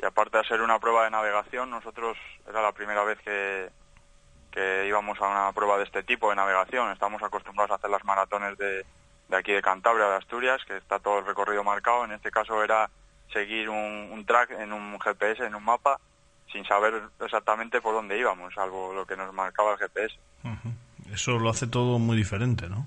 Y 0.00 0.04
aparte 0.04 0.38
de 0.38 0.44
ser 0.44 0.62
una 0.62 0.78
prueba 0.78 1.04
de 1.04 1.10
navegación, 1.10 1.70
nosotros 1.70 2.16
era 2.48 2.62
la 2.62 2.72
primera 2.72 3.04
vez 3.04 3.18
que, 3.20 3.68
que 4.50 4.86
íbamos 4.86 5.20
a 5.20 5.28
una 5.28 5.52
prueba 5.52 5.76
de 5.76 5.84
este 5.84 6.02
tipo 6.02 6.30
de 6.30 6.36
navegación. 6.36 6.90
Estamos 6.90 7.22
acostumbrados 7.22 7.72
a 7.72 7.74
hacer 7.74 7.90
las 7.90 8.04
maratones 8.04 8.56
de, 8.56 8.86
de 9.28 9.36
aquí 9.36 9.52
de 9.52 9.60
Cantabria, 9.60 10.06
de 10.06 10.16
Asturias, 10.16 10.62
que 10.66 10.76
está 10.76 10.98
todo 10.98 11.18
el 11.18 11.26
recorrido 11.26 11.62
marcado. 11.64 12.04
En 12.04 12.12
este 12.12 12.30
caso 12.30 12.64
era 12.64 12.88
seguir 13.32 13.68
un, 13.68 14.08
un 14.10 14.24
track 14.24 14.52
en 14.52 14.72
un 14.72 14.98
GPS, 14.98 15.44
en 15.44 15.54
un 15.54 15.64
mapa, 15.64 16.00
sin 16.50 16.64
saber 16.64 17.02
exactamente 17.20 17.80
por 17.80 17.94
dónde 17.94 18.18
íbamos, 18.18 18.54
salvo 18.54 18.92
lo 18.94 19.06
que 19.06 19.16
nos 19.16 19.32
marcaba 19.34 19.72
el 19.72 19.78
GPS. 19.78 20.18
Eso 21.12 21.38
lo 21.38 21.50
hace 21.50 21.66
todo 21.66 21.98
muy 21.98 22.16
diferente, 22.16 22.68
¿no? 22.68 22.86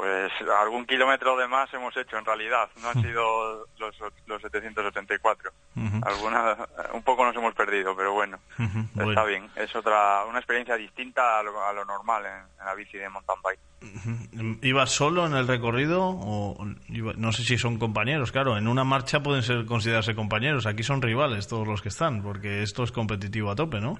Pues 0.00 0.32
algún 0.62 0.86
kilómetro 0.86 1.36
de 1.36 1.46
más 1.46 1.70
hemos 1.74 1.94
hecho 1.94 2.16
en 2.16 2.24
realidad, 2.24 2.70
no 2.80 2.88
han 2.88 3.02
sido 3.02 3.66
los, 3.78 3.94
los 4.26 4.40
784. 4.40 5.50
Ujú. 5.76 6.00
Alguna, 6.02 6.56
un 6.94 7.02
poco 7.02 7.22
nos 7.26 7.36
hemos 7.36 7.52
perdido, 7.54 7.94
pero 7.94 8.14
bueno, 8.14 8.38
Ujú, 8.58 8.78
está 8.92 9.04
bueno. 9.04 9.26
bien. 9.26 9.50
Es 9.56 9.76
otra 9.76 10.24
una 10.24 10.38
experiencia 10.38 10.76
distinta 10.76 11.38
a 11.38 11.42
lo, 11.42 11.62
a 11.62 11.70
lo 11.74 11.84
normal 11.84 12.24
en, 12.24 12.32
en 12.60 12.64
la 12.64 12.74
bici 12.74 12.96
de 12.96 13.10
mountain 13.10 13.38
bike. 13.44 13.60
Ujú. 13.82 14.58
¿Ibas 14.62 14.90
solo 14.90 15.26
en 15.26 15.34
el 15.34 15.46
recorrido 15.46 16.02
o 16.02 16.66
iba- 16.88 17.12
no 17.18 17.30
sé 17.32 17.42
si 17.44 17.58
son 17.58 17.78
compañeros? 17.78 18.32
Claro, 18.32 18.56
en 18.56 18.68
una 18.68 18.84
marcha 18.84 19.20
pueden 19.22 19.42
ser 19.42 19.66
considerarse 19.66 20.14
compañeros, 20.14 20.64
aquí 20.64 20.82
son 20.82 21.02
rivales 21.02 21.46
todos 21.46 21.68
los 21.68 21.82
que 21.82 21.90
están, 21.90 22.22
porque 22.22 22.62
esto 22.62 22.84
es 22.84 22.90
competitivo 22.92 23.50
a 23.50 23.54
tope, 23.54 23.80
¿no? 23.82 23.98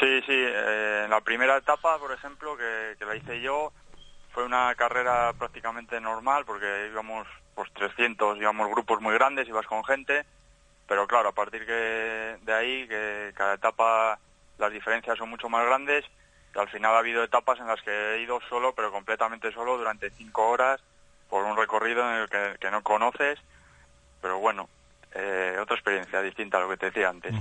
Sí, 0.00 0.20
sí. 0.26 0.32
eh, 0.32 1.02
en 1.04 1.10
la 1.10 1.20
primera 1.20 1.56
etapa, 1.56 1.98
por 1.98 2.12
ejemplo, 2.12 2.56
que, 2.56 2.96
que 2.98 3.04
la 3.04 3.14
hice 3.14 3.40
yo, 3.40 3.72
fue 4.34 4.44
una 4.44 4.74
carrera 4.74 5.32
prácticamente 5.38 6.00
normal 6.00 6.44
porque 6.44 6.88
íbamos 6.90 7.26
pues 7.54 7.72
300, 7.72 8.36
íbamos 8.38 8.68
grupos 8.68 9.00
muy 9.00 9.14
grandes, 9.14 9.46
ibas 9.46 9.66
con 9.66 9.84
gente, 9.84 10.24
pero 10.88 11.06
claro, 11.06 11.28
a 11.28 11.32
partir 11.32 11.64
que 11.64 12.36
de 12.42 12.52
ahí, 12.52 12.88
que 12.88 13.32
cada 13.36 13.54
etapa 13.54 14.18
las 14.58 14.72
diferencias 14.72 15.16
son 15.16 15.30
mucho 15.30 15.48
más 15.48 15.64
grandes, 15.64 16.04
y 16.52 16.58
al 16.58 16.68
final 16.68 16.94
ha 16.94 16.98
habido 16.98 17.22
etapas 17.22 17.60
en 17.60 17.68
las 17.68 17.80
que 17.82 17.90
he 17.90 18.22
ido 18.22 18.40
solo, 18.48 18.74
pero 18.74 18.90
completamente 18.90 19.52
solo, 19.52 19.78
durante 19.78 20.10
cinco 20.10 20.48
horas, 20.48 20.80
por 21.30 21.44
un 21.44 21.56
recorrido 21.56 22.02
en 22.10 22.22
el 22.22 22.28
que, 22.28 22.56
que 22.60 22.70
no 22.72 22.82
conoces, 22.82 23.38
pero 24.20 24.40
bueno, 24.40 24.68
eh, 25.14 25.56
otra 25.60 25.76
experiencia 25.76 26.20
distinta 26.20 26.58
a 26.58 26.62
lo 26.62 26.68
que 26.68 26.76
te 26.76 26.86
decía 26.86 27.08
antes. 27.08 27.32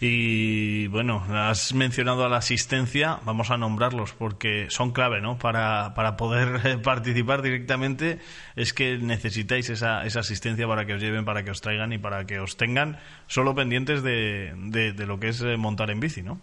Y 0.00 0.86
bueno, 0.86 1.24
has 1.30 1.74
mencionado 1.74 2.24
a 2.24 2.28
la 2.28 2.36
asistencia, 2.36 3.18
vamos 3.24 3.50
a 3.50 3.56
nombrarlos 3.56 4.12
porque 4.12 4.70
son 4.70 4.92
clave, 4.92 5.20
¿no? 5.20 5.36
Para, 5.36 5.92
para 5.94 6.16
poder 6.16 6.66
eh, 6.66 6.78
participar 6.78 7.42
directamente 7.42 8.20
es 8.54 8.72
que 8.72 8.96
necesitáis 8.98 9.68
esa, 9.70 10.04
esa 10.04 10.20
asistencia 10.20 10.68
para 10.68 10.86
que 10.86 10.94
os 10.94 11.02
lleven, 11.02 11.24
para 11.24 11.42
que 11.42 11.50
os 11.50 11.60
traigan 11.60 11.92
y 11.92 11.98
para 11.98 12.26
que 12.26 12.38
os 12.38 12.56
tengan 12.56 12.98
solo 13.26 13.54
pendientes 13.54 14.02
de, 14.02 14.52
de, 14.56 14.92
de 14.92 15.06
lo 15.06 15.18
que 15.18 15.28
es 15.28 15.40
eh, 15.42 15.56
montar 15.56 15.90
en 15.90 16.00
bici, 16.00 16.22
¿no? 16.22 16.40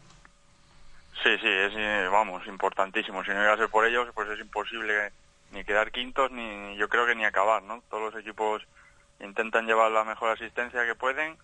Sí, 1.24 1.30
sí, 1.42 1.48
es, 1.48 1.74
eh, 1.76 2.08
vamos, 2.12 2.46
importantísimo. 2.46 3.24
Si 3.24 3.32
no 3.32 3.42
iba 3.42 3.54
a 3.54 3.58
ser 3.58 3.70
por 3.70 3.86
ellos, 3.86 4.08
pues 4.14 4.30
es 4.30 4.40
imposible 4.40 5.12
ni 5.52 5.64
quedar 5.64 5.92
quintos, 5.92 6.30
ni 6.32 6.76
yo 6.76 6.90
creo 6.90 7.06
que 7.06 7.16
ni 7.16 7.26
acabar, 7.26 7.64
¿no? 7.64 7.82
Todos 7.90 8.14
los 8.14 8.22
equipos 8.22 8.64
intentan 9.20 9.66
llevar 9.66 9.92
la 9.92 10.04
mejor 10.04 10.32
asistencia 10.32 10.86
que 10.86 10.96
pueden. 10.96 11.38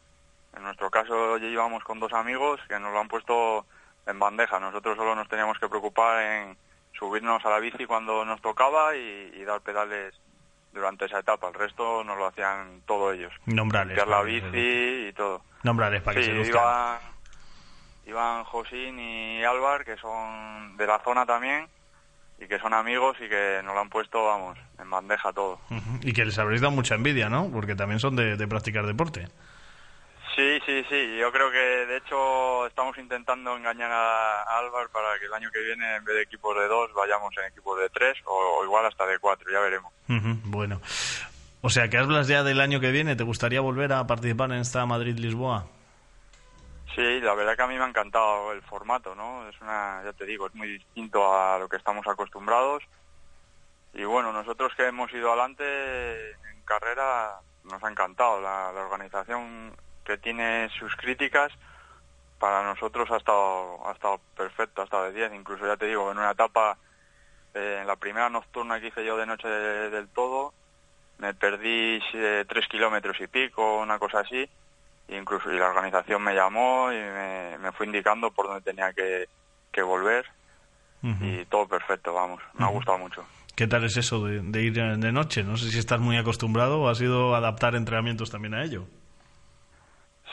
En 0.56 0.64
nuestro 0.64 0.90
caso 0.92 1.38
ya 1.38 1.48
íbamos 1.48 1.84
con 1.84 2.00
dos 2.00 2.14
amigos 2.14 2.60
que 2.68 2.80
nos 2.80 2.94
lo 2.94 3.00
han 3.00 3.08
puesto 3.08 3.66
en 4.06 4.20
bandeja. 4.20 4.60
Nosotros 4.60 4.96
solo 4.98 5.16
nos 5.16 5.28
teníamos 5.28 5.58
que 5.60 5.68
preocupar 5.70 6.22
en 6.22 6.58
subirnos 6.98 7.44
a 7.46 7.50
la 7.50 7.60
bici 7.60 7.86
cuando 7.86 8.24
nos 8.26 8.42
tocaba 8.42 8.96
y, 8.96 9.32
y 9.36 9.44
dar 9.44 9.62
pedales 9.62 10.14
durante 10.72 11.06
esa 11.06 11.20
etapa. 11.20 11.48
El 11.48 11.54
resto 11.56 12.04
nos 12.04 12.18
lo 12.18 12.28
hacían 12.28 12.82
todos 12.86 13.16
ellos. 13.16 13.34
Nombrales. 13.46 13.98
Limpiar 13.98 14.08
la 14.08 14.24
que 14.26 14.40
se- 14.42 14.50
bici 14.52 15.08
y 15.10 15.14
todo. 15.14 15.42
Nombrales 15.64 16.02
para 16.04 16.16
que 16.16 16.24
Sí, 16.24 16.30
se 16.32 16.36
luzcan. 16.38 16.62
iban, 16.62 17.00
iban 18.06 18.44
Josín 18.44 19.00
y 19.00 19.44
Álvar, 19.44 19.86
que 19.86 19.98
son 19.98 20.76
de 20.78 20.86
la 20.88 21.00
zona 21.00 21.26
también, 21.26 21.68
y 22.44 22.48
que 22.48 22.60
son 22.60 22.74
amigos 22.74 23.18
y 23.20 23.30
que 23.30 23.62
nos 23.64 23.74
lo 23.74 23.82
han 23.82 23.90
puesto, 23.90 24.26
vamos, 24.26 24.58
en 24.80 24.90
bandeja 24.90 25.32
todo. 25.32 25.60
Y 26.02 26.14
que 26.14 26.26
les 26.26 26.38
habréis 26.38 26.62
dado 26.62 26.72
mucha 26.72 26.96
envidia, 26.96 27.30
¿no? 27.30 27.50
Porque 27.52 27.76
también 27.76 28.00
son 28.00 28.16
de, 28.16 28.36
de 28.36 28.48
practicar 28.48 28.86
deporte. 28.86 29.28
Sí, 30.36 30.60
sí, 30.66 30.84
sí, 30.90 31.18
yo 31.20 31.32
creo 31.32 31.52
que 31.52 31.58
de 31.58 31.98
hecho 31.98 32.66
estamos 32.66 32.98
intentando 32.98 33.56
engañar 33.56 33.92
a 33.92 34.42
a 34.42 34.60
Álvar 34.60 34.90
para 34.90 35.20
que 35.20 35.26
el 35.26 35.34
año 35.34 35.50
que 35.52 35.62
viene, 35.62 35.98
en 35.98 36.04
vez 36.04 36.16
de 36.16 36.22
equipos 36.24 36.58
de 36.58 36.68
dos, 36.68 36.92
vayamos 36.96 37.32
en 37.38 37.46
equipos 37.52 37.80
de 37.80 37.90
tres 37.90 38.18
o, 38.26 38.60
o 38.60 38.64
igual 38.64 38.86
hasta 38.86 39.06
de 39.06 39.20
cuatro, 39.20 39.52
ya 39.52 39.60
veremos. 39.60 39.94
Bueno. 40.46 40.82
O 41.62 41.70
sea, 41.70 41.88
que 41.88 41.98
hablas 41.98 42.28
ya 42.28 42.44
del 42.44 42.60
año 42.60 42.80
que 42.80 42.92
viene. 42.92 43.16
¿Te 43.16 43.24
gustaría 43.24 43.62
volver 43.62 43.94
a 43.94 44.06
participar 44.06 44.52
en 44.52 44.58
esta 44.58 44.86
Madrid-Lisboa? 44.86 45.68
Sí, 46.96 47.20
la 47.22 47.34
verdad 47.34 47.56
que 47.56 47.64
a 47.64 47.68
mí 47.68 47.76
me 47.76 47.84
ha 47.84 47.88
encantado 47.88 48.52
el 48.52 48.62
formato, 48.62 49.16
¿no? 49.16 49.48
Es 49.50 49.60
una, 49.62 50.02
ya 50.04 50.14
te 50.14 50.26
digo, 50.26 50.46
es 50.48 50.54
muy 50.54 50.68
distinto 50.68 51.34
a 51.34 51.58
lo 51.58 51.68
que 51.68 51.78
estamos 51.78 52.06
acostumbrados. 52.08 52.84
Y 53.94 54.04
bueno, 54.04 54.32
nosotros 54.32 54.74
que 54.76 54.88
hemos 54.88 55.12
ido 55.14 55.30
adelante 55.30 56.32
en 56.32 56.62
carrera, 56.66 57.40
nos 57.64 57.84
ha 57.84 57.90
encantado. 57.90 58.42
La, 58.42 58.70
organización 58.70 59.76
que 60.06 60.18
tiene 60.20 60.70
sus 60.78 60.96
críticas, 60.96 61.52
para 62.40 62.64
nosotros 62.64 63.10
ha 63.12 63.18
estado, 63.18 63.88
ha 63.88 63.94
estado 63.94 64.20
perfecto, 64.36 64.82
ha 64.82 64.86
estado 64.86 65.06
de 65.06 65.14
10. 65.14 65.34
Incluso 65.34 65.66
ya 65.66 65.78
te 65.78 65.88
digo, 65.88 66.12
en 66.12 66.18
una 66.20 66.32
etapa, 66.32 66.78
eh, 67.56 67.80
en 67.82 67.88
la 67.88 67.96
primera 67.96 68.30
nocturna 68.30 68.80
que 68.80 68.88
hice 68.88 69.06
yo 69.06 69.18
de 69.18 69.26
noche 69.26 69.48
de- 69.48 69.90
del 69.90 70.10
todo, 70.10 70.54
me 71.18 71.34
perdí 71.34 72.02
eh, 72.14 72.46
tres 72.48 72.68
kilómetros 72.68 73.20
y 73.22 73.28
pico, 73.28 73.80
una 73.80 73.98
cosa 74.00 74.20
así 74.20 74.50
incluso 75.08 75.52
y 75.52 75.60
la 75.60 75.70
organización 75.70 76.24
me 76.24 76.34
llamó 76.34 76.92
y 76.92 76.96
me, 76.96 77.58
me 77.60 77.72
fue 77.72 77.86
indicando 77.86 78.32
por 78.32 78.48
dónde 78.48 78.62
tenía 78.62 78.94
que, 78.94 79.28
que 79.72 79.82
volver 79.82 80.26
y 81.20 81.44
todo 81.46 81.68
perfecto, 81.68 82.14
vamos, 82.14 82.42
me 82.54 82.64
ha 82.64 82.70
gustado 82.70 82.98
mucho. 82.98 83.26
¿Qué 83.58 83.68
tal 83.68 83.84
es 83.84 83.98
eso 83.98 84.24
de, 84.24 84.40
de 84.40 84.62
ir 84.62 84.74
de 84.74 85.12
noche? 85.12 85.44
No 85.44 85.58
sé 85.58 85.70
si 85.70 85.78
estás 85.78 86.00
muy 86.00 86.18
acostumbrado 86.18 86.80
o 86.80 86.88
has 86.88 87.02
ido 87.02 87.36
a 87.36 87.40
adaptar 87.40 87.76
entrenamientos 87.76 88.32
también 88.32 88.54
a 88.54 88.64
ello. 88.64 88.86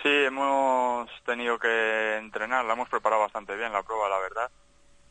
Sí, 0.00 0.09
hemos 0.09 1.11
tenido 1.26 1.59
que 1.59 2.18
entrenar, 2.18 2.64
la 2.64 2.74
hemos 2.74 2.88
preparado 2.88 3.22
bastante 3.22 3.56
bien 3.56 3.72
la 3.72 3.83
prueba, 3.83 4.09
la 4.09 4.18
verdad, 4.20 4.50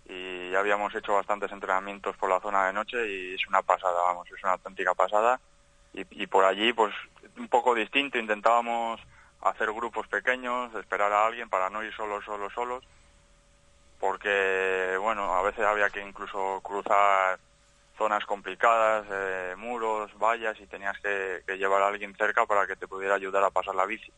y 0.05 0.49
ya 0.49 0.59
habíamos 0.59 0.95
hecho 0.95 1.13
bastantes 1.13 1.51
entrenamientos 1.51 2.15
por 2.15 2.29
la 2.29 2.39
zona 2.39 2.67
de 2.67 2.73
noche 2.73 2.97
y 3.11 3.33
es 3.35 3.47
una 3.47 3.61
pasada, 3.61 4.01
vamos, 4.01 4.27
es 4.31 4.41
una 4.41 4.53
auténtica 4.53 4.93
pasada 4.95 5.39
y, 5.93 6.23
y 6.23 6.25
por 6.25 6.45
allí 6.45 6.71
pues 6.71 6.95
un 7.37 7.49
poco 7.49 7.75
distinto, 7.75 8.17
intentábamos 8.17 9.01
hacer 9.41 9.71
grupos 9.71 10.07
pequeños, 10.07 10.73
esperar 10.75 11.11
a 11.11 11.25
alguien 11.25 11.49
para 11.49 11.69
no 11.69 11.83
ir 11.83 11.93
solos, 11.93 12.25
solos, 12.25 12.51
solos, 12.53 12.83
porque 13.99 14.97
bueno, 15.01 15.35
a 15.35 15.41
veces 15.41 15.65
había 15.65 15.89
que 15.89 16.05
incluso 16.05 16.59
cruzar 16.61 17.39
zonas 17.97 18.25
complicadas, 18.25 19.05
eh, 19.11 19.55
muros, 19.57 20.09
vallas 20.17 20.57
y 20.59 20.65
tenías 20.67 20.97
que, 20.99 21.41
que 21.45 21.57
llevar 21.57 21.81
a 21.81 21.87
alguien 21.87 22.15
cerca 22.15 22.45
para 22.45 22.65
que 22.65 22.77
te 22.77 22.87
pudiera 22.87 23.15
ayudar 23.15 23.43
a 23.43 23.49
pasar 23.49 23.75
la 23.75 23.85
bici. 23.85 24.11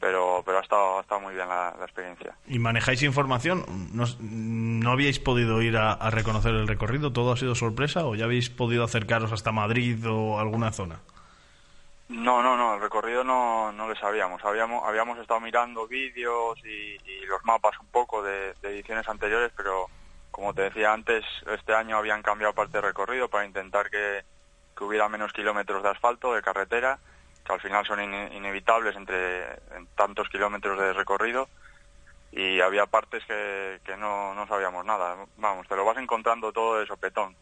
Pero, 0.00 0.42
pero 0.46 0.58
ha, 0.58 0.62
estado, 0.62 0.98
ha 0.98 1.00
estado 1.02 1.20
muy 1.20 1.34
bien 1.34 1.46
la, 1.46 1.74
la 1.78 1.84
experiencia. 1.84 2.34
¿Y 2.46 2.58
manejáis 2.58 3.02
información? 3.02 3.66
¿No, 3.92 4.04
no 4.18 4.90
habíais 4.92 5.18
podido 5.18 5.60
ir 5.60 5.76
a, 5.76 5.92
a 5.92 6.10
reconocer 6.10 6.54
el 6.54 6.66
recorrido? 6.66 7.12
¿Todo 7.12 7.32
ha 7.32 7.36
sido 7.36 7.54
sorpresa 7.54 8.06
o 8.06 8.14
ya 8.14 8.24
habéis 8.24 8.48
podido 8.48 8.82
acercaros 8.82 9.30
hasta 9.30 9.52
Madrid 9.52 10.02
o 10.08 10.40
alguna 10.40 10.72
zona? 10.72 11.00
No, 12.12 12.42
no, 12.42 12.56
no, 12.56 12.74
el 12.74 12.80
recorrido 12.80 13.22
no, 13.22 13.70
no 13.72 13.86
lo 13.88 13.94
sabíamos. 13.94 14.44
Habíamos, 14.44 14.82
habíamos 14.84 15.18
estado 15.18 15.40
mirando 15.40 15.86
vídeos 15.86 16.58
y, 16.64 16.98
los 17.26 17.44
mapas 17.44 17.78
un 17.80 17.88
poco 17.90 18.20
de, 18.22 18.56
ediciones 18.62 19.08
anteriores, 19.08 19.52
pero 19.56 19.86
como 20.30 20.52
te 20.52 20.62
decía 20.62 20.92
antes, 20.92 21.24
este 21.46 21.72
año 21.74 21.96
habían 21.96 22.22
cambiado 22.22 22.52
parte 22.54 22.78
del 22.78 22.82
recorrido 22.88 23.28
para 23.30 23.44
intentar 23.46 23.90
que, 23.90 24.24
que 24.76 24.84
hubiera 24.84 25.08
menos 25.08 25.32
kilómetros 25.32 25.82
de 25.84 25.90
asfalto, 25.90 26.34
de 26.34 26.42
carretera, 26.42 26.98
que 27.44 27.52
al 27.52 27.60
final 27.60 27.86
son 27.86 28.00
ine- 28.00 28.34
inevitables 28.34 28.96
entre 28.96 29.44
en 29.76 29.86
tantos 29.94 30.28
kilómetros 30.28 30.78
de 30.80 30.92
recorrido 30.92 31.48
y 32.32 32.60
había 32.60 32.86
partes 32.86 33.24
que, 33.26 33.80
que 33.84 33.96
no, 33.96 34.34
no 34.34 34.46
sabíamos 34.48 34.84
nada. 34.84 35.26
Vamos, 35.36 35.68
te 35.68 35.76
lo 35.76 35.84
vas 35.84 35.98
encontrando 35.98 36.52
todo 36.52 36.80
de 36.80 36.86
sopetón. 36.86 37.36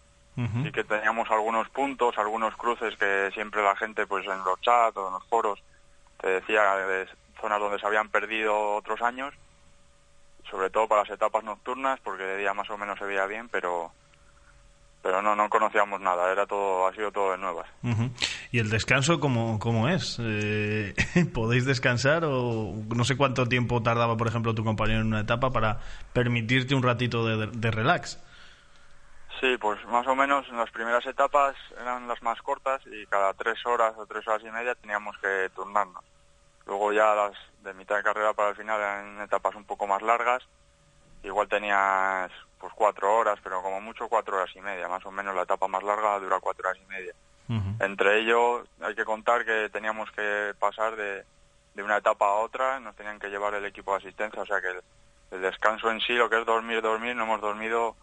Sí 0.63 0.71
que 0.71 0.85
teníamos 0.85 1.29
algunos 1.33 1.69
puntos, 1.71 2.17
algunos 2.17 2.55
cruces 2.57 2.97
que 2.97 3.31
siempre 3.35 3.61
la 3.61 3.75
gente, 3.75 4.07
pues 4.07 4.25
en 4.25 4.39
los 4.45 4.61
chats 4.61 4.97
o 4.97 5.09
en 5.09 5.15
los 5.15 5.27
foros, 5.27 5.61
te 6.21 6.29
decía 6.29 6.77
de 6.77 7.09
zonas 7.41 7.59
donde 7.59 7.81
se 7.81 7.87
habían 7.87 8.09
perdido 8.09 8.77
otros 8.77 9.03
años, 9.03 9.35
sobre 10.49 10.71
todo 10.71 10.87
para 10.87 11.03
las 11.03 11.11
etapas 11.11 11.43
nocturnas, 11.43 11.99
porque 12.05 12.23
de 12.23 12.37
día 12.37 12.55
más 12.55 12.71
o 12.71 12.79
menos 12.79 12.99
se 13.01 13.05
veía 13.05 13.27
bien, 13.27 13.49
pero 13.49 13.91
pero 15.03 15.23
no 15.23 15.35
no 15.35 15.49
conocíamos 15.49 16.01
nada, 16.01 16.31
era 16.31 16.47
todo 16.47 16.87
ha 16.87 16.95
sido 16.95 17.11
todo 17.11 17.33
de 17.33 17.39
nuevas. 17.39 17.67
¿Y 18.53 18.61
el 18.61 18.71
descanso 18.71 19.19
cómo, 19.19 19.59
cómo 19.59 19.89
es? 19.89 20.19
Eh, 20.21 20.95
¿Podéis 21.35 21.65
descansar 21.65 22.25
o 22.25 22.75
no 22.95 23.05
sé 23.05 23.17
cuánto 23.17 23.49
tiempo 23.49 23.83
tardaba, 23.83 24.17
por 24.17 24.29
ejemplo, 24.29 24.55
tu 24.55 24.63
compañero 24.63 25.01
en 25.01 25.09
una 25.09 25.21
etapa 25.21 25.51
para 25.51 25.81
permitirte 26.13 26.77
un 26.77 26.85
ratito 26.85 27.27
de, 27.27 27.49
de 27.49 27.71
relax? 27.73 28.21
Sí, 29.41 29.57
pues 29.57 29.85
más 29.87 30.07
o 30.07 30.17
menos 30.17 30.47
en 30.49 30.57
las 30.57 30.71
primeras 30.71 31.07
etapas 31.07 31.55
eran 31.81 32.09
las 32.09 32.21
más 32.23 32.43
cortas 32.43 32.83
y 32.87 33.07
cada 33.07 33.33
tres 33.35 33.65
horas 33.67 33.95
o 33.97 34.07
tres 34.07 34.27
horas 34.27 34.43
y 34.43 34.51
media 34.51 34.75
teníamos 34.75 35.17
que 35.19 35.49
turnarnos. 35.55 36.05
Luego 36.67 36.93
ya 36.93 37.15
las 37.15 37.33
de 37.63 37.73
mitad 37.75 37.97
de 37.97 38.03
carrera 38.03 38.33
para 38.33 38.51
el 38.51 38.57
final 38.57 38.81
eran 38.81 39.21
etapas 39.21 39.55
un 39.55 39.65
poco 39.65 39.87
más 39.87 40.03
largas. 40.03 40.43
Igual 41.23 41.49
tenías 41.49 42.33
pues 42.59 42.73
cuatro 42.75 43.15
horas, 43.15 43.39
pero 43.43 43.63
como 43.63 43.81
mucho 43.81 44.09
cuatro 44.09 44.37
horas 44.37 44.51
y 44.57 44.61
media. 44.61 44.89
Más 44.89 45.07
o 45.07 45.13
menos 45.13 45.35
la 45.35 45.43
etapa 45.43 45.69
más 45.69 45.85
larga 45.85 46.19
dura 46.19 46.41
cuatro 46.41 46.69
horas 46.69 46.83
y 46.83 46.87
media. 46.87 47.15
Entre 47.81 48.19
ello 48.21 48.65
hay 48.83 48.95
que 48.95 49.07
contar 49.07 49.45
que 49.47 49.71
teníamos 49.71 50.11
que 50.11 50.53
pasar 50.59 50.97
de, 50.97 51.25
de 51.75 51.83
una 51.83 51.97
etapa 51.97 52.27
a 52.27 52.35
otra, 52.41 52.79
nos 52.79 52.95
tenían 52.95 53.19
que 53.19 53.29
llevar 53.29 53.55
el 53.55 53.65
equipo 53.65 53.93
de 53.93 53.99
asistencia, 53.99 54.43
o 54.43 54.47
sea 54.47 54.61
que 54.61 54.69
el, 54.69 54.81
el 55.31 55.41
descanso 55.41 55.91
en 55.91 56.01
sí, 56.01 56.13
lo 56.13 56.29
que 56.29 56.39
es 56.41 56.45
dormir, 56.45 56.83
dormir, 56.83 57.17
no 57.17 57.23
hemos 57.23 57.41
dormido 57.41 57.97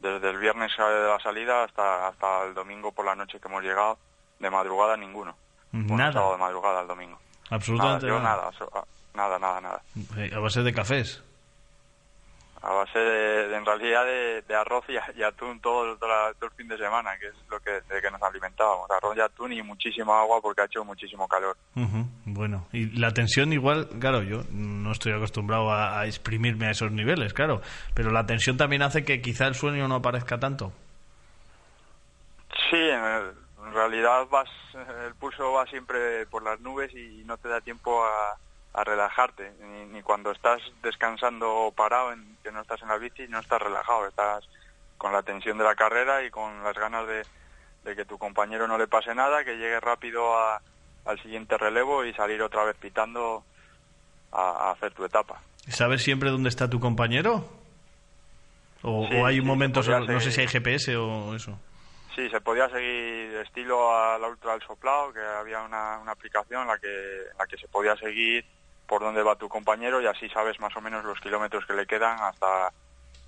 desde 0.00 0.30
el 0.30 0.38
viernes 0.38 0.72
de 0.76 1.08
la 1.08 1.18
salida 1.20 1.64
hasta, 1.64 2.08
hasta 2.08 2.44
el 2.44 2.54
domingo 2.54 2.92
por 2.92 3.04
la 3.04 3.14
noche 3.14 3.40
que 3.40 3.48
hemos 3.48 3.62
llegado, 3.62 3.98
de 4.38 4.50
madrugada 4.50 4.96
ninguno. 4.96 5.36
Bueno, 5.72 5.96
Nada. 5.96 6.12
sábado 6.12 6.32
de 6.32 6.38
madrugada 6.38 6.80
al 6.80 6.86
domingo. 6.88 7.18
Absolutamente 7.50 8.06
nada, 8.06 8.18
yo 8.18 8.22
nada. 8.22 8.50
nada, 8.50 8.70
ah, 8.74 8.84
nada, 9.14 9.38
nada, 9.38 9.60
nada. 9.60 9.82
Eh, 10.16 10.30
A 10.34 10.38
base 10.38 10.62
de 10.62 10.72
cafés. 10.72 11.22
A 12.62 12.72
base 12.72 12.98
de, 12.98 13.48
de, 13.48 13.56
en 13.56 13.64
realidad 13.66 14.04
de, 14.04 14.42
de 14.42 14.54
arroz 14.56 14.84
y, 14.88 15.22
atún 15.22 15.60
todo, 15.60 15.96
todo, 15.98 16.08
la- 16.08 16.32
todo 16.34 16.46
el 16.50 16.56
fin 16.56 16.66
de 16.68 16.76
semana, 16.78 17.16
que 17.18 17.28
es 17.28 17.34
lo 17.48 17.60
que, 17.60 17.70
de 17.70 18.00
que 18.02 18.10
nos 18.10 18.20
alimentábamos. 18.22 18.90
Arroz 18.90 19.16
y 19.16 19.20
atún 19.20 19.52
y 19.52 19.62
muchísima 19.62 20.20
agua 20.20 20.40
porque 20.40 20.62
ha 20.62 20.64
hecho 20.64 20.84
muchísimo 20.84 21.28
calor. 21.28 21.56
Ujú, 21.76 22.06
Bueno, 22.24 22.66
y 22.72 22.98
la 22.98 23.12
tensión 23.12 23.52
igual, 23.52 23.88
claro, 24.00 24.22
yo 24.22 24.40
no 24.50 24.90
estoy 24.92 25.12
acostumbrado 25.12 25.70
a, 25.70 26.00
a 26.00 26.06
exprimirme 26.06 26.66
a 26.66 26.70
esos 26.70 26.90
niveles, 26.90 27.34
claro, 27.34 27.60
pero 27.94 28.10
la 28.10 28.26
tensión 28.26 28.56
también 28.56 28.82
hace 28.82 29.04
que 29.04 29.20
quizá 29.20 29.46
el 29.46 29.54
sueño 29.54 29.86
no 29.86 29.96
aparezca 29.96 30.40
tanto. 30.40 30.72
Sí, 32.70 32.76
en, 32.76 33.04
el- 33.04 33.34
en 33.66 33.72
realidad 33.74 34.26
vas, 34.30 34.48
el 35.06 35.14
pulso 35.16 35.52
va 35.52 35.66
siempre 35.66 36.26
por 36.26 36.42
las 36.42 36.60
nubes 36.60 36.92
y 36.94 37.22
no 37.24 37.36
te 37.36 37.48
da 37.48 37.60
tiempo 37.60 38.04
a, 38.04 38.36
a 38.76 38.84
relajarte, 38.84 39.52
ni, 39.58 39.86
ni 39.86 40.02
cuando 40.02 40.30
estás 40.30 40.60
descansando 40.82 41.72
parado, 41.74 42.12
en, 42.12 42.36
que 42.44 42.52
no 42.52 42.60
estás 42.60 42.80
en 42.82 42.88
la 42.88 42.98
bici, 42.98 43.26
no 43.26 43.40
estás 43.40 43.60
relajado, 43.60 44.06
estás 44.06 44.44
con 44.98 45.12
la 45.12 45.22
tensión 45.22 45.56
de 45.56 45.64
la 45.64 45.74
carrera 45.74 46.22
y 46.22 46.30
con 46.30 46.62
las 46.62 46.74
ganas 46.76 47.06
de, 47.08 47.24
de 47.84 47.96
que 47.96 48.04
tu 48.04 48.18
compañero 48.18 48.68
no 48.68 48.76
le 48.76 48.86
pase 48.86 49.14
nada, 49.14 49.44
que 49.44 49.56
llegue 49.56 49.80
rápido 49.80 50.38
a- 50.38 50.60
al 51.06 51.22
siguiente 51.22 51.56
relevo 51.56 52.04
y 52.04 52.12
salir 52.14 52.42
otra 52.42 52.64
vez 52.64 52.76
pitando 52.76 53.44
a, 54.32 54.68
a 54.68 54.70
hacer 54.72 54.92
tu 54.92 55.04
etapa. 55.04 55.40
¿Sabes 55.68 56.02
siempre 56.02 56.30
dónde 56.30 56.48
está 56.50 56.68
tu 56.68 56.78
compañero? 56.78 57.48
¿O, 58.82 59.06
Sí, 59.08 59.14
o 59.16 59.24
hay 59.26 59.36
sí, 59.36 59.40
se 59.40 59.46
podía 59.46 60.14
no 60.14 60.20
sé 60.20 60.32
si 60.32 60.40
hay. 60.42 60.48
GPS 60.48 60.96
o 60.96 61.34
eso? 61.34 61.58
Sí, 62.14 62.28
se 62.30 62.40
podía 62.40 62.68
seguir 62.68 63.34
estilo 63.36 63.94
a 63.96 64.18
la 64.18 64.28
Ultra 64.28 64.52
del 64.52 64.62
Soplao, 64.62 65.12
que 65.12 65.20
había 65.20 65.60
una, 65.62 65.98
una 65.98 66.12
aplicación 66.12 66.62
en 66.62 66.68
la, 66.68 66.78
que, 66.78 66.88
en 67.30 67.38
la 67.38 67.46
que 67.46 67.56
se 67.58 67.68
podía 67.68 67.94
seguir 67.96 68.44
por 68.86 69.02
dónde 69.02 69.22
va 69.22 69.36
tu 69.36 69.48
compañero 69.48 70.00
y 70.00 70.06
así 70.06 70.28
sabes 70.28 70.60
más 70.60 70.76
o 70.76 70.80
menos 70.80 71.04
los 71.04 71.20
kilómetros 71.20 71.66
que 71.66 71.74
le 71.74 71.86
quedan 71.86 72.18
hasta, 72.20 72.72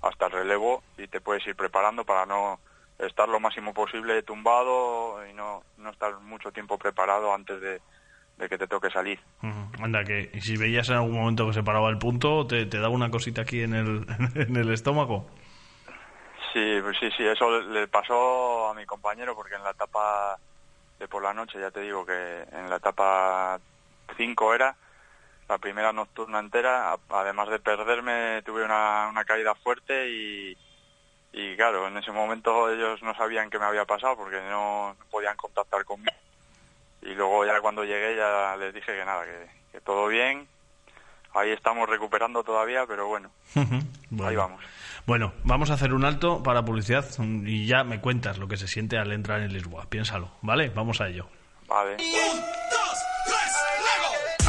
hasta 0.01 0.25
el 0.27 0.31
relevo 0.31 0.83
y 0.97 1.07
te 1.07 1.21
puedes 1.21 1.45
ir 1.47 1.55
preparando 1.55 2.05
para 2.05 2.25
no 2.25 2.59
estar 2.97 3.29
lo 3.29 3.39
máximo 3.39 3.73
posible 3.73 4.21
tumbado 4.23 5.25
y 5.27 5.33
no, 5.33 5.63
no 5.77 5.89
estar 5.89 6.19
mucho 6.19 6.51
tiempo 6.51 6.77
preparado 6.77 7.33
antes 7.33 7.61
de, 7.61 7.81
de 8.37 8.49
que 8.49 8.57
te 8.57 8.67
toque 8.67 8.89
salir. 8.89 9.19
Anda, 9.81 10.03
que 10.03 10.31
y 10.33 10.41
si 10.41 10.57
veías 10.57 10.89
en 10.89 10.95
algún 10.95 11.19
momento 11.19 11.47
que 11.47 11.53
se 11.53 11.63
paraba 11.63 11.89
el 11.89 11.97
punto, 11.97 12.47
te, 12.47 12.65
te 12.65 12.79
daba 12.79 12.93
una 12.93 13.11
cosita 13.11 13.41
aquí 13.41 13.61
en 13.61 13.73
el, 13.73 14.05
en 14.35 14.55
el 14.55 14.71
estómago. 14.71 15.27
Sí, 16.53 16.79
pues 16.81 16.97
sí, 16.99 17.09
sí, 17.15 17.23
eso 17.23 17.61
le 17.61 17.81
le 17.81 17.87
pasó 17.87 18.69
a 18.69 18.73
mi 18.73 18.85
compañero 18.85 19.35
porque 19.35 19.55
en 19.55 19.63
la 19.63 19.71
etapa 19.71 20.37
de 20.97 21.07
por 21.07 21.23
la 21.23 21.33
noche, 21.33 21.59
ya 21.59 21.71
te 21.71 21.81
digo 21.81 22.05
que 22.05 22.43
en 22.51 22.69
la 22.69 22.77
etapa 22.77 23.59
5 24.17 24.53
era, 24.53 24.75
la 25.49 25.57
primera 25.57 25.91
nocturna 25.91 26.39
entera, 26.39 26.95
además 27.09 27.49
de 27.49 27.59
perderme, 27.59 28.43
tuve 28.43 28.63
una, 28.63 29.07
una 29.09 29.25
caída 29.25 29.55
fuerte 29.55 30.07
y, 30.09 30.55
y 31.33 31.55
claro, 31.55 31.87
en 31.87 31.97
ese 31.97 32.11
momento 32.11 32.71
ellos 32.71 33.01
no 33.01 33.15
sabían 33.15 33.49
qué 33.49 33.57
me 33.57 33.65
había 33.65 33.85
pasado 33.85 34.15
porque 34.15 34.39
no, 34.47 34.95
no 34.97 35.05
podían 35.09 35.35
contactar 35.35 35.83
conmigo. 35.85 36.15
Y 37.01 37.15
luego 37.15 37.45
ya 37.45 37.59
cuando 37.61 37.83
llegué 37.83 38.15
ya 38.15 38.55
les 38.57 38.73
dije 38.73 38.95
que 38.95 39.05
nada, 39.05 39.25
que, 39.25 39.47
que 39.71 39.81
todo 39.81 40.07
bien, 40.07 40.47
ahí 41.33 41.49
estamos 41.51 41.89
recuperando 41.89 42.43
todavía, 42.43 42.85
pero 42.87 43.07
bueno, 43.07 43.31
ahí 44.23 44.35
vamos. 44.35 44.63
Bueno, 45.07 45.33
vamos 45.43 45.71
a 45.71 45.73
hacer 45.73 45.95
un 45.95 46.05
alto 46.05 46.43
para 46.43 46.63
publicidad 46.63 47.05
y 47.45 47.65
ya 47.65 47.83
me 47.83 47.99
cuentas 47.99 48.37
lo 48.37 48.47
que 48.47 48.57
se 48.57 48.67
siente 48.67 48.99
al 48.99 49.11
entrar 49.11 49.41
en 49.41 49.51
Lisboa. 49.51 49.87
Piénsalo, 49.89 50.29
¿vale? 50.41 50.69
Vamos 50.69 51.01
a 51.01 51.07
ello. 51.07 51.27
Vale. 51.67 51.97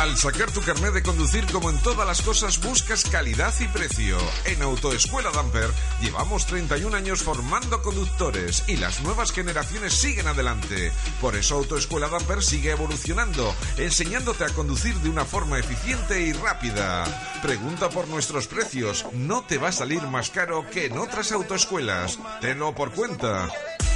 Al 0.00 0.16
sacar 0.16 0.50
tu 0.50 0.62
carnet 0.62 0.94
de 0.94 1.02
conducir, 1.02 1.44
como 1.52 1.68
en 1.68 1.76
todas 1.76 2.06
las 2.06 2.22
cosas, 2.22 2.58
buscas 2.62 3.04
calidad 3.04 3.52
y 3.60 3.68
precio. 3.68 4.16
En 4.46 4.62
Autoescuela 4.62 5.30
Damper 5.30 5.68
llevamos 6.00 6.46
31 6.46 6.96
años 6.96 7.22
formando 7.22 7.82
conductores 7.82 8.64
y 8.66 8.78
las 8.78 9.02
nuevas 9.02 9.30
generaciones 9.30 9.92
siguen 9.92 10.26
adelante. 10.26 10.90
Por 11.20 11.36
eso 11.36 11.56
Autoescuela 11.56 12.08
Damper 12.08 12.42
sigue 12.42 12.70
evolucionando, 12.70 13.54
enseñándote 13.76 14.44
a 14.44 14.54
conducir 14.54 14.94
de 15.00 15.10
una 15.10 15.26
forma 15.26 15.58
eficiente 15.58 16.22
y 16.22 16.32
rápida. 16.32 17.04
Pregunta 17.42 17.90
por 17.90 18.08
nuestros 18.08 18.46
precios, 18.46 19.04
no 19.12 19.44
te 19.44 19.58
va 19.58 19.68
a 19.68 19.72
salir 19.72 20.00
más 20.04 20.30
caro 20.30 20.64
que 20.70 20.86
en 20.86 20.96
otras 20.96 21.30
autoescuelas. 21.30 22.18
Tenlo 22.40 22.74
por 22.74 22.92
cuenta. 22.92 23.50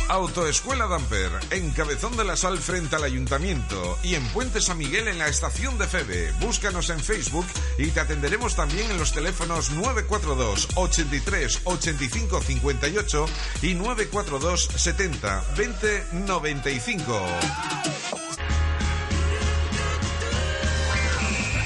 Autoescuela 0.09 0.87
Damper, 0.87 1.33
en 1.51 1.71
Cabezón 1.71 2.17
de 2.17 2.25
la 2.25 2.37
Sal 2.37 2.59
frente 2.59 2.97
al 2.97 3.05
Ayuntamiento 3.05 3.99
y 4.03 4.15
en 4.15 4.25
Puente 4.29 4.61
San 4.61 4.77
Miguel 4.77 5.09
en 5.09 5.19
la 5.19 5.29
estación 5.29 5.79
de 5.79 5.87
Febe. 5.87 6.33
Búscanos 6.41 6.91
en 6.91 7.01
Facebook 7.01 7.47
y 7.79 7.87
te 7.87 8.01
atenderemos 8.01 8.55
también 8.55 8.91
en 8.91 8.99
los 8.99 9.13
teléfonos 9.13 9.71
942 9.71 10.69
83 10.75 11.61
85 11.65 12.41
58 12.41 13.27
y 13.63 13.75
942 13.75 14.69
70 14.77 15.45
20 15.57 16.05
95. 16.13 17.27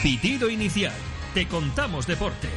Pitido 0.03 0.49
inicial. 0.49 0.95
Te 1.35 1.49
contamos 1.49 2.07
deporte. 2.07 2.49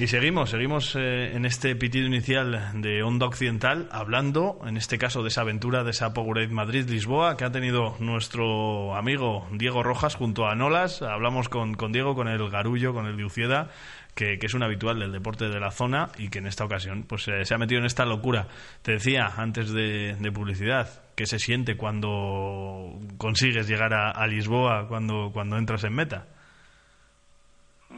Y 0.00 0.06
seguimos, 0.06 0.50
seguimos 0.50 0.94
eh, 0.94 1.34
en 1.34 1.44
este 1.44 1.74
pitido 1.74 2.06
inicial 2.06 2.70
de 2.80 3.02
Onda 3.02 3.26
Occidental, 3.26 3.88
hablando, 3.90 4.60
en 4.64 4.76
este 4.76 4.96
caso, 4.96 5.24
de 5.24 5.28
esa 5.28 5.40
aventura 5.40 5.82
de 5.82 5.90
esa 5.90 6.14
Powerade 6.14 6.54
Madrid-Lisboa 6.54 7.36
que 7.36 7.44
ha 7.44 7.50
tenido 7.50 7.96
nuestro 7.98 8.94
amigo 8.94 9.48
Diego 9.50 9.82
Rojas 9.82 10.14
junto 10.14 10.46
a 10.46 10.54
Nolas. 10.54 11.02
Hablamos 11.02 11.48
con, 11.48 11.74
Diego, 11.90 12.14
con 12.14 12.28
el 12.28 12.48
Garullo, 12.48 12.94
con 12.94 13.06
el 13.06 13.16
de 13.16 13.24
Ucieda, 13.24 13.70
que, 14.14 14.38
que 14.38 14.46
es 14.46 14.54
un 14.54 14.62
habitual 14.62 15.00
del 15.00 15.10
deporte 15.10 15.48
de 15.48 15.58
la 15.58 15.72
zona 15.72 16.10
y 16.16 16.28
que 16.28 16.38
en 16.38 16.46
esta 16.46 16.64
ocasión 16.64 17.02
pues 17.02 17.26
eh, 17.26 17.44
se 17.44 17.54
ha 17.54 17.58
metido 17.58 17.80
en 17.80 17.86
esta 17.86 18.04
locura. 18.06 18.46
Te 18.82 18.92
decía 18.92 19.32
antes 19.36 19.72
de, 19.72 20.14
de 20.14 20.30
publicidad, 20.30 20.88
¿qué 21.16 21.26
se 21.26 21.40
siente 21.40 21.76
cuando 21.76 23.00
consigues 23.16 23.66
llegar 23.66 23.92
a, 23.94 24.12
a 24.12 24.28
Lisboa, 24.28 24.86
cuando, 24.86 25.32
cuando 25.32 25.58
entras 25.58 25.82
en 25.82 25.94
meta? 25.94 26.28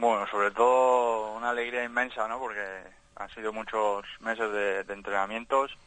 Bueno, 0.01 0.25
sobre 0.31 0.49
todo 0.49 1.33
una 1.33 1.51
alegría 1.51 1.83
inmensa, 1.83 2.27
¿no? 2.27 2.39
Porque 2.39 2.59
han 3.17 3.29
sido 3.35 3.53
muchos 3.53 4.03
meses 4.19 4.51
de, 4.51 4.79
entrenamientos, 4.91 5.77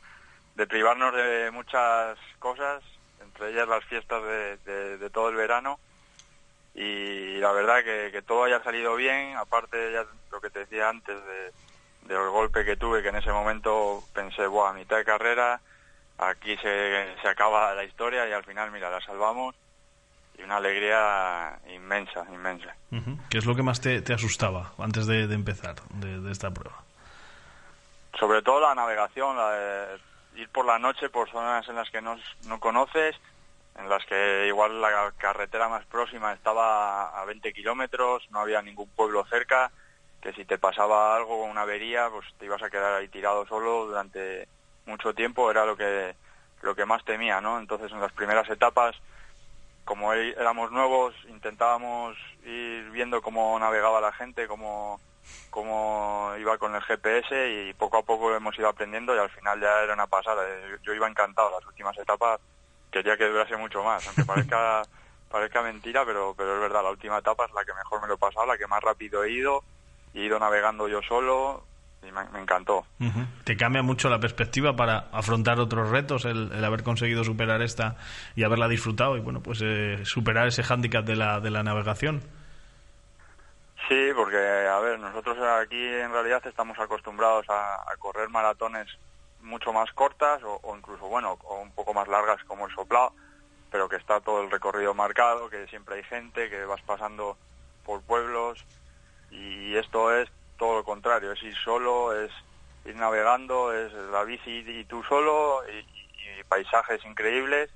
de 0.55 0.69
privarnos 0.69 1.13
de 1.17 1.51
muchas 1.51 2.17
cosas, 2.39 2.85
entre 3.21 3.51
ellas 3.51 3.67
las 3.67 3.85
fiestas 3.87 4.23
de, 4.23 5.11
todo 5.13 5.31
el 5.31 5.35
verano. 5.35 5.81
y 6.77 7.39
la 7.39 7.51
verdad 7.51 7.83
que, 7.83 8.23
todo 8.23 8.45
haya 8.45 8.63
salido 8.63 8.95
bien, 8.95 9.37
aparte 9.37 9.93
ya 9.93 10.07
lo 10.31 10.41
que 10.41 10.51
te 10.51 10.61
decía 10.61 10.91
antes 10.91 11.17
de, 11.27 11.53
del 12.03 12.31
golpe 12.31 12.65
que 12.65 12.77
tuve, 12.77 13.03
que 13.03 13.09
en 13.09 13.17
ese 13.17 13.33
momento 13.33 14.05
pensé, 14.15 14.47
buah, 14.47 14.71
a 14.71 14.75
mitad 14.75 14.99
de 14.99 15.05
carrera, 15.05 15.61
aquí 16.19 16.57
se, 16.59 17.17
se 17.21 17.29
acaba 17.29 17.75
la 17.75 17.83
historia 17.83 18.29
y 18.29 18.33
al 18.33 18.45
final, 18.45 18.71
mira, 18.71 18.91
la 18.91 19.01
salvamos 19.01 19.57
y 20.39 20.43
una 20.43 20.57
alegría 20.57 21.59
inmensa, 21.75 22.25
inmensa. 22.33 22.75
¿Qué 23.29 23.39
es 23.39 23.47
lo 23.47 23.55
que 23.55 23.63
más 23.63 23.81
te, 23.81 24.03
te 24.03 24.13
asustaba 24.13 24.73
antes 24.79 25.07
de, 25.07 25.27
de 25.27 25.35
empezar 25.35 25.77
de, 25.95 26.21
de 26.21 26.33
esta 26.33 26.51
prueba? 26.53 26.85
sobre 28.19 28.43
todo 28.43 28.61
la 28.61 28.75
navegación, 28.75 29.37
la 29.37 29.51
de 29.51 29.99
ir 30.37 30.49
por 30.49 30.67
la 30.67 30.79
noche 30.79 31.09
por 31.09 31.31
zonas 31.31 31.69
en 31.69 31.77
las 31.77 31.91
que 31.91 32.01
no, 32.01 32.17
no 32.47 32.61
conoces, 32.61 33.17
en 33.79 33.89
las 33.89 34.05
que 34.07 34.47
igual 34.47 34.81
la 34.81 35.13
carretera 35.19 35.69
más 35.69 35.85
próxima 35.87 36.33
estaba 36.33 37.21
a 37.21 37.25
20 37.25 37.53
kilómetros, 37.53 38.29
no 38.31 38.41
había 38.41 38.63
ningún 38.63 38.89
pueblo 38.89 39.25
cerca, 39.27 39.71
que 40.21 40.33
si 40.33 40.45
te 40.45 40.59
pasaba 40.59 41.17
algo, 41.17 41.45
una 41.45 41.63
avería, 41.63 42.09
pues 42.11 42.27
te 42.39 42.47
ibas 42.47 42.63
a 42.63 42.71
quedar 42.71 42.95
ahí 42.95 43.09
tirado 43.09 43.47
solo 43.47 43.87
durante 43.87 44.49
mucho 44.87 45.13
tiempo, 45.13 45.51
era 45.51 45.65
lo 45.65 45.77
que, 45.77 46.15
lo 46.63 46.75
que 46.75 46.87
más 46.87 47.05
temía, 47.05 47.41
¿no? 47.41 47.59
Entonces 47.59 47.91
en 47.93 48.01
las 48.01 48.13
primeras 48.13 48.49
etapas, 48.49 48.97
como 49.85 50.13
é- 50.15 50.31
éramos 50.31 50.71
nuevos, 50.73 51.15
intentábamos 51.29 52.17
ir 52.45 52.91
viendo 52.91 53.23
cómo 53.23 53.59
navegaba 53.59 54.01
la 54.01 54.13
gente, 54.13 54.49
cómo 54.49 55.03
cómo 55.51 56.33
iba 56.39 56.59
con 56.59 56.75
el 56.75 56.83
GPS 56.83 57.31
y 57.71 57.75
poco 57.75 57.99
a 57.99 58.03
poco 58.05 58.35
hemos 58.35 58.59
ido 58.59 58.69
aprendiendo 58.69 59.15
y 59.15 59.19
al 59.19 59.31
final 59.31 59.61
ya 59.61 59.83
era 59.83 59.95
una 59.95 60.07
pasada. 60.09 60.43
Eh, 60.49 60.79
Yo 60.83 60.93
iba 60.95 61.07
encantado, 61.09 61.51
las 61.53 61.65
últimas 61.67 61.97
etapas 61.99 62.41
quería 62.91 63.17
que 63.17 63.27
durase 63.29 63.57
mucho 63.57 63.83
más, 63.85 64.05
aunque 64.07 64.25
parezca, 64.27 64.89
parezca 65.29 65.63
mentira, 65.63 66.05
pero, 66.05 66.35
pero 66.37 66.55
es 66.55 66.61
verdad, 66.61 66.83
la 66.83 66.91
última 66.91 67.19
etapa 67.19 67.45
es 67.47 67.53
la 67.53 67.65
que 67.65 67.75
mejor 67.75 68.01
me 68.03 68.09
lo 68.09 68.15
he 68.15 68.19
pasado, 68.19 68.47
la 68.47 68.59
que 68.59 68.67
más 68.67 68.83
rápido 68.83 69.25
he 69.25 69.33
ido, 69.33 69.65
he 70.13 70.23
ido 70.23 70.39
navegando 70.41 70.89
yo 70.89 71.03
solo 71.03 71.69
y 72.07 72.13
me, 72.13 72.25
me 72.31 72.41
encantó. 72.41 72.85
¿Te 73.45 73.57
cambia 73.57 73.83
mucho 73.83 74.09
la 74.09 74.19
perspectiva 74.19 74.75
para 74.77 75.09
afrontar 75.13 75.59
otros 75.61 75.91
retos, 75.91 76.25
el, 76.25 76.53
el 76.53 76.65
haber 76.65 76.83
conseguido 76.83 77.25
superar 77.25 77.63
esta 77.63 77.97
y 78.35 78.45
haberla 78.45 78.69
disfrutado 78.69 79.17
y 79.17 79.21
bueno, 79.21 79.43
pues 79.43 79.61
eh, 79.63 80.05
superar 80.05 80.49
ese 80.49 80.63
hándicap 80.63 81.05
de 81.05 81.17
la, 81.17 81.41
de 81.41 81.51
la 81.51 81.63
navegación? 81.63 82.23
Sí, 83.89 84.11
porque, 84.17 84.37
a 84.37 84.79
ver, 84.81 84.99
nosotros 84.99 85.37
aquí 85.63 85.83
en 85.85 86.11
realidad 86.11 86.43
estamos 86.47 86.79
acostumbrados 86.79 87.45
a, 87.51 87.75
a 87.75 87.97
correr 87.99 88.31
maratones 88.31 88.89
mucho 89.43 89.73
más 89.73 89.93
cortas 89.93 90.43
o, 90.43 90.59
o 90.63 90.77
incluso, 90.77 91.07
bueno, 91.07 91.39
o 91.45 91.61
un 91.61 91.71
poco 91.73 91.93
más 91.93 92.09
largas 92.09 92.43
como 92.45 92.67
el 92.67 92.75
soplado, 92.75 93.13
pero 93.71 93.89
que 93.89 93.97
está 93.97 94.21
todo 94.21 94.43
el 94.43 94.51
recorrido 94.51 94.95
marcado, 94.95 95.51
que 95.51 95.67
siempre 95.67 95.97
hay 95.97 96.05
gente, 96.05 96.49
que 96.49 96.65
vas 96.65 96.81
pasando 96.83 97.37
por 97.85 98.01
pueblos 98.03 98.65
y 99.31 99.77
esto 99.77 100.15
es 100.15 100.31
todo 100.59 100.77
lo 100.77 100.85
contrario, 100.85 101.33
es 101.33 101.43
ir 101.43 101.55
solo, 101.57 102.19
es 102.19 102.31
ir 102.85 102.97
navegando, 102.97 103.73
es 103.73 103.93
la 103.93 104.25
bici 104.25 104.65
y 104.67 104.85
tú 104.85 105.03
solo 105.05 105.63
y, 105.69 105.79
y 105.79 106.45
paisajes 106.45 107.05
increíbles 107.05 107.71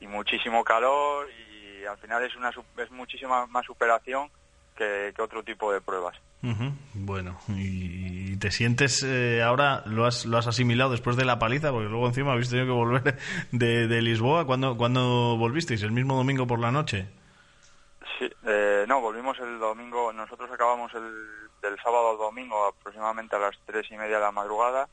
y 0.00 0.06
muchísimo 0.06 0.64
calor 0.64 1.28
y 1.30 1.84
al 1.84 1.98
final 1.98 2.24
es 2.24 2.34
una 2.36 2.50
es 2.50 2.90
muchísima 2.90 3.46
más 3.46 3.66
superación 3.66 4.30
que, 4.76 5.12
que 5.14 5.22
otro 5.22 5.42
tipo 5.42 5.72
de 5.72 5.80
pruebas. 5.80 6.16
Ujú. 6.42 6.72
Bueno, 6.94 7.38
y, 7.48 8.32
y 8.32 8.36
te 8.36 8.50
sientes 8.50 9.04
eh, 9.04 9.42
ahora, 9.42 9.82
lo 9.86 10.06
has, 10.06 10.26
lo 10.26 10.38
has 10.38 10.48
asimilado 10.48 10.90
después 10.90 11.16
de 11.16 11.24
la 11.24 11.38
paliza, 11.38 11.70
porque 11.70 11.88
luego 11.88 12.08
encima 12.08 12.32
habéis 12.32 12.50
tenido 12.50 12.66
que 12.66 12.72
volver 12.72 13.18
de, 13.52 13.86
de 13.86 14.02
Lisboa. 14.02 14.44
¿Cuándo, 14.44 14.76
¿Cuándo 14.76 15.36
volvisteis? 15.38 15.82
¿El 15.82 15.92
mismo 15.92 16.16
domingo 16.16 16.46
por 16.46 16.58
la 16.58 16.72
noche? 16.72 17.06
Sí, 18.18 18.28
eh, 18.44 18.84
no, 18.88 19.00
volvimos 19.00 19.38
el 19.38 19.58
domingo, 19.60 20.12
nosotros 20.12 20.50
acabamos 20.50 20.92
el, 20.94 21.50
del 21.62 21.78
sábado 21.78 22.10
al 22.10 22.18
domingo 22.18 22.66
aproximadamente 22.66 23.36
a 23.36 23.38
las 23.38 23.56
tres 23.64 23.90
y 23.90 23.96
media 23.96 24.16
de 24.16 24.22
la 24.22 24.32
madrugada 24.32 24.88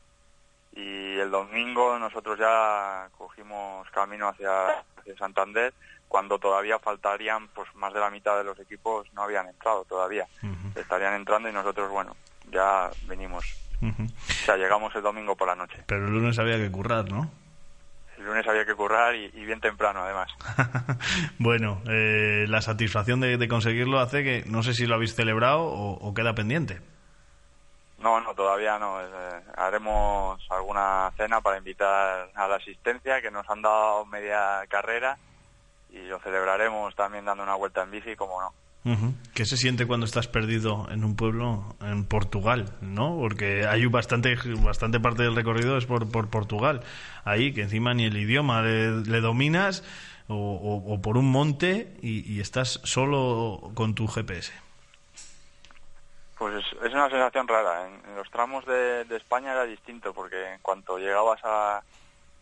y 0.73 1.17
el 1.17 1.31
domingo 1.31 1.97
nosotros 1.97 2.37
ya 2.37 3.09
cogimos 3.17 3.89
camino 3.89 4.29
hacia, 4.29 4.79
hacia 4.97 5.17
Santander. 5.17 5.73
Cuando 6.07 6.39
todavía 6.39 6.79
faltarían 6.79 7.47
pues 7.49 7.67
más 7.75 7.93
de 7.93 7.99
la 7.99 8.09
mitad 8.09 8.37
de 8.37 8.43
los 8.43 8.59
equipos 8.59 9.07
no 9.13 9.23
habían 9.23 9.47
entrado 9.47 9.83
todavía. 9.85 10.27
Estarían 10.75 11.15
entrando 11.15 11.49
y 11.49 11.53
nosotros 11.53 11.91
bueno 11.91 12.15
ya 12.51 12.89
venimos 13.07 13.45
o 13.81 14.45
sea 14.45 14.57
llegamos 14.57 14.93
el 14.95 15.01
domingo 15.01 15.35
por 15.35 15.47
la 15.47 15.55
noche. 15.55 15.83
Pero 15.85 16.05
el 16.07 16.13
lunes 16.13 16.37
había 16.39 16.57
que 16.57 16.71
currar, 16.71 17.09
¿no? 17.09 17.29
El 18.19 18.25
lunes 18.25 18.47
había 18.47 18.65
que 18.65 18.75
currar 18.75 19.15
y, 19.15 19.25
y 19.33 19.45
bien 19.45 19.59
temprano 19.61 20.01
además 20.01 20.29
bueno, 21.39 21.81
eh, 21.89 22.45
la 22.47 22.61
satisfacción 22.61 23.19
de, 23.19 23.37
de 23.37 23.47
conseguirlo 23.47 23.99
hace 23.99 24.23
que 24.23 24.43
no 24.45 24.61
sé 24.61 24.73
si 24.73 24.85
lo 24.85 24.95
habéis 24.95 25.15
celebrado 25.15 25.61
o, 25.63 25.93
o 25.93 26.13
queda 26.13 26.35
pendiente. 26.35 26.81
No, 28.01 28.21
no, 28.21 28.33
todavía 28.33 28.79
no. 28.79 29.01
Eh, 29.01 29.41
haremos 29.57 30.39
alguna 30.49 31.11
cena 31.17 31.41
para 31.41 31.57
invitar 31.57 32.29
a 32.33 32.47
la 32.47 32.55
asistencia 32.55 33.21
que 33.21 33.31
nos 33.31 33.49
han 33.49 33.61
dado 33.61 34.05
media 34.05 34.65
carrera 34.69 35.17
y 35.89 35.97
lo 36.07 36.19
celebraremos 36.19 36.95
también 36.95 37.25
dando 37.25 37.43
una 37.43 37.55
vuelta 37.55 37.83
en 37.83 37.91
bici, 37.91 38.15
como 38.15 38.41
no. 38.41 38.53
¿Qué 39.35 39.45
se 39.45 39.55
siente 39.57 39.85
cuando 39.85 40.05
estás 40.07 40.27
perdido 40.27 40.87
en 40.89 41.03
un 41.03 41.15
pueblo 41.15 41.75
en 41.81 42.05
Portugal, 42.05 42.73
no? 42.81 43.17
Porque 43.19 43.67
hay 43.67 43.85
bastante 43.85 44.35
bastante 44.63 44.99
parte 44.99 45.21
del 45.23 45.35
recorrido 45.35 45.77
es 45.77 45.85
por, 45.85 46.09
por 46.11 46.29
Portugal. 46.29 46.81
Ahí 47.23 47.53
que 47.53 47.61
encima 47.61 47.93
ni 47.93 48.05
el 48.05 48.17
idioma 48.17 48.61
le, 48.63 49.01
le 49.01 49.21
dominas 49.21 49.83
o, 50.27 50.33
o- 50.35 50.93
o 50.93 51.01
por 51.01 51.17
un 51.17 51.29
monte 51.29 51.93
y, 52.01 52.33
y 52.33 52.39
estás 52.39 52.79
solo 52.83 53.71
con 53.75 53.93
tu 53.95 54.07
GPS. 54.07 54.53
Pues 56.37 56.55
es, 56.55 56.65
es 56.83 56.93
una 56.93 57.09
sensación 57.09 57.47
rara. 57.47 57.85
En, 57.87 57.93
en 58.09 58.15
los 58.15 58.29
tramos 58.31 58.65
de, 58.65 59.03
de 59.05 59.17
España 59.17 59.51
era 59.51 59.65
distinto 59.65 60.13
porque 60.13 60.53
en 60.53 60.59
cuanto 60.61 60.97
llegabas 60.97 61.41
a, 61.43 61.83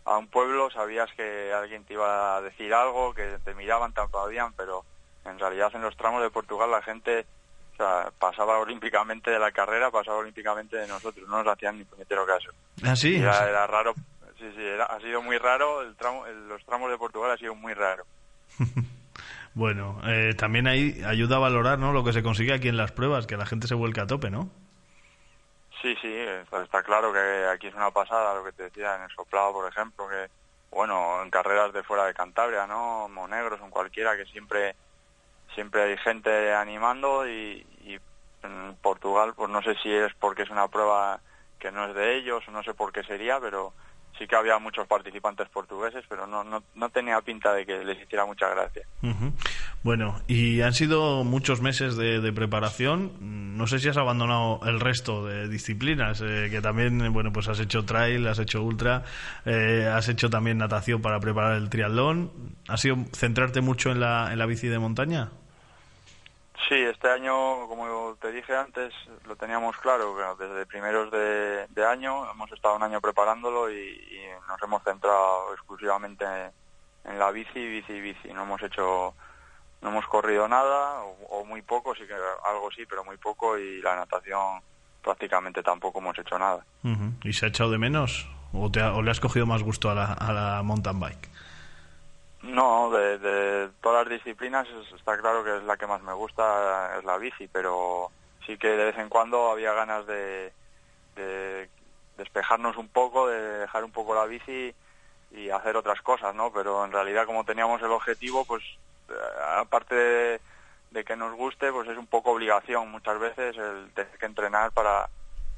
a 0.05 0.17
un 0.17 0.27
pueblo 0.27 0.69
sabías 0.71 1.09
que 1.17 1.51
alguien 1.51 1.83
te 1.83 1.93
iba 1.93 2.38
a 2.38 2.41
decir 2.41 2.73
algo, 2.73 3.13
que 3.13 3.38
te 3.43 3.53
miraban, 3.55 3.91
te 3.91 4.01
aplaudían, 4.01 4.53
pero 4.53 4.85
en 5.28 5.39
realidad 5.39 5.71
en 5.73 5.82
los 5.82 5.95
tramos 5.97 6.21
de 6.21 6.30
Portugal 6.30 6.71
la 6.71 6.82
gente 6.82 7.25
o 7.73 7.78
sea, 7.78 8.11
pasaba 8.17 8.57
olímpicamente 8.59 9.30
de 9.32 9.39
la 9.39 9.51
carrera, 9.51 9.91
pasaba 9.91 10.17
olímpicamente 10.17 10.78
de 10.78 10.88
nosotros, 10.88 11.28
no 11.30 11.43
nos 11.43 11.53
hacían 11.53 11.78
ni 11.78 11.84
puñetero 11.86 12.25
caso. 12.25 12.49
Ah, 12.84 12.95
sí. 12.95 13.17
Era, 13.17 13.47
era 13.47 13.67
raro, 13.67 13.93
sí, 14.39 14.51
sí, 14.55 14.63
era- 14.65 14.86
ha 14.86 14.99
sido 14.99 15.21
muy 15.21 15.38
raro, 15.38 15.82
el 15.84 15.95
tramo, 15.95 16.25
el- 16.25 16.47
los 16.49 16.63
tramos 16.65 16.89
de 16.89 16.97
Portugal 16.97 17.32
ha 17.32 17.38
sido 17.38 17.53
muy 17.55 17.73
raro. 17.73 18.05
Bueno, 19.53 19.99
eh, 20.05 20.36
también 20.36 20.67
ahí 20.67 21.01
ayuda 21.03 21.38
a 21.38 21.39
valorar, 21.39 21.80
¿no? 21.80 21.91
Lo 21.91 22.03
que 22.03 22.13
se 22.13 22.21
consigue 22.21 22.53
aquí 22.53 22.67
en 22.67 22.78
las 22.78 22.91
pruebas, 22.91 23.25
que 23.25 23.38
la 23.38 23.45
gente 23.47 23.65
se 23.67 23.73
vuelca 23.73 24.03
a 24.03 24.05
tope, 24.07 24.30
¿no? 24.30 24.51
Sí, 25.82 25.95
sí, 25.99 26.13
está, 26.15 26.63
está 26.63 26.84
claro 26.84 27.11
que 27.11 27.45
aquí 27.51 27.65
es 27.67 27.73
una 27.73 27.89
pasada 27.89 28.36
lo 28.36 28.43
que 28.43 28.51
te 28.51 28.63
decía 28.63 28.95
en 28.95 29.01
el 29.03 29.09
soplado, 29.09 29.53
por 29.53 29.67
ejemplo, 29.67 30.07
que, 30.07 30.28
bueno, 30.69 31.23
en 31.23 31.32
carreras 31.32 31.73
de 31.73 31.82
fuera 31.82 32.05
de 32.05 32.13
Cantabria, 32.13 32.67
¿no? 32.67 33.07
Monegros, 33.09 33.59
en 33.61 33.71
cualquiera, 33.71 34.15
que 34.15 34.25
siempre 34.25 34.75
siempre 35.58 35.82
hay 35.82 35.97
gente 35.97 36.53
animando 36.53 37.28
y, 37.28 37.66
en 38.43 38.76
Portugal, 38.80 39.34
pues 39.36 39.49
no 39.49 39.60
sé 39.64 39.74
si 39.82 39.91
es 39.91 40.14
porque 40.20 40.43
es 40.43 40.51
una 40.51 40.68
prueba 40.68 41.20
que 41.58 41.72
no 41.72 41.88
es 41.88 41.95
de 41.95 42.16
ellos, 42.16 42.43
no 42.51 42.62
sé 42.62 42.76
por 42.76 42.93
qué 42.93 43.03
sería, 43.03 43.39
pero 43.39 43.74
sí 44.20 44.28
que 44.28 44.36
había 44.36 44.60
muchos 44.60 44.88
participantes 44.88 45.49
portugueses, 45.49 46.05
pero 46.08 46.28
no, 46.28 46.43
no, 46.43 46.64
no 46.76 46.89
tenía 46.89 47.20
pinta 47.22 47.51
de 47.55 47.66
que 47.66 47.84
les 47.84 47.99
hiciera 47.99 48.28
mucha 48.28 48.47
gracia. 48.49 48.84
Ujú. 49.01 49.34
Bueno, 49.82 50.22
y 50.28 50.62
han 50.62 50.74
sido 50.74 51.24
muchos 51.24 51.60
meses 51.62 51.97
de, 51.97 52.32
preparación. 52.32 53.58
No 53.58 53.66
sé 53.66 53.80
si 53.80 53.89
has 53.89 53.97
abandonado 53.97 54.60
el 54.66 54.80
resto 54.80 55.26
de 55.26 55.47
disciplinas, 55.49 56.22
eh, 56.22 56.49
que 56.51 56.62
también, 56.62 57.12
bueno, 57.12 57.34
pues 57.34 57.47
has 57.47 57.60
hecho 57.60 57.84
trail, 57.84 58.28
has 58.28 58.38
hecho 58.38 58.62
ultra, 58.62 59.03
eh, 59.43 59.91
has 59.91 60.08
hecho 60.08 60.30
también 60.30 60.60
natación 60.60 61.01
para 61.01 61.20
preparar 61.20 61.58
el 61.58 61.70
triatlón. 61.72 62.32
¿Ha 62.68 62.78
sido 62.78 62.97
centrarte 63.14 63.62
mucho 63.62 63.91
en 63.91 63.99
la, 63.99 64.32
en 64.32 64.38
la 64.38 64.45
bici 64.45 64.68
de 64.68 64.78
montaña? 64.78 65.32
Sí, 66.68 66.76
este 66.76 67.10
año, 67.10 67.68
como 67.68 68.16
te 68.20 68.32
dije 68.32 68.55
antes, 68.55 68.93
lo 69.26 69.36
teníamos 69.36 69.78
claro, 69.78 70.16
desde 70.38 70.66
primeros 70.66 71.10
de, 71.12 71.66
de 71.68 71.86
año 71.86 72.30
hemos 72.32 72.51
estado 72.51 72.76
un 72.76 72.84
año 72.84 72.99
preparándolo 72.99 73.72
y, 73.72 74.01
nos 74.47 74.62
hemos 74.64 74.82
centrado 74.84 75.53
exclusivamente 75.53 76.26
en 77.05 77.20
la 77.20 77.32
bici, 77.32 77.53
bici, 77.66 77.99
bici. 78.01 78.30
No 78.34 78.43
hemos 78.43 78.62
hecho, 78.64 79.14
no 79.82 79.89
hemos 79.89 80.05
corrido 80.08 80.47
nada 80.47 81.01
o, 81.30 81.45
muy 81.45 81.62
poco, 81.62 81.93
sí 81.95 82.08
que 82.08 82.14
algo 82.14 82.70
sí, 82.76 82.86
pero 82.89 83.03
muy 83.03 83.18
poco 83.18 83.58
y 83.58 83.82
la 83.82 83.95
natación 83.95 84.62
prácticamente 85.03 85.62
tampoco 85.64 85.99
hemos 85.99 86.18
hecho 86.18 86.38
nada. 86.39 86.66
¿Y 87.24 87.34
se 87.34 87.45
ha 87.45 87.49
echado 87.49 87.72
de 87.72 87.78
menos? 87.78 88.28
¿O, 88.53 88.70
te 88.72 88.82
ha- 88.82 88.93
o 88.93 89.01
le 89.01 89.12
has 89.12 89.20
cogido 89.20 89.45
más 89.45 89.64
gusto 89.64 89.89
a 89.89 89.95
la, 89.95 90.14
a 90.14 90.34
la 90.34 90.64
mountain 90.64 90.99
bike? 90.99 91.30
No, 92.47 92.89
de, 92.91 93.17
de 93.19 93.69
todas 93.81 94.07
las 94.07 94.13
disciplinas 94.19 94.67
es- 94.69 94.93
está 94.93 95.17
claro 95.17 95.43
que 95.43 95.57
es 95.57 95.63
la 95.63 95.75
que 95.77 95.87
más 95.87 96.01
me 96.01 96.13
gusta, 96.13 96.97
es 96.97 97.03
la 97.03 97.17
bici, 97.17 97.47
pero 97.49 98.13
sí 98.45 98.57
que 98.57 98.69
de 98.69 98.85
vez 98.85 98.97
en 98.97 99.09
cuando 99.09 99.51
había 99.51 99.73
ganas 99.73 100.05
de, 100.07 100.53
de 101.15 101.71
despejarnos 102.17 102.77
un 102.77 102.89
poco, 102.89 103.27
de 103.29 103.39
dejar 103.59 103.83
un 103.85 103.91
poco 103.91 104.15
la 104.15 104.25
bici 104.25 104.75
y 105.31 105.49
hacer 105.51 105.77
otras 105.77 106.01
cosas, 106.01 106.35
¿no? 106.35 106.53
Pero 106.53 106.85
en 106.85 106.91
realidad 106.93 107.25
como 107.27 107.45
teníamos 107.45 107.81
el 107.83 107.91
objetivo, 107.91 108.45
pues 108.45 108.63
eh, 109.09 109.13
aparte 109.57 109.95
de, 109.95 110.41
de 110.91 111.05
que 111.05 111.15
nos 111.17 111.35
guste, 111.35 111.71
pues 111.73 111.89
es 111.89 111.97
un 111.97 112.07
poco 112.07 112.31
obligación 112.31 112.89
muchas 112.91 113.19
veces 113.19 113.57
el 113.57 113.93
tener 113.93 114.17
que 114.19 114.25
entrenar 114.27 114.71
para, 114.73 115.09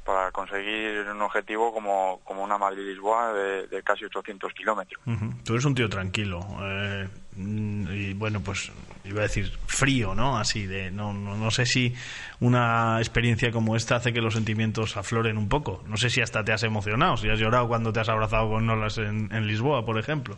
para 0.10 0.32
conseguir 0.32 1.08
un 1.08 1.22
objetivo 1.22 1.72
como, 1.72 2.20
como 2.24 2.44
una 2.44 2.58
Madrid-Lisboa 2.58 3.32
de, 3.32 3.68
de 3.68 3.84
casi 3.84 4.06
800 4.06 4.52
kilómetros. 4.54 5.00
Ujú. 5.06 5.32
Tú 5.46 5.54
eres 5.54 5.66
un 5.66 5.76
tío 5.76 5.88
tranquilo. 5.88 6.40
eh, 6.64 7.08
mm, 7.36 7.92
y 7.92 8.14
bueno, 8.16 8.42
pues 8.42 8.72
iba 9.06 9.20
a 9.20 9.24
decir 9.24 9.56
frío, 9.68 10.16
¿no? 10.16 10.40
Así 10.40 10.66
de. 10.66 10.90
No, 10.90 11.14
no, 11.14 11.38
no 11.38 11.52
sé 11.52 11.68
si 11.68 11.94
una 12.40 12.98
experiencia 12.98 13.52
como 13.52 13.76
esta 13.76 13.98
hace 13.98 14.12
que 14.12 14.20
los 14.20 14.34
sentimientos 14.34 14.98
afloren 14.98 15.38
un 15.38 15.48
poco. 15.48 15.84
No 15.86 15.96
sé 15.96 16.10
si 16.10 16.22
hasta 16.22 16.44
te 16.44 16.54
has 16.54 16.64
emocionado, 16.64 17.16
si 17.16 17.30
has 17.30 17.38
llorado 17.38 17.68
cuando 17.68 17.94
te 17.94 18.00
has 18.00 18.10
abrazado 18.10 18.50
con 18.50 18.66
Nolas 18.66 18.98
en, 18.98 19.32
en 19.32 19.46
Lisboa, 19.46 19.86
por 19.86 20.00
ejemplo. 20.00 20.38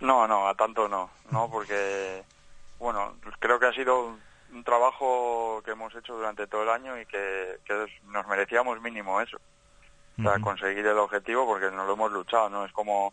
No, 0.00 0.28
no, 0.28 0.46
a 0.46 0.54
tanto 0.54 0.88
no, 0.88 1.08
no, 1.30 1.48
porque, 1.50 2.22
bueno, 2.78 3.14
creo 3.38 3.58
que 3.58 3.66
ha 3.66 3.72
sido 3.72 4.14
un, 4.52 4.64
trabajo 4.64 5.62
que 5.64 5.72
hemos 5.72 5.94
hecho 5.94 6.14
durante 6.16 6.46
todo 6.46 6.62
el 6.62 6.68
año 6.70 6.98
y 7.00 7.06
que, 7.06 7.58
nos 8.04 8.26
merecíamos 8.26 8.80
mínimo 8.80 9.20
eso. 9.20 9.36
O 10.18 10.22
sea, 10.22 10.38
conseguir 10.40 10.86
el 10.86 10.98
objetivo 10.98 11.46
porque 11.46 11.70
nos 11.70 11.86
lo 11.86 11.94
hemos 11.94 12.12
luchado, 12.12 12.50
¿no? 12.50 12.64
Es 12.64 12.72
como, 12.72 13.12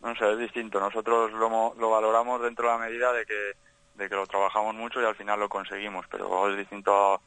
no 0.00 0.14
sé, 0.16 0.30
es 0.32 0.38
distinto. 0.38 0.78
Nosotros 0.80 1.32
lo, 1.32 1.74
lo 1.76 1.90
valoramos 1.90 2.42
dentro 2.42 2.66
de 2.66 2.72
la 2.72 2.78
medida 2.84 3.12
de 3.12 3.24
que, 3.24 3.52
de 3.94 4.08
que 4.08 4.14
lo 4.14 4.26
trabajamos 4.26 4.74
mucho 4.74 5.00
y 5.00 5.04
al 5.06 5.16
final 5.16 5.40
lo 5.40 5.48
conseguimos, 5.48 6.06
pero 6.10 6.48
es 6.50 6.56
distinto 6.56 7.14
a, 7.14 7.20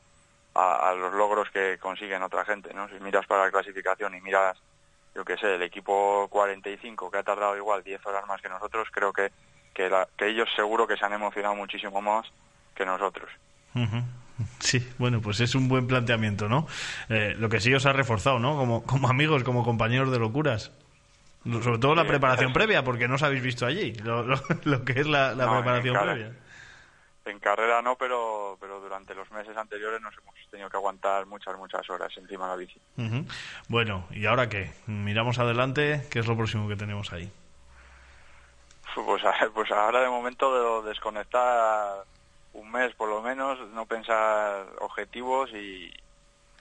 a- 0.53 0.89
a 0.89 0.93
los 0.95 1.13
logros 1.13 1.49
que 1.51 1.77
consiguen 1.79 2.21
otra 2.23 2.45
gente, 2.45 2.73
¿no? 2.73 2.87
Si 2.89 2.95
miras 2.99 3.25
para 3.25 3.45
la 3.45 3.51
clasificación 3.51 4.13
y 4.15 4.21
miras, 4.21 4.57
yo 5.15 5.25
qué 5.25 5.37
sé, 5.37 5.55
el 5.55 5.61
equipo 5.63 6.27
45 6.29 7.09
que 7.09 7.17
ha 7.17 7.23
tardado 7.23 7.57
igual 7.57 7.83
10 7.83 8.05
horas 8.05 8.25
más 8.27 8.41
que 8.41 8.49
nosotros, 8.49 8.87
creo 8.91 9.11
que, 9.13 9.31
que, 9.73 9.89
la- 9.89 10.07
que 10.17 10.27
ellos 10.27 10.47
seguro 10.55 10.85
que 10.87 10.97
se 10.97 11.05
han 11.05 11.13
emocionado 11.13 11.55
muchísimo 11.55 12.01
más 12.01 12.27
que 12.75 12.85
nosotros. 12.85 13.29
Sí, 14.59 14.87
bueno, 14.97 15.21
pues 15.21 15.39
es 15.39 15.53
un 15.55 15.67
buen 15.69 15.85
planteamiento, 15.87 16.49
¿no? 16.49 16.67
Eh, 17.09 17.35
lo 17.37 17.47
que 17.49 17.59
sí 17.59 17.73
os 17.73 17.85
ha 17.85 17.93
reforzado, 17.93 18.39
¿no? 18.39 18.55
Como, 18.55 18.83
como 18.83 19.07
amigos, 19.09 19.43
como 19.43 19.63
compañeros 19.63 20.11
de 20.11 20.19
locuras. 20.19 20.71
Lo- 21.45 21.61
Sobre 21.61 21.77
todo 21.79 21.95
la 21.95 22.03
Sí, 22.03 22.07
preparación 22.09 22.53
previa, 22.53 22.83
porque 22.83 23.07
no 23.07 23.15
os 23.15 23.23
habéis 23.23 23.43
visto 23.43 23.65
allí, 23.65 23.93
lo, 23.95 24.23
lo- 24.23 24.41
lo 24.63 24.83
que 24.85 24.93
es 24.99 25.07
la, 25.07 25.33
la 25.35 25.45
No, 25.45 25.51
preparación 25.53 25.95
en 25.95 26.01
previa. 26.03 26.31
En 27.23 27.39
carrera 27.39 27.83
no, 27.83 27.95
pero, 27.97 28.57
pero 28.59 28.79
durante 28.81 29.13
los 29.13 29.29
meses 29.31 29.55
anteriores 29.55 30.01
nos 30.01 30.15
hemos 30.17 30.33
tenido 30.49 30.69
que 30.69 30.77
aguantar 30.77 31.27
muchas, 31.27 31.55
muchas 31.55 31.87
horas 31.89 32.11
encima 32.17 32.45
de 32.45 32.49
la 32.51 32.55
bici. 32.57 32.81
Bueno, 33.67 34.07
¿y 34.09 34.25
ahora 34.25 34.49
qué? 34.49 34.71
Miramos 34.87 35.37
adelante, 35.37 36.07
¿qué 36.09 36.17
es 36.19 36.27
lo 36.27 36.35
próximo 36.35 36.67
que 36.67 36.75
tenemos 36.75 37.13
ahí? 37.13 37.31
Pues, 38.95 39.23
a- 39.23 39.49
pues 39.53 39.71
ahora 39.71 40.01
de 40.01 40.09
momento 40.09 40.81
de 40.83 40.89
desconectar 40.89 42.03
un 42.53 42.71
mes 42.71 42.93
por 42.95 43.09
lo 43.09 43.21
menos, 43.21 43.59
no 43.69 43.85
pensar 43.85 44.65
objetivos 44.79 45.49
y, 45.53 45.91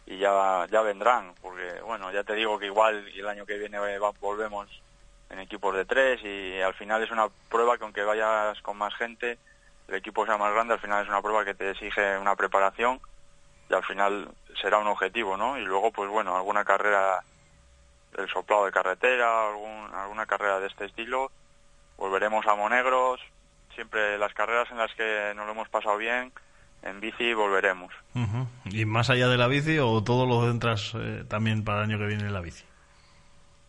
y 0.07 0.19
ya, 0.19 0.67
ya 0.71 0.83
vendrán, 0.83 1.35
porque 1.41 1.81
bueno, 1.83 2.13
ya 2.13 2.25
te 2.25 2.35
digo 2.35 2.59
que 2.59 2.67
igual 2.67 3.07
el 3.15 3.29
año 3.29 3.47
que 3.47 3.59
viene 3.59 3.79
va- 3.99 4.13
volvemos 4.21 4.69
en 5.31 5.39
equipos 5.41 5.75
de 5.77 5.85
tres 5.85 6.21
y 6.25 6.61
al 6.61 6.75
final 6.75 7.03
es 7.03 7.11
una 7.11 7.29
prueba 7.49 7.77
que 7.79 7.85
aunque 7.85 8.03
vayas 8.05 8.61
con 8.63 8.77
más 8.77 8.95
gente, 8.95 9.39
el 9.89 9.95
equipo 9.95 10.27
sea 10.27 10.37
más 10.37 10.53
grande, 10.53 10.75
al 10.75 10.81
final 10.81 11.03
es 11.03 11.09
una 11.09 11.23
prueba 11.23 11.45
que 11.45 11.55
te 11.55 11.71
exige 11.71 12.19
una 12.19 12.37
preparación 12.37 13.01
y 13.69 13.75
al 13.75 13.85
final 13.85 14.29
será 14.61 14.79
un 14.79 14.89
objetivo, 14.89 15.37
¿no? 15.37 15.59
Y 15.59 15.63
luego 15.63 15.93
pues 15.93 16.09
bueno, 16.11 16.37
alguna 16.37 16.65
carrera 16.65 17.21
el 18.17 18.29
soplado 18.29 18.65
de 18.67 18.73
carretera, 18.73 19.49
algún, 19.49 19.89
alguna 19.95 20.27
carrera 20.27 20.59
de 20.59 20.67
este 20.67 20.87
estilo, 20.87 21.31
volveremos 21.97 22.45
a 22.47 22.57
Monegros, 22.57 23.21
siempre 23.75 24.19
las 24.19 24.33
carreras 24.35 24.71
en 24.71 24.79
las 24.79 24.93
que 24.95 25.33
nos 25.35 25.47
lo 25.47 25.53
hemos 25.53 25.69
pasado 25.69 25.97
bien, 25.97 26.33
en 26.83 27.01
bici 27.01 27.35
volveremos. 27.35 27.93
¿Y 28.65 28.85
más 28.85 29.11
allá 29.11 29.29
de 29.29 29.37
la 29.37 29.49
bici 29.49 29.79
o 29.79 30.03
todo 30.03 30.27
lo 30.27 30.47
centras 30.47 30.93
eh, 30.95 31.25
también 31.29 31.65
para 31.65 31.79
el 31.79 31.91
año 31.91 31.99
que 31.99 32.07
viene 32.07 32.25
en 32.25 32.33
la 32.33 32.41
bici? 32.41 32.65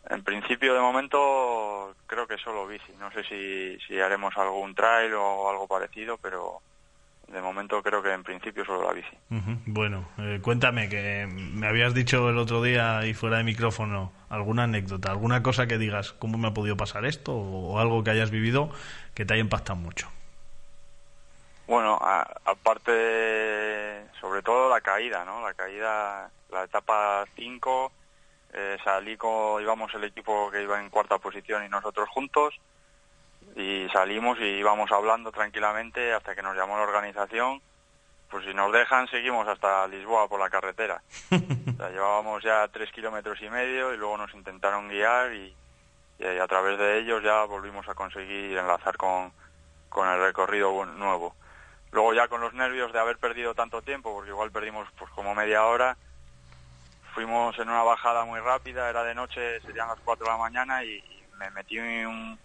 En 0.10 0.24
principio, 0.24 0.74
de 0.74 0.82
momento, 0.82 1.96
creo 2.06 2.28
que 2.28 2.38
solo 2.38 2.68
bici. 2.68 2.92
No 3.00 3.12
sé 3.12 3.24
si, 3.24 3.78
si 3.86 4.00
haremos 4.00 4.36
algún 4.38 4.76
trail 4.76 5.14
o 5.14 5.50
algo 5.50 5.68
parecido, 5.68 6.18
pero 6.18 6.62
de 7.32 7.42
momento 7.42 7.82
creo 7.82 8.02
que 8.04 8.12
en 8.12 8.24
principio 8.24 8.66
solo 8.66 8.84
la 8.84 8.94
bici. 8.94 9.18
Bueno, 9.66 10.10
eh, 10.18 10.40
cuéntame, 10.42 10.90
que 10.90 11.28
me 11.28 11.68
habías 11.68 11.94
dicho 11.94 12.30
el 12.30 12.38
otro 12.38 12.62
día 12.62 13.06
y 13.06 13.14
fuera 13.14 13.38
de 13.38 13.44
micrófono 13.44 14.12
alguna 14.30 14.64
anécdota, 14.64 15.12
alguna 15.12 15.42
cosa 15.42 15.68
que 15.68 15.78
digas, 15.78 16.14
¿cómo 16.14 16.38
me 16.38 16.50
ha 16.50 16.54
podido 16.54 16.78
pasar 16.78 17.06
esto? 17.06 17.34
O, 17.34 17.80
algo 17.80 18.04
que 18.04 18.12
hayas 18.12 18.32
vivido 18.32 18.70
que 19.14 19.26
te 19.26 19.34
haya 19.34 19.42
impactado 19.42 19.78
mucho. 19.78 20.10
Bueno, 21.68 21.98
aparte, 22.46 24.04
sobre 24.20 24.42
todo 24.42 24.70
la 24.70 24.82
caída, 24.82 25.24
¿no? 25.24 25.42
La 25.42 25.54
caída, 25.54 26.30
la 26.52 26.64
etapa 26.64 27.26
5, 27.36 27.92
eh, 28.54 28.78
salí 28.84 29.16
con, 29.16 29.62
íbamos 29.62 29.94
el 29.94 30.04
equipo 30.04 30.52
que 30.52 30.64
iba 30.64 30.82
en 30.82 30.90
cuarta 30.90 31.18
posición 31.18 31.64
y 31.64 31.70
nosotros 31.70 32.10
juntos, 32.10 32.60
y 33.56 33.88
salimos 33.90 34.40
y 34.40 34.46
íbamos 34.46 34.92
hablando 34.92 35.32
tranquilamente 35.32 36.14
hasta 36.14 36.36
que 36.36 36.42
nos 36.42 36.56
llamó 36.56 36.78
la 36.78 36.84
organización. 36.84 37.62
Pues 38.30 38.46
si 38.46 38.54
nos 38.54 38.72
dejan, 38.72 39.08
seguimos 39.10 39.48
hasta 39.48 39.88
Lisboa 39.88 40.28
por 40.28 40.40
la 40.40 40.50
carretera. 40.50 41.02
O 41.72 41.84
sea, 41.84 41.90
llevábamos 41.90 42.44
ya 42.44 42.68
tres 42.68 42.92
kilómetros 42.92 43.42
y 43.42 43.50
medio 43.50 43.92
y 43.92 43.98
luego 43.98 44.16
nos 44.16 44.32
intentaron 44.36 44.88
guiar 44.88 45.34
y, 45.34 45.56
y 46.20 46.26
a 46.26 46.48
través 46.48 46.78
de 46.78 47.00
ellos 47.00 47.24
ya 47.24 47.44
volvimos 47.46 47.90
a 47.90 47.96
conseguir 47.96 48.56
enlazar 48.56 48.98
con, 48.98 49.34
con 49.90 50.08
el 50.08 50.22
recorrido 50.22 50.86
nuevo. 50.86 51.36
Luego 51.92 52.14
ya 52.14 52.28
con 52.28 52.40
los 52.40 52.54
nervios 52.54 52.94
de 52.94 53.00
haber 53.00 53.18
perdido 53.18 53.56
tanto 53.56 53.82
tiempo, 53.82 54.14
porque 54.14 54.30
igual 54.30 54.52
perdimos 54.52 54.88
pues 54.98 55.10
como 55.12 55.34
media 55.34 55.66
hora, 55.66 55.98
fuimos 57.16 57.58
en 57.58 57.68
una 57.68 57.82
bajada 57.84 58.24
muy 58.26 58.40
rápida, 58.40 58.90
era 58.90 59.04
de 59.04 59.16
noche, 59.16 59.60
serían 59.62 59.88
las 59.88 60.00
4 60.06 60.24
de 60.24 60.32
la 60.32 60.38
mañana 60.38 60.84
y, 60.84 60.98
y 60.98 61.24
me 61.38 61.50
metí 61.50 61.80
un, 61.80 62.40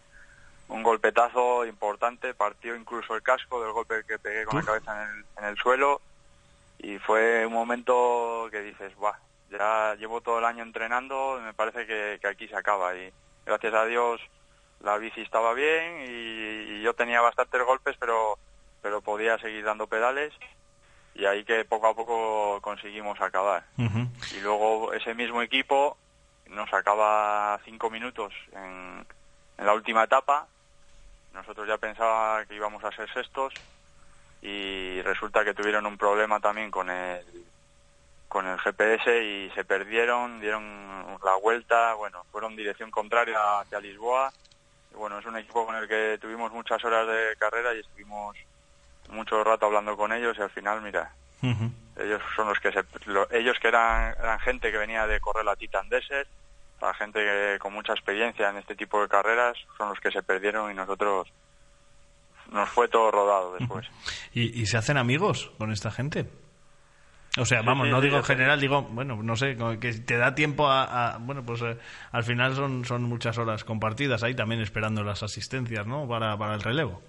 un 0.69 0.83
golpetazo 0.83 1.65
importante, 1.67 2.35
partió 2.35 2.75
incluso 2.75 3.15
el 3.15 3.23
casco 3.23 3.63
del 3.63 3.73
golpe 3.73 4.05
que 4.07 4.19
pegué 4.19 4.45
con 4.45 4.57
la 4.57 4.65
cabeza 4.65 5.05
en 5.05 5.11
el, 5.11 5.25
en 5.39 5.45
el 5.45 5.57
suelo 5.57 6.01
y 6.79 6.99
fue 6.99 7.47
un 7.47 7.53
momento 7.53 8.49
que 8.51 8.61
dices, 8.63 8.95
Buah, 8.97 9.17
ya 9.51 9.95
llevo 9.95 10.21
todo 10.21 10.39
el 10.41 10.45
año 10.45 10.63
entrenando, 10.63 11.41
me 11.43 11.55
parece 11.55 11.87
que, 11.87 12.19
que 12.21 12.29
aquí 12.29 12.49
se 12.49 12.57
acaba 12.57 12.95
y 12.97 13.13
gracias 13.45 13.75
a 13.75 13.85
Dios 13.87 14.21
la 14.81 14.99
bici 14.99 15.23
estaba 15.23 15.55
bien 15.55 16.01
y, 16.07 16.73
y 16.73 16.83
yo 16.83 16.95
tenía 16.95 17.21
bastantes 17.21 17.65
golpes, 17.65 17.97
pero 17.99 18.39
pero 18.83 19.01
podía 19.01 19.37
seguir 19.39 19.65
dando 19.65 19.89
pedales 19.89 20.33
y 21.15 21.25
ahí 21.25 21.45
que 21.45 21.65
poco 21.65 21.89
a 21.89 21.95
poco 21.95 22.61
conseguimos 22.61 23.21
acabar. 23.21 23.65
Y 23.79 24.41
luego 24.41 24.93
ese 24.93 25.15
mismo 25.15 25.43
equipo 25.43 25.97
nos 26.51 26.73
acaba 26.73 27.59
cinco 27.65 27.91
minutos 27.91 28.33
en, 28.53 29.05
en 29.59 29.67
la 29.67 29.75
última 29.75 30.05
etapa. 30.05 30.47
Nosotros 31.33 31.67
ya 31.69 31.79
pensaba 31.79 32.45
que 32.47 32.55
íbamos 32.55 32.83
a 32.85 32.93
ser 32.93 33.13
sextos 33.13 33.55
y 34.41 35.01
resulta 35.03 35.45
que 35.45 35.55
tuvieron 35.55 35.87
un 35.87 35.97
problema 35.99 36.41
también 36.41 36.71
con 36.71 36.91
el 36.91 37.25
con 38.29 38.47
el 38.47 38.59
GPS 38.59 39.23
y 39.23 39.51
se 39.51 39.65
perdieron, 39.65 40.41
dieron 40.41 41.17
la 41.25 41.37
vuelta, 41.37 41.95
bueno, 41.95 42.25
fueron 42.33 42.57
dirección 42.57 42.91
contraria 42.91 43.61
hacia 43.61 43.79
Lisboa. 43.81 44.33
Y 44.91 44.95
bueno, 44.95 45.19
es 45.19 45.27
un 45.27 45.37
equipo 45.37 45.65
con 45.65 45.77
el 45.77 45.87
que 45.87 46.19
tuvimos 46.21 46.51
muchas 46.53 46.85
horas 46.85 47.07
de 47.07 47.37
carrera 47.39 47.73
y 47.75 47.79
estuvimos 47.81 48.37
mucho 49.09 49.45
rato 49.45 49.67
hablando 49.67 49.97
con 49.97 50.13
ellos 50.13 50.37
y 50.39 50.43
al 50.43 50.51
final, 50.51 50.83
mira, 50.83 51.15
ellos 51.97 52.21
son 52.35 52.49
los 52.49 52.59
que 52.59 52.73
se, 52.73 52.85
lo- 53.07 53.31
ellos 53.31 53.57
que 53.61 53.69
eran, 53.69 54.15
eran 54.19 54.41
gente 54.41 54.73
que 54.73 54.79
venía 54.79 55.07
de 55.07 55.21
correr 55.21 55.45
la 55.45 55.55
Titan 55.57 55.89
Desert, 55.89 56.29
la 56.81 56.95
gente 56.95 57.21
que, 57.21 57.59
con 57.61 57.73
mucha 57.73 57.93
experiencia 57.93 58.51
en 58.51 58.57
este 58.59 58.75
tipo 58.77 59.01
de 59.01 59.09
carreras, 59.09 59.57
son 59.79 59.89
los 59.89 60.01
que 60.01 60.11
se 60.11 60.23
perdieron 60.23 60.71
y 60.71 60.75
nosotros 60.75 61.29
nos 62.51 62.69
fue 62.69 62.89
todo 62.89 63.11
rodado 63.11 63.55
después. 63.55 63.87
¿Y, 64.33 64.61
y 64.61 64.67
se 64.67 64.77
hacen 64.77 64.97
amigos 64.99 65.51
con 65.59 65.73
esta 65.73 65.91
gente? 65.91 66.27
O 67.39 67.45
sea, 67.45 67.61
vamos, 67.63 67.87
sí, 67.87 67.91
no 67.91 67.99
sí, 68.01 68.05
digo 68.07 68.17
en 68.19 68.25
general, 68.25 68.61
digo, 68.61 68.83
bueno, 68.83 69.23
no 69.23 69.37
sé, 69.37 69.57
que 69.79 69.93
te 69.93 70.17
da 70.17 70.35
tiempo 70.35 70.69
a... 70.69 71.15
a- 71.15 71.19
bueno, 71.19 71.45
pues 71.45 71.61
eh, 71.63 71.77
al 72.13 72.25
final 72.25 72.55
son, 72.55 72.85
son 72.85 73.03
muchas 73.03 73.37
horas 73.37 73.63
compartidas 73.65 74.23
ahí 74.23 74.35
también 74.35 74.61
esperando 74.63 75.03
las 75.05 75.23
asistencias, 75.23 75.87
¿no? 75.87 76.09
Para, 76.09 76.37
para 76.39 76.55
el 76.55 76.63
relevo. 76.63 77.03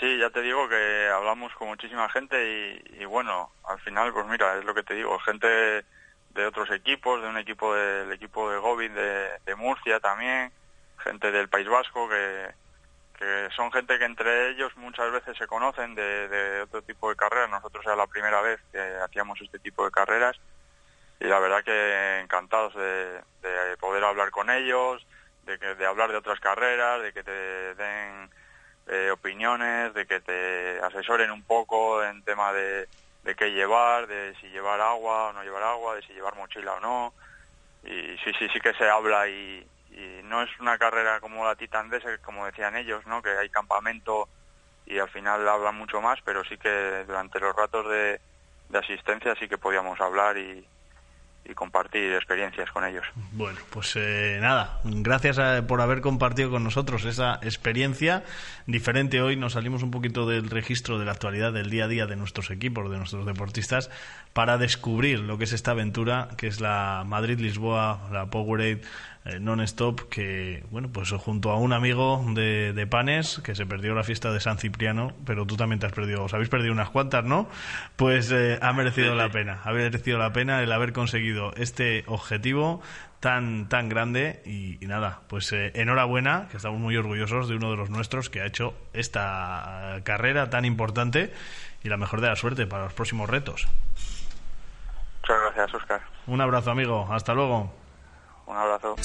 Sí, 0.00 0.18
ya 0.18 0.28
te 0.30 0.42
digo 0.42 0.68
que 0.68 1.08
hablamos 1.08 1.52
con 1.54 1.68
muchísima 1.68 2.08
gente 2.10 2.82
y, 2.98 3.02
y 3.02 3.04
bueno, 3.06 3.52
al 3.68 3.78
final, 3.80 4.12
pues 4.12 4.26
mira, 4.26 4.58
es 4.58 4.64
lo 4.64 4.74
que 4.74 4.82
te 4.82 4.94
digo, 4.94 5.18
gente 5.20 5.84
de 6.34 6.46
otros 6.46 6.70
equipos, 6.70 7.20
de 7.22 7.28
un 7.28 7.38
equipo 7.38 7.74
del 7.74 8.12
equipo 8.12 8.50
de 8.50 8.58
Gobin 8.58 8.94
de, 8.94 9.54
Murcia 9.56 10.00
también, 10.00 10.52
gente 10.98 11.30
del 11.30 11.48
País 11.48 11.68
Vasco 11.68 12.08
que, 12.08 12.48
que 13.18 13.48
son 13.54 13.70
gente 13.72 13.98
que 13.98 14.04
entre 14.04 14.50
ellos 14.50 14.76
muchas 14.76 15.12
veces 15.12 15.36
se 15.36 15.46
conocen 15.46 15.94
de, 15.94 16.28
de 16.28 16.62
otro 16.62 16.82
tipo 16.82 17.10
de 17.10 17.16
carreras. 17.16 17.50
Nosotros 17.50 17.84
era 17.84 17.96
la 17.96 18.06
primera 18.06 18.40
vez 18.40 18.60
que 18.72 18.80
hacíamos 19.04 19.40
este 19.40 19.58
tipo 19.58 19.84
de 19.84 19.90
carreras 19.90 20.36
y 21.20 21.24
la 21.24 21.38
verdad 21.38 21.62
que 21.62 22.20
encantados 22.20 22.74
de 22.74 23.20
poder 23.78 24.04
hablar 24.04 24.30
con 24.30 24.50
ellos, 24.50 25.06
de, 25.44 25.58
que, 25.58 25.74
de 25.74 25.86
hablar 25.86 26.10
de 26.10 26.18
otras 26.18 26.40
carreras, 26.40 27.02
de 27.02 27.12
que 27.12 27.22
te 27.22 27.74
den 27.74 28.30
eh, 28.88 29.10
opiniones, 29.10 29.94
de 29.94 30.06
que 30.06 30.20
te 30.20 30.80
asesoren 30.80 31.30
un 31.30 31.42
poco 31.42 32.02
en 32.04 32.22
tema 32.22 32.52
de, 32.52 32.88
de 33.22 33.34
qué 33.34 33.50
llevar, 33.50 34.06
de 34.06 34.34
si 34.40 34.48
llevar 34.48 34.80
agua 34.80 35.28
o 35.28 35.32
no 35.32 35.42
llevar 35.42 35.62
agua, 35.62 35.94
de 35.94 36.02
si 36.02 36.12
llevar 36.12 36.36
mochila 36.36 36.74
o 36.74 36.80
no. 36.80 37.14
Y 37.84 38.16
sí, 38.18 38.32
sí, 38.38 38.48
sí 38.52 38.60
que 38.60 38.74
se 38.74 38.88
habla 38.88 39.28
y, 39.28 39.66
y 39.90 40.20
no 40.24 40.42
es 40.42 40.50
una 40.60 40.78
carrera 40.78 41.20
como 41.20 41.44
la 41.44 41.56
Titan 41.56 41.90
Desert, 41.90 42.22
como 42.22 42.46
decían 42.46 42.76
ellos, 42.76 43.06
¿no? 43.06 43.22
Que 43.22 43.30
hay 43.30 43.48
campamento 43.48 44.28
y 44.86 44.98
al 44.98 45.08
final 45.10 45.48
hablan 45.48 45.76
mucho 45.76 46.00
más, 46.00 46.20
pero 46.24 46.44
sí 46.44 46.58
que 46.58 47.04
durante 47.06 47.40
los 47.40 47.54
ratos 47.54 47.88
de 47.88 48.20
asistencia 48.74 49.34
sí 49.38 49.48
que 49.48 49.58
podíamos 49.58 50.00
hablar 50.00 50.36
y, 50.38 50.66
y 51.48 51.54
compartir 51.54 52.12
experiencias 52.12 52.70
con 52.70 52.84
ellos. 52.84 53.04
Bueno, 53.32 53.58
pues 53.70 53.94
eh, 53.96 54.38
nada, 54.40 54.80
gracias 54.84 55.38
a- 55.38 55.66
por 55.66 55.80
haber 55.80 56.00
compartido 56.00 56.50
con 56.50 56.62
nosotros 56.64 57.04
esa 57.04 57.40
experiencia 57.42 58.22
diferente 58.66 59.20
hoy. 59.20 59.36
Nos 59.36 59.54
salimos 59.54 59.82
un 59.82 59.90
poquito 59.90 60.26
del 60.28 60.48
registro 60.50 60.98
de 60.98 61.04
la 61.04 61.12
actualidad 61.12 61.52
del 61.52 61.68
día 61.70 61.84
a 61.86 61.88
día 61.88 62.06
de 62.06 62.16
nuestros 62.16 62.50
equipos, 62.50 62.90
de 62.90 62.96
nuestros 62.98 63.26
deportistas, 63.26 63.90
para 64.32 64.56
descubrir 64.56 65.18
lo 65.20 65.36
que 65.36 65.44
es 65.44 65.52
esta 65.52 65.72
aventura, 65.72 66.28
que 66.36 66.46
es 66.46 66.60
la 66.60 67.02
Madrid-Lisboa, 67.06 68.08
la 68.12 68.26
Powerade 68.26 68.72
eh, 68.72 68.82
non-stop, 69.40 70.08
que, 70.08 70.64
bueno, 70.70 70.88
pues 70.92 71.10
junto 71.12 71.50
a 71.50 71.56
un 71.56 71.72
amigo 71.72 72.24
de, 72.34 72.72
de 72.72 72.86
Panes, 72.86 73.40
que 73.44 73.54
se 73.54 73.66
perdió 73.66 73.94
la 73.94 74.02
fiesta 74.02 74.32
de 74.32 74.40
San 74.40 74.58
Cipriano, 74.58 75.12
pero 75.24 75.46
tú 75.46 75.56
también 75.56 75.78
te 75.78 75.86
has 75.86 75.92
perdido, 75.92 76.24
os 76.24 76.34
habéis 76.34 76.48
perdido 76.48 76.72
unas 76.72 76.90
cuantas, 76.90 77.24
¿no? 77.24 77.48
Pues 77.96 78.32
eh, 78.32 78.58
ha 78.60 78.72
merecido 78.72 79.14
la 79.14 79.28
pena, 79.28 79.60
ha 79.64 79.72
merecido 79.72 80.18
la 80.18 80.32
pena 80.32 80.62
el 80.62 80.72
haber 80.72 80.92
conseguido 80.92 81.52
este 81.56 82.04
objetivo 82.06 82.82
tan 83.20 83.68
tan 83.68 83.88
grande 83.88 84.42
y, 84.44 84.84
y 84.84 84.88
nada, 84.88 85.20
pues 85.28 85.52
eh, 85.52 85.70
enhorabuena, 85.76 86.48
que 86.50 86.56
estamos 86.56 86.80
muy 86.80 86.96
orgullosos 86.96 87.48
de 87.48 87.54
uno 87.54 87.70
de 87.70 87.76
los 87.76 87.88
nuestros 87.88 88.28
que 88.28 88.40
ha 88.40 88.46
hecho 88.46 88.74
esta 88.92 89.98
eh, 89.98 90.02
carrera 90.02 90.50
tan 90.50 90.64
importante 90.64 91.32
y 91.84 91.88
la 91.88 91.96
mejor 91.96 92.20
de 92.20 92.28
la 92.28 92.34
suerte 92.34 92.66
para 92.66 92.84
los 92.84 92.92
próximos 92.92 93.30
retos. 93.30 93.68
Muchas 95.22 95.36
gracias, 95.54 95.74
Oscar. 95.74 96.00
Un 96.26 96.40
abrazo, 96.40 96.72
amigo, 96.72 97.06
hasta 97.12 97.32
luego. 97.32 97.81
Un 98.46 98.56
abrazo. 98.56 98.96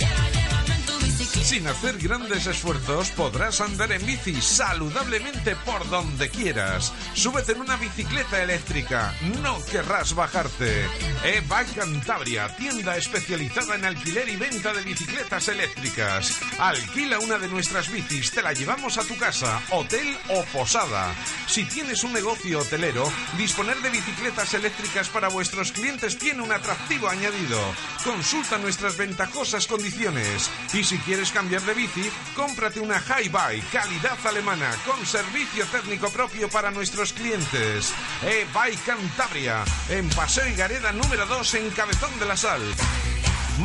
Sin 1.43 1.65
hacer 1.67 1.97
grandes 1.97 2.45
esfuerzos 2.45 3.09
podrás 3.11 3.61
andar 3.61 3.91
en 3.91 4.05
bici 4.05 4.41
saludablemente 4.41 5.55
por 5.55 5.87
donde 5.89 6.29
quieras. 6.29 6.93
Súbete 7.13 7.53
en 7.53 7.61
una 7.61 7.77
bicicleta 7.77 8.43
eléctrica, 8.43 9.13
no 9.41 9.63
querrás 9.65 10.13
bajarte. 10.13 10.85
E-Bike 11.23 11.75
Cantabria, 11.75 12.53
tienda 12.57 12.97
especializada 12.97 13.75
en 13.75 13.85
alquiler 13.85 14.27
y 14.27 14.35
venta 14.35 14.73
de 14.73 14.81
bicicletas 14.81 15.47
eléctricas. 15.47 16.37
Alquila 16.59 17.19
una 17.19 17.37
de 17.37 17.47
nuestras 17.47 17.91
bicis, 17.91 18.31
te 18.31 18.41
la 18.41 18.53
llevamos 18.53 18.97
a 18.97 19.03
tu 19.03 19.17
casa, 19.17 19.61
hotel 19.71 20.17
o 20.29 20.43
posada. 20.45 21.15
Si 21.47 21.63
tienes 21.65 22.03
un 22.03 22.13
negocio 22.13 22.59
hotelero, 22.59 23.09
disponer 23.37 23.77
de 23.81 23.89
bicicletas 23.89 24.53
eléctricas 24.53 25.07
para 25.09 25.29
vuestros 25.29 25.71
clientes 25.71 26.17
tiene 26.17 26.41
un 26.43 26.51
atractivo 26.51 27.07
añadido. 27.07 27.59
Consulta 28.03 28.57
nuestras 28.57 28.97
ventajosas 28.97 29.65
condiciones. 29.67 30.49
Y 30.73 30.83
si 30.83 30.97
quieres 30.99 31.26
cambiar 31.31 31.61
de 31.61 31.73
bici, 31.73 32.09
cómprate 32.35 32.79
una 32.79 32.97
Hi-Bike, 32.99 33.69
calidad 33.71 34.17
alemana, 34.25 34.71
con 34.85 35.05
servicio 35.05 35.65
técnico 35.65 36.09
propio 36.09 36.49
para 36.49 36.71
nuestros 36.71 37.13
clientes. 37.13 37.93
E-Bike 38.23 38.83
Cantabria, 38.85 39.63
en 39.89 40.09
Paseo 40.09 40.45
Gareda 40.57 40.91
número 40.91 41.25
2 41.25 41.53
en 41.55 41.69
Cabezón 41.71 42.19
de 42.19 42.25
la 42.25 42.37
Sal. 42.37 42.61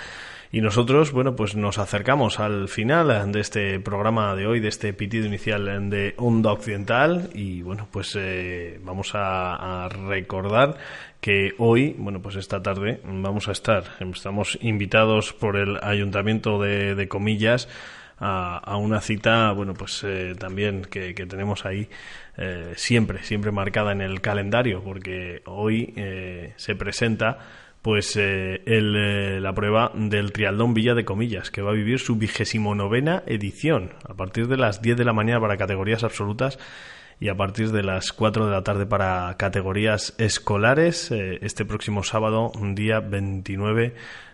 Y 0.54 0.62
nosotros, 0.62 1.12
bueno, 1.12 1.36
pues 1.36 1.56
nos 1.56 1.80
acercamos 1.80 2.40
al 2.40 2.70
final 2.70 3.32
de 3.32 3.40
este 3.40 3.80
programa 3.80 4.36
de 4.36 4.46
hoy, 4.46 4.60
de 4.60 4.68
este 4.68 4.94
pitido 4.94 5.26
inicial 5.26 5.90
de 5.90 6.14
Onda 6.18 6.52
Occidental 6.52 7.32
y 7.34 7.64
bueno, 7.64 7.88
pues 7.92 8.16
eh, 8.16 8.80
vamos 8.84 9.14
a, 9.16 9.90
recordar 9.90 10.78
que 11.20 11.54
hoy, 11.58 11.96
bueno, 11.98 12.22
pues 12.22 12.36
esta 12.36 12.62
tarde 12.62 13.02
vamos 13.04 13.48
a 13.48 13.52
estar, 13.52 13.84
estamos 14.00 14.60
invitados 14.62 15.34
por 15.34 15.56
el 15.56 15.80
Ayuntamiento 15.82 16.62
de, 16.62 16.94
de 16.94 17.08
Comillas 17.08 17.68
a, 18.20 18.78
una 18.78 19.02
cita, 19.02 19.52
bueno, 19.54 19.74
pues 19.74 20.04
eh, 20.04 20.36
también 20.38 20.84
que 20.84 21.14
tenemos 21.14 21.66
ahí 21.66 21.90
eh, 22.38 22.74
siempre, 22.76 23.24
siempre 23.24 23.52
marcada 23.52 23.92
en 23.92 24.02
el 24.02 24.22
calendario, 24.22 24.84
porque 24.84 25.44
hoy 25.46 25.94
eh, 25.96 26.54
se 26.56 26.76
presenta 26.76 27.38
pues 27.84 28.16
eh, 28.16 28.62
el, 28.66 29.44
la 29.44 29.54
prueba 29.54 29.92
del 29.94 30.32
Trialdón 30.32 30.74
Villa 30.74 30.96
de 30.96 31.06
Comillas, 31.06 31.52
que 31.52 31.62
va 31.62 31.72
a 31.72 31.76
vivir 31.76 32.00
su 32.00 32.16
vigésimo 32.16 32.76
novena 32.76 33.24
edición, 33.28 33.92
a 34.08 34.14
partir 34.14 34.48
de 34.48 34.58
las 34.58 34.82
10 34.82 34.98
de 34.98 35.06
la 35.06 35.14
mañana 35.14 35.42
para 35.42 35.58
categorías 35.58 36.04
absolutas 36.04 36.58
y 37.20 37.28
a 37.28 37.36
partir 37.36 37.72
de 37.72 37.84
las 37.84 38.14
4 38.14 38.46
de 38.46 38.52
la 38.52 38.64
tarde 38.64 38.86
para 38.86 39.36
categorías 39.38 40.16
escolares, 40.18 41.12
este 41.12 41.66
próximo 41.66 42.04
sábado, 42.04 42.52
día 42.74 43.00
29 43.00 43.94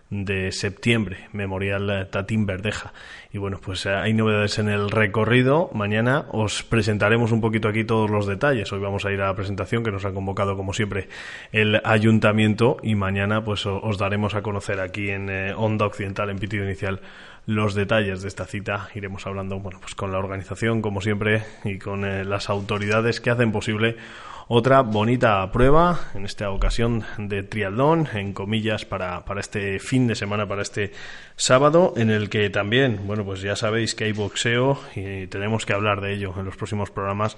de 0.10 0.52
septiembre, 0.52 1.28
Memorial 1.34 2.08
Tatín 2.10 2.46
Verdeja. 2.46 2.94
Y 3.32 3.38
bueno, 3.38 3.60
pues 3.64 3.86
eh, 3.86 3.92
hay 3.92 4.14
novedades 4.14 4.58
en 4.58 4.68
el 4.68 4.90
recorrido. 4.90 5.70
Mañana 5.74 6.26
os 6.32 6.64
presentaremos 6.64 7.32
un 7.32 7.42
poquito 7.42 7.68
aquí 7.68 7.84
todos 7.84 8.10
los 8.10 8.26
detalles. 8.26 8.72
Hoy 8.74 8.80
vamos 8.80 9.06
a 9.06 9.12
ir 9.12 9.22
a 9.22 9.28
la 9.28 9.36
presentación 9.36 9.84
que 9.84 9.92
nos 9.92 10.06
ha 10.06 10.12
convocado, 10.12 10.58
como 10.58 10.74
siempre, 10.74 11.10
el 11.52 11.80
ayuntamiento. 11.84 12.78
Y 12.82 12.96
mañana, 12.96 13.44
pues 13.44 13.66
os 13.68 13.98
daremos 14.00 14.34
a 14.34 14.42
conocer 14.42 14.80
aquí 14.80 15.10
en 15.10 15.30
eh, 15.30 15.54
Onda 15.54 15.86
Occidental, 15.86 16.32
en 16.32 16.40
Pitido 16.40 16.66
Inicial, 16.66 17.02
los 17.46 17.76
detalles 17.76 18.24
de 18.24 18.30
esta 18.30 18.46
cita. 18.46 18.90
Iremos 18.96 19.28
hablando, 19.28 19.60
bueno, 19.60 19.80
pues 19.80 19.94
con 19.94 20.12
la 20.12 20.18
organización, 20.18 20.82
como 20.82 21.02
siempre, 21.02 21.44
y 21.64 21.78
con 21.78 22.04
eh, 22.04 22.26
las 22.26 22.50
autoridades 22.50 23.22
que 23.22 23.30
hacen 23.30 23.52
posible 23.52 23.98
otra 24.52 24.82
bonita 24.82 25.52
prueba, 25.52 26.00
en 26.16 26.26
esta 26.26 26.50
ocasión 26.50 27.04
de 27.20 27.44
triatlón, 27.44 28.08
en 28.16 28.34
comillas, 28.34 28.84
para, 28.84 29.24
para 29.24 29.42
este 29.42 29.78
fin 29.78 30.08
de 30.08 30.16
semana, 30.16 30.48
para 30.48 30.64
este 30.64 30.92
sábado, 31.36 31.94
en 31.98 32.10
el 32.10 32.30
que 32.32 32.50
también, 32.50 33.02
bueno, 33.06 33.24
pues 33.24 33.42
ya 33.42 33.56
sabéis 33.56 33.94
que 33.94 34.06
hay 34.06 34.12
boxeo 34.12 34.80
y 34.96 35.28
tenemos 35.28 35.68
que 35.68 35.74
hablar 35.74 36.02
de 36.02 36.14
ello 36.16 36.34
en 36.36 36.46
los 36.46 36.58
próximos 36.58 36.90
programas, 36.90 37.38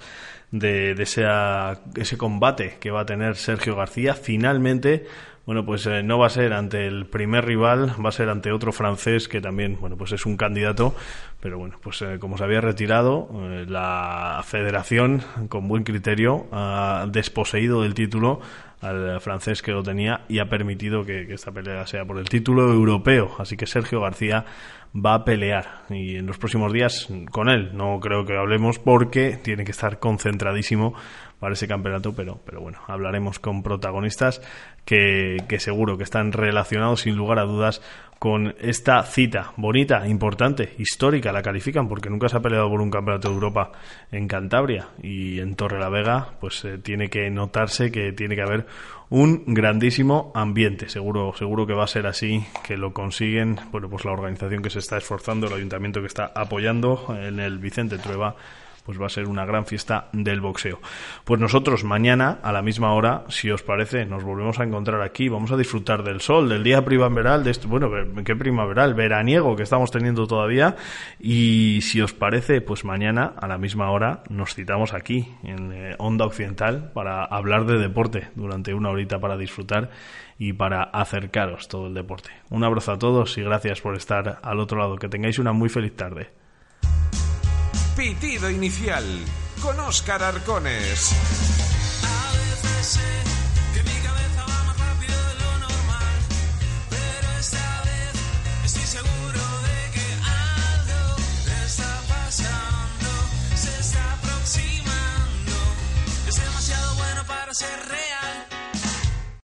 de, 0.52 0.94
de 0.94 1.02
esa- 1.02 1.82
ese 1.96 2.16
combate 2.16 2.78
que 2.80 2.90
va 2.90 3.02
a 3.02 3.06
tener 3.06 3.36
Sergio 3.36 3.76
García. 3.76 4.14
Finalmente, 4.14 5.06
bueno, 5.44 5.64
pues 5.64 5.86
eh, 5.86 6.02
no 6.02 6.18
va 6.18 6.28
a 6.28 6.30
ser 6.30 6.52
ante 6.52 6.86
el 6.86 7.06
primer 7.06 7.44
rival, 7.44 7.92
va 8.04 8.10
a 8.10 8.12
ser 8.12 8.28
ante 8.28 8.52
otro 8.52 8.72
francés 8.72 9.26
que 9.26 9.40
también, 9.40 9.76
bueno, 9.80 9.96
pues 9.96 10.12
es 10.12 10.24
un 10.24 10.36
candidato, 10.36 10.94
pero 11.40 11.58
bueno, 11.58 11.76
pues 11.82 12.00
eh, 12.02 12.18
como 12.20 12.38
se 12.38 12.44
había 12.44 12.60
retirado, 12.60 13.28
eh, 13.34 13.66
la 13.68 14.40
federación, 14.44 15.22
con 15.48 15.66
buen 15.66 15.82
criterio, 15.82 16.46
ha 16.52 17.06
desposeído 17.10 17.82
del 17.82 17.94
título 17.94 18.40
al 18.80 19.20
francés 19.20 19.62
que 19.62 19.70
lo 19.70 19.82
tenía 19.82 20.22
y 20.28 20.40
ha 20.40 20.48
permitido 20.48 21.04
que, 21.04 21.26
que 21.26 21.34
esta 21.34 21.52
pelea 21.52 21.86
sea 21.86 22.04
por 22.04 22.18
el 22.18 22.28
título 22.28 22.72
europeo. 22.72 23.32
Así 23.38 23.56
que 23.56 23.66
Sergio 23.66 24.00
García 24.00 24.44
va 24.94 25.14
a 25.14 25.24
pelear. 25.24 25.84
Y 25.90 26.16
en 26.16 26.26
los 26.26 26.38
próximos 26.38 26.72
días 26.72 27.08
con 27.30 27.48
él. 27.48 27.70
No 27.74 27.98
creo 28.00 28.24
que 28.24 28.36
hablemos 28.36 28.78
porque 28.78 29.38
tiene 29.42 29.64
que 29.64 29.70
estar 29.70 29.98
concentradísimo 29.98 30.94
para 31.38 31.54
ese 31.54 31.66
campeonato, 31.66 32.14
pero, 32.14 32.40
pero 32.44 32.60
bueno, 32.60 32.78
hablaremos 32.86 33.38
con 33.38 33.62
protagonistas 33.62 34.40
que, 34.84 35.38
que 35.48 35.58
seguro 35.58 35.96
que 35.96 36.04
están 36.04 36.32
relacionados 36.32 37.00
sin 37.00 37.16
lugar 37.16 37.38
a 37.40 37.44
dudas 37.44 37.82
con 38.22 38.54
esta 38.60 39.02
cita 39.02 39.52
bonita, 39.56 40.06
importante, 40.06 40.74
histórica, 40.78 41.32
la 41.32 41.42
califican 41.42 41.88
porque 41.88 42.08
nunca 42.08 42.28
se 42.28 42.36
ha 42.36 42.40
peleado 42.40 42.70
por 42.70 42.80
un 42.80 42.88
campeonato 42.88 43.28
de 43.28 43.34
Europa 43.34 43.72
en 44.12 44.28
Cantabria 44.28 44.90
y 45.02 45.40
en 45.40 45.56
Torre 45.56 45.80
la 45.80 45.88
Vega, 45.88 46.28
pues 46.40 46.64
eh, 46.64 46.78
tiene 46.78 47.08
que 47.08 47.28
notarse 47.30 47.90
que 47.90 48.12
tiene 48.12 48.36
que 48.36 48.42
haber 48.42 48.66
un 49.10 49.42
grandísimo 49.48 50.30
ambiente. 50.36 50.88
Seguro, 50.88 51.32
seguro 51.36 51.66
que 51.66 51.74
va 51.74 51.82
a 51.82 51.88
ser 51.88 52.06
así, 52.06 52.44
que 52.64 52.76
lo 52.76 52.92
consiguen, 52.92 53.58
bueno, 53.72 53.90
pues 53.90 54.04
la 54.04 54.12
organización 54.12 54.62
que 54.62 54.70
se 54.70 54.78
está 54.78 54.98
esforzando, 54.98 55.48
el 55.48 55.54
ayuntamiento 55.54 55.98
que 55.98 56.06
está 56.06 56.30
apoyando 56.32 57.16
en 57.20 57.40
el 57.40 57.58
Vicente 57.58 57.98
Trueba 57.98 58.36
pues 58.84 59.00
va 59.00 59.06
a 59.06 59.10
ser 59.10 59.28
una 59.28 59.44
gran 59.44 59.66
fiesta 59.66 60.08
del 60.12 60.40
boxeo. 60.40 60.80
Pues 61.24 61.40
nosotros 61.40 61.84
mañana 61.84 62.38
a 62.42 62.52
la 62.52 62.62
misma 62.62 62.92
hora, 62.94 63.24
si 63.28 63.50
os 63.50 63.62
parece, 63.62 64.04
nos 64.06 64.24
volvemos 64.24 64.58
a 64.60 64.64
encontrar 64.64 65.02
aquí, 65.02 65.28
vamos 65.28 65.52
a 65.52 65.56
disfrutar 65.56 66.02
del 66.02 66.20
sol, 66.20 66.48
del 66.48 66.62
día 66.62 66.84
primaveral, 66.84 67.44
de 67.44 67.52
bueno, 67.66 67.90
qué 68.24 68.34
primaveral, 68.34 68.94
veraniego 68.94 69.56
que 69.56 69.62
estamos 69.62 69.90
teniendo 69.90 70.26
todavía 70.26 70.76
y 71.20 71.80
si 71.82 72.00
os 72.00 72.12
parece, 72.12 72.60
pues 72.60 72.84
mañana 72.84 73.34
a 73.40 73.46
la 73.46 73.58
misma 73.58 73.90
hora 73.90 74.22
nos 74.28 74.54
citamos 74.54 74.94
aquí 74.94 75.28
en 75.42 75.72
eh, 75.72 75.94
Onda 75.98 76.26
Occidental 76.26 76.90
para 76.92 77.24
hablar 77.24 77.66
de 77.66 77.78
deporte 77.78 78.28
durante 78.34 78.74
una 78.74 78.90
horita 78.90 79.18
para 79.18 79.36
disfrutar 79.36 79.90
y 80.38 80.54
para 80.54 80.82
acercaros 80.82 81.68
todo 81.68 81.86
el 81.86 81.94
deporte. 81.94 82.30
Un 82.50 82.64
abrazo 82.64 82.92
a 82.92 82.98
todos 82.98 83.38
y 83.38 83.42
gracias 83.42 83.80
por 83.80 83.94
estar 83.94 84.40
al 84.42 84.60
otro 84.60 84.78
lado. 84.78 84.96
Que 84.96 85.08
tengáis 85.08 85.38
una 85.38 85.52
muy 85.52 85.68
feliz 85.68 85.94
tarde. 85.94 86.30
Pitido 87.96 88.50
inicial 88.50 89.04
con 89.60 89.78
Óscar 89.78 90.22
Arcones. 90.22 91.12
Ser 107.54 107.86
real. 107.86 108.21